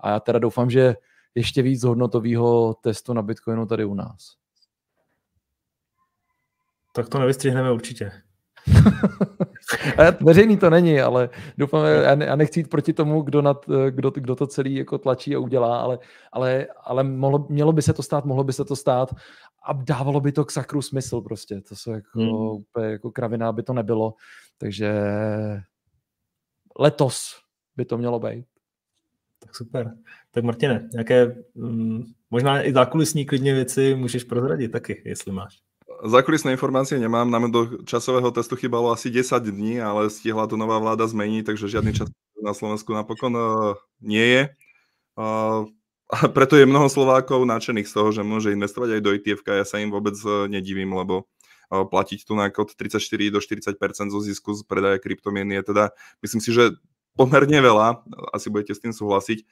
a 0.00 0.10
já 0.10 0.20
teda 0.20 0.38
doufám, 0.38 0.70
že 0.70 0.94
ještě 1.34 1.62
víc 1.62 1.84
hodnotového 1.84 2.74
testu 2.74 3.12
na 3.12 3.22
Bitcoinu 3.22 3.66
tady 3.66 3.84
u 3.84 3.94
nás. 3.94 4.34
Tak 6.92 7.08
to 7.08 7.18
nevystřihneme 7.18 7.72
určitě. 7.72 8.12
Veřejný 10.20 10.56
to 10.56 10.70
není, 10.70 11.00
ale 11.00 11.28
doufám, 11.58 11.84
já 12.20 12.36
nechci 12.36 12.60
jít 12.60 12.70
proti 12.70 12.92
tomu, 12.92 13.22
kdo, 13.22 13.42
nad, 13.42 13.66
kdo, 13.90 14.10
kdo 14.10 14.36
to 14.36 14.46
celý 14.46 14.74
jako 14.74 14.98
tlačí 14.98 15.34
a 15.34 15.38
udělá, 15.38 15.80
ale, 15.80 15.98
ale, 16.32 16.66
ale 16.84 17.04
mohlo, 17.04 17.46
mělo 17.48 17.72
by 17.72 17.82
se 17.82 17.92
to 17.92 18.02
stát, 18.02 18.24
mohlo 18.24 18.44
by 18.44 18.52
se 18.52 18.64
to 18.64 18.76
stát 18.76 19.14
a 19.62 19.72
dávalo 19.72 20.20
by 20.20 20.32
to 20.32 20.44
k 20.44 20.50
sakru 20.50 20.82
smysl 20.82 21.20
prostě. 21.20 21.60
To 21.60 21.76
jsou 21.76 21.90
jako 21.90 22.20
hmm. 22.20 22.28
úplně 22.30 22.86
jako 22.86 23.10
kravina, 23.10 23.48
aby 23.48 23.62
to 23.62 23.72
nebylo. 23.72 24.14
Takže 24.58 24.92
letos 26.78 27.36
by 27.76 27.84
to 27.84 27.98
mělo 27.98 28.20
být. 28.20 28.46
Tak 29.38 29.56
super. 29.56 29.94
Tak 30.30 30.44
Martine, 30.44 30.88
nějaké 30.92 31.36
um, 31.54 32.04
možná 32.30 32.62
i 32.62 32.72
zákulisní 32.72 33.26
klidně 33.26 33.54
věci 33.54 33.94
můžeš 33.94 34.24
prozradit 34.24 34.72
taky, 34.72 35.02
jestli 35.04 35.32
máš. 35.32 35.67
Zákulisné 35.98 36.54
informácie 36.54 36.94
nemám, 36.98 37.26
nám 37.26 37.50
do 37.50 37.82
časového 37.82 38.30
testu 38.30 38.54
chybalo 38.54 38.94
asi 38.94 39.10
10 39.10 39.34
dní, 39.50 39.82
ale 39.82 40.10
stihla 40.10 40.46
to 40.46 40.54
nová 40.54 40.78
vláda 40.78 41.06
zmeniť, 41.10 41.42
takže 41.42 41.66
žiadny 41.66 41.90
čas 41.90 42.08
na 42.38 42.54
Slovensku 42.54 42.94
napokon 42.94 43.34
uh, 43.34 43.74
nie 43.98 44.22
je. 44.22 44.42
Uh, 45.18 45.66
a 46.08 46.30
preto 46.30 46.54
je 46.54 46.70
mnoho 46.70 46.86
Slovákov 46.86 47.42
nadšených 47.42 47.90
z 47.90 47.94
toho, 47.94 48.08
že 48.14 48.22
môže 48.22 48.54
investovať 48.54 48.98
aj 48.98 49.02
do 49.02 49.10
ETF. 49.10 49.40
Ja 49.44 49.66
sa 49.66 49.82
im 49.82 49.90
vôbec 49.90 50.14
uh, 50.22 50.46
nedivím, 50.46 50.94
lebo 50.94 51.26
platiť 51.68 52.24
tu 52.24 52.32
na 52.32 52.48
od 52.48 52.70
34 52.72 52.96
do 53.28 53.44
40% 53.44 53.76
zo 54.08 54.20
zisku 54.24 54.56
z 54.56 54.64
predaje 54.64 55.04
kryptomien 55.04 55.44
je 55.52 55.60
teda, 55.60 55.92
myslím 56.24 56.40
si, 56.40 56.50
že 56.56 56.80
pomerne 57.12 57.60
veľa, 57.60 58.08
asi 58.32 58.48
budete 58.48 58.72
s 58.72 58.80
tým 58.80 58.96
súhlasiť. 58.96 59.44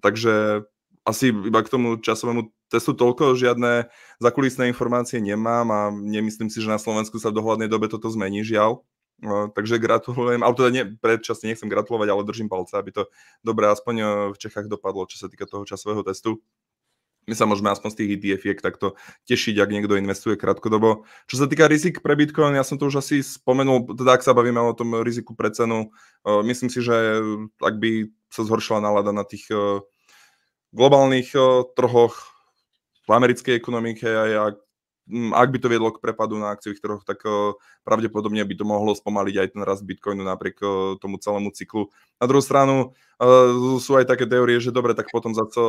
Takže 0.00 0.64
asi 1.02 1.34
iba 1.34 1.60
k 1.62 1.72
tomu 1.72 1.98
časovému 1.98 2.50
testu 2.70 2.94
toľko, 2.94 3.34
žiadne 3.34 3.90
zakulisné 4.22 4.70
informácie 4.70 5.18
nemám 5.18 5.66
a 5.68 5.80
nemyslím 5.90 6.48
si, 6.48 6.62
že 6.62 6.70
na 6.70 6.78
Slovensku 6.78 7.18
sa 7.18 7.34
v 7.34 7.42
dohľadnej 7.42 7.68
dobe 7.68 7.90
toto 7.90 8.08
zmení, 8.08 8.46
žiaľ. 8.46 8.86
Takže 9.22 9.78
gratulujem, 9.78 10.42
ale 10.42 10.54
teda 10.58 10.70
nie, 10.74 10.84
predčasne 10.98 11.54
nechcem 11.54 11.70
gratulovať, 11.70 12.08
ale 12.10 12.26
držím 12.26 12.50
palce, 12.50 12.74
aby 12.74 12.90
to 12.90 13.02
dobre 13.46 13.70
aspoň 13.70 13.94
v 14.34 14.36
Čechách 14.38 14.66
dopadlo, 14.66 15.06
čo 15.06 15.18
sa 15.18 15.30
týka 15.30 15.46
toho 15.46 15.62
časového 15.62 16.02
testu 16.02 16.42
my 17.26 17.34
sa 17.38 17.46
môžeme 17.46 17.70
aspoň 17.70 17.88
z 17.94 17.98
tých 18.02 18.10
ETF 18.18 18.44
takto 18.58 18.86
tešiť, 19.30 19.62
ak 19.62 19.70
niekto 19.70 19.94
investuje 19.94 20.34
krátkodobo. 20.34 21.06
Čo 21.30 21.38
sa 21.38 21.46
týka 21.46 21.70
rizik 21.70 22.02
pre 22.02 22.18
Bitcoin, 22.18 22.58
ja 22.58 22.66
som 22.66 22.82
to 22.82 22.90
už 22.90 22.98
asi 22.98 23.22
spomenul, 23.22 23.94
teda 23.94 24.18
ak 24.18 24.26
sa 24.26 24.34
bavíme 24.34 24.58
o 24.58 24.74
tom 24.74 24.98
riziku 25.06 25.38
pre 25.38 25.54
cenu, 25.54 25.94
myslím 26.26 26.70
si, 26.70 26.82
že 26.82 27.22
ak 27.62 27.78
by 27.78 28.10
sa 28.26 28.42
zhoršila 28.42 28.82
nálada 28.82 29.14
na 29.14 29.22
tých 29.22 29.46
globálnych 30.72 31.32
uh, 31.36 31.68
trhoch, 31.76 32.16
v 33.02 33.10
americkej 33.12 33.58
ekonomike 33.58 34.08
a 34.08 34.52
ak 34.52 34.56
Mm, 34.56 34.71
ak 35.12 35.48
by 35.52 35.58
to 35.60 35.68
viedlo 35.68 35.92
k 35.92 36.00
prepadu 36.00 36.40
na 36.40 36.56
akciových 36.56 36.80
trhoch, 36.80 37.02
tak 37.04 37.20
eh, 37.28 37.52
pravdepodobne 37.84 38.40
by 38.40 38.54
to 38.56 38.64
mohlo 38.64 38.96
spomaliť 38.96 39.34
aj 39.36 39.48
ten 39.52 39.62
rast 39.62 39.84
Bitcoinu 39.84 40.24
napriek 40.24 40.56
eh, 40.64 40.68
tomu 40.96 41.20
celému 41.20 41.52
cyklu. 41.52 41.92
Na 42.16 42.24
druhú 42.24 42.40
stranu 42.40 42.96
eh, 43.20 43.52
sú 43.76 44.00
aj 44.00 44.08
také 44.08 44.24
teórie, 44.24 44.56
že 44.56 44.72
dobre, 44.72 44.96
tak 44.96 45.12
potom 45.12 45.36
za 45.36 45.44
to 45.44 45.62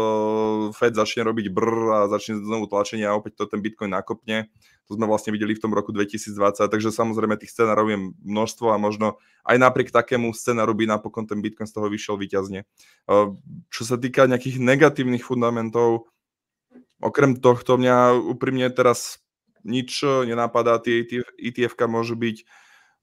Fed 0.71 0.95
začne 0.95 1.27
robiť 1.27 1.51
brr 1.51 1.75
a 1.91 1.99
začne 2.07 2.39
znovu 2.39 2.71
tlačenie 2.71 3.03
a 3.03 3.17
opäť 3.19 3.43
to 3.43 3.51
ten 3.51 3.59
Bitcoin 3.59 3.91
nakopne. 3.91 4.47
To 4.91 4.99
sme 4.99 5.07
vlastne 5.07 5.31
videli 5.31 5.55
v 5.55 5.63
tom 5.63 5.71
roku 5.71 5.95
2020, 5.95 6.67
takže 6.67 6.91
samozrejme 6.91 7.39
tých 7.39 7.55
scenárov 7.55 7.87
je 7.87 7.99
množstvo 8.27 8.67
a 8.71 8.79
možno 8.79 9.15
aj 9.47 9.55
napriek 9.55 9.95
takému 9.95 10.35
scenáru 10.35 10.75
by 10.75 10.91
napokon 10.91 11.23
ten 11.23 11.39
Bitcoin 11.39 11.67
z 11.67 11.75
toho 11.79 11.87
vyšiel 11.87 12.19
výťazne. 12.19 12.67
Čo 13.71 13.83
sa 13.87 13.95
týka 13.95 14.27
nejakých 14.27 14.59
negatívnych 14.59 15.23
fundamentov, 15.23 16.11
okrem 16.99 17.39
tohto 17.39 17.79
mňa 17.79 18.15
úprimne 18.35 18.67
teraz 18.75 19.22
nič 19.63 20.03
nenapadá, 20.03 20.79
tie 20.79 21.07
ETF 21.39 21.75
môžu 21.87 22.15
byť 22.19 22.43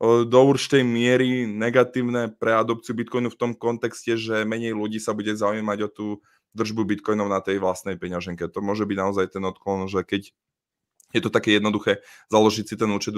do 0.01 0.41
určitej 0.49 0.81
miery 0.81 1.45
negatívne 1.45 2.33
pre 2.33 2.57
adopciu 2.57 2.97
Bitcoinu 2.97 3.29
v 3.29 3.37
tom 3.37 3.53
kontexte, 3.53 4.17
že 4.17 4.49
menej 4.49 4.73
ľudí 4.73 4.97
sa 4.97 5.13
bude 5.13 5.29
zaujímať 5.37 5.79
o 5.85 5.89
tú 5.93 6.07
držbu 6.57 6.89
Bitcoinov 6.89 7.29
na 7.29 7.45
tej 7.45 7.61
vlastnej 7.61 8.01
peňaženke. 8.01 8.49
To 8.49 8.65
môže 8.65 8.89
byť 8.89 8.97
naozaj 8.97 9.27
ten 9.29 9.45
odklon, 9.45 9.93
že 9.93 10.01
keď 10.01 10.33
je 11.11 11.21
to 11.21 11.29
také 11.29 11.59
jednoduché 11.59 12.01
založiť 12.33 12.65
si 12.65 12.75
ten 12.81 12.89
účet 12.89 13.13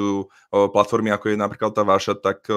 platformy, 0.51 1.15
ako 1.15 1.31
je 1.31 1.39
napríklad 1.39 1.71
tá 1.71 1.87
vaša, 1.87 2.19
tak 2.19 2.51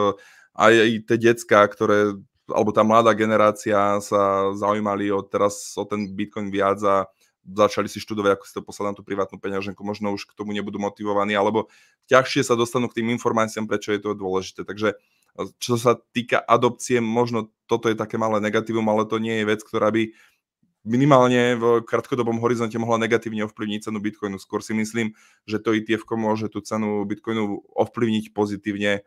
aj 0.58 0.74
tie 1.06 1.18
decka, 1.22 1.62
ktoré 1.70 2.18
alebo 2.46 2.70
tá 2.70 2.86
mladá 2.86 3.10
generácia 3.18 3.98
sa 4.02 4.54
zaujímali 4.54 5.10
o 5.10 5.22
teraz 5.26 5.74
o 5.78 5.86
ten 5.86 6.06
Bitcoin 6.14 6.54
viac 6.54 6.78
a 6.86 7.10
začali 7.46 7.86
si 7.86 8.02
študovať, 8.02 8.32
ako 8.36 8.44
si 8.50 8.54
to 8.58 8.62
poslať 8.66 8.86
na 8.90 8.96
tú 8.98 9.04
privátnu 9.06 9.38
peňaženku, 9.38 9.82
možno 9.86 10.12
už 10.18 10.26
k 10.26 10.34
tomu 10.34 10.52
nebudú 10.52 10.82
motivovaní, 10.82 11.38
alebo 11.38 11.70
ťažšie 12.10 12.42
sa 12.42 12.58
dostanú 12.58 12.90
k 12.90 13.02
tým 13.02 13.14
informáciám, 13.14 13.70
prečo 13.70 13.94
je 13.94 14.02
to 14.02 14.18
dôležité. 14.18 14.66
Takže 14.66 14.98
čo 15.60 15.76
sa 15.76 16.00
týka 16.16 16.42
adopcie, 16.42 17.04
možno 17.04 17.52
toto 17.70 17.92
je 17.92 17.96
také 17.96 18.18
malé 18.18 18.42
negatívum, 18.42 18.88
ale 18.90 19.06
to 19.06 19.22
nie 19.22 19.44
je 19.44 19.46
vec, 19.46 19.62
ktorá 19.62 19.92
by 19.92 20.16
minimálne 20.86 21.58
v 21.58 21.82
krátkodobom 21.82 22.38
horizonte 22.38 22.78
mohla 22.78 23.02
negatívne 23.02 23.44
ovplyvniť 23.50 23.90
cenu 23.90 23.98
Bitcoinu. 24.00 24.38
Skôr 24.38 24.62
si 24.62 24.78
myslím, 24.78 25.18
že 25.50 25.58
to 25.58 25.74
ETF 25.74 26.06
môže 26.14 26.48
tú 26.48 26.62
cenu 26.62 27.02
Bitcoinu 27.10 27.66
ovplyvniť 27.74 28.32
pozitívne. 28.38 29.02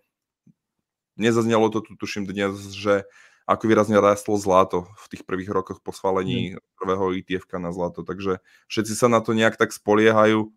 Nezaznelo 1.15 1.71
to 1.71 1.83
tu, 1.83 1.95
tuším 1.95 2.27
dnes, 2.27 2.75
že 2.75 3.07
ako 3.49 3.65
výrazne 3.65 3.97
rástlo 3.97 4.37
zlato 4.37 4.85
v 5.01 5.17
tých 5.17 5.23
prvých 5.25 5.49
rokoch 5.49 5.81
po 5.81 5.97
schválení 5.97 6.53
mm. 6.53 6.61
prvého 6.77 7.17
etf 7.17 7.49
na 7.57 7.73
zlato. 7.73 8.05
Takže 8.05 8.45
všetci 8.69 8.93
sa 8.93 9.09
na 9.09 9.25
to 9.25 9.33
nejak 9.33 9.57
tak 9.57 9.73
spoliehajú. 9.73 10.53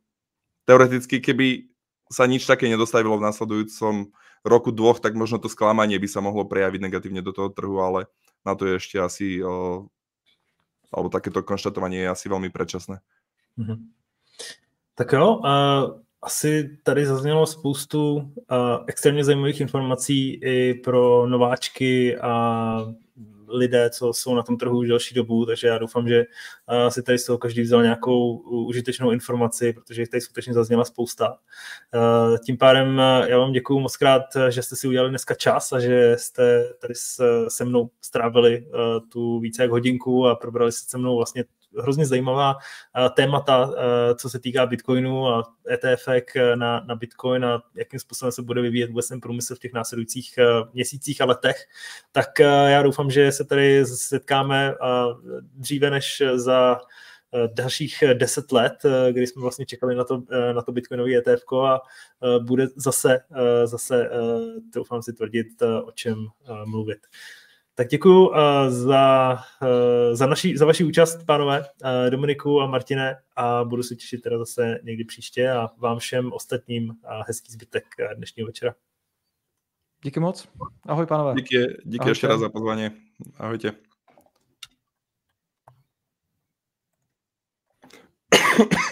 Teoreticky, 0.68 1.24
keby 1.24 1.72
sa 2.12 2.28
nič 2.28 2.44
také 2.44 2.68
nedostavilo 2.68 3.16
v 3.16 3.26
následujúcom 3.32 4.12
roku, 4.44 4.70
dvoch, 4.76 5.00
tak 5.00 5.16
možno 5.16 5.40
to 5.40 5.48
sklamanie 5.48 5.96
by 5.96 6.08
sa 6.12 6.20
mohlo 6.20 6.44
prejaviť 6.44 6.84
negatívne 6.84 7.24
do 7.24 7.32
toho 7.32 7.48
trhu, 7.48 7.80
ale 7.80 8.12
na 8.44 8.60
to 8.60 8.68
je 8.68 8.74
ešte 8.76 8.98
asi, 9.00 9.28
o, 9.40 9.88
alebo 10.92 11.08
takéto 11.08 11.40
konštatovanie 11.48 12.04
je 12.04 12.10
asi 12.12 12.26
veľmi 12.28 12.52
predčasné. 12.52 13.00
Mm-hmm. 13.56 13.80
Tak 15.00 15.08
jo, 15.16 15.40
uh, 15.40 16.04
asi 16.22 16.78
tady 16.84 17.06
zaznělo 17.06 17.46
spoustu 17.46 18.16
uh, 18.16 18.24
extrémně 18.88 19.24
zajímavých 19.24 19.62
informací 19.62 20.34
i 20.34 20.74
pro 20.74 21.28
nováčky 21.28 22.18
a 22.18 22.94
lidé, 23.48 23.90
co 23.90 24.14
jsou 24.14 24.36
na 24.36 24.44
tom 24.44 24.58
trhu 24.58 24.78
už 24.78 24.88
delší 24.88 25.16
dobu, 25.16 25.46
takže 25.46 25.68
já 25.68 25.78
doufám, 25.78 26.08
že 26.08 26.20
uh, 26.20 26.90
si 26.90 27.04
tady 27.04 27.18
z 27.18 27.26
toho 27.26 27.38
každý 27.38 27.62
vzal 27.62 27.84
nějakou 27.84 28.38
užitečnou 28.38 29.12
informaci, 29.12 29.74
protože 29.74 30.02
jich 30.02 30.10
tady 30.10 30.22
skutečně 30.22 30.54
zazněla 30.54 30.86
spousta. 30.86 31.38
Uh, 31.96 32.38
tím 32.46 32.58
pádem 32.58 32.98
já 33.28 33.38
vám 33.38 33.52
děkuji 33.52 33.80
moc 33.80 33.98
krát, 33.98 34.24
že 34.50 34.62
jste 34.62 34.76
si 34.76 34.88
udělali 34.88 35.10
dneska 35.10 35.36
čas 35.36 35.74
a 35.74 35.80
že 35.80 36.16
jste 36.20 36.74
tady 36.82 36.96
s, 36.96 37.24
se 37.48 37.66
mnou 37.66 37.90
strávili 38.02 38.66
uh, 38.66 39.10
tu 39.10 39.40
více 39.40 39.62
jak 39.62 39.72
hodinku 39.72 40.28
a 40.28 40.36
probrali 40.36 40.72
se 40.72 40.86
se 40.88 40.98
mnou 40.98 41.16
vlastně 41.16 41.44
hrozně 41.80 42.06
zajímavá 42.06 42.56
eh, 42.58 43.10
témata, 43.10 43.72
eh, 43.78 44.16
co 44.16 44.30
se 44.30 44.40
týká 44.40 44.66
Bitcoinu 44.66 45.28
a 45.28 45.54
ETF 45.72 46.08
eh, 46.08 46.56
na, 46.56 46.84
na 46.88 46.96
Bitcoin 46.96 47.46
a 47.46 47.64
jakým 47.76 48.00
způsobem 48.00 48.32
se 48.32 48.42
bude 48.42 48.62
vyvíjet 48.62 48.90
vůbec 48.90 49.08
ten 49.08 49.22
průmysl 49.22 49.56
v 49.56 49.60
těch 49.60 49.74
následujících 49.74 50.40
měsících 50.74 51.22
a 51.22 51.26
letech, 51.26 51.66
tak 52.12 52.40
já 52.68 52.84
doufám, 52.84 53.12
že 53.12 53.32
se 53.32 53.44
tady 53.44 53.86
setkáme 53.86 54.76
dříve 55.56 55.90
než 55.90 56.24
za 56.36 56.80
dalších 57.54 58.04
deset 58.14 58.52
let, 58.52 58.74
kdy 59.12 59.28
jsme 59.28 59.42
vlastně 59.42 59.66
čekali 59.66 59.96
na 59.96 60.04
to, 60.04 60.24
na 60.54 60.62
to 60.62 60.72
bitcoinové 60.72 61.12
ETF 61.16 61.44
a 61.66 61.82
bude 62.40 62.68
zase, 62.76 63.20
zase 63.66 64.10
doufám 64.76 65.02
si 65.02 65.14
tvrdit, 65.14 65.62
o 65.62 65.92
čem 65.92 66.28
mluvit. 66.66 67.00
Tak 67.82 67.88
děkuji 67.88 68.30
uh, 68.30 68.36
za, 68.68 69.34
uh, 69.62 70.16
za, 70.16 70.28
naši, 70.28 70.58
za 70.58 70.66
vaši 70.66 70.84
účast, 70.84 71.26
pánové, 71.26 71.60
uh, 71.60 72.10
Dominiku 72.10 72.62
a 72.62 72.68
Martine, 72.68 73.16
a 73.36 73.64
budu 73.64 73.84
se 73.84 73.96
těšit 73.96 74.22
teda 74.22 74.38
zase 74.38 74.80
někdy 74.84 75.04
příště 75.04 75.52
a 75.52 75.70
vám 75.78 76.00
všem 76.00 76.34
ostatním 76.34 76.90
uh, 76.90 76.96
hezký 77.28 77.52
zbytek 77.52 77.84
dnešního 78.16 78.48
večera. 78.48 78.76
Díky 80.04 80.20
moc. 80.20 80.48
Ahoj, 80.88 81.06
pánové. 81.06 81.34
Díky, 81.36 81.58
díky 81.84 82.02
Ahoj, 82.02 82.12
ještě 82.12 82.28
raz 82.28 82.40
za 82.40 82.50
pozvání. 82.50 82.90
Ahojte. 83.38 83.72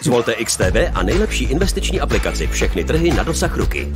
Zvolte 0.02 0.34
XTB 0.44 0.76
a 0.94 1.02
nejlepší 1.02 1.44
investiční 1.44 2.00
aplikaci. 2.00 2.46
Všechny 2.46 2.84
trhy 2.84 3.10
na 3.10 3.22
dosah 3.22 3.56
ruky. 3.56 3.92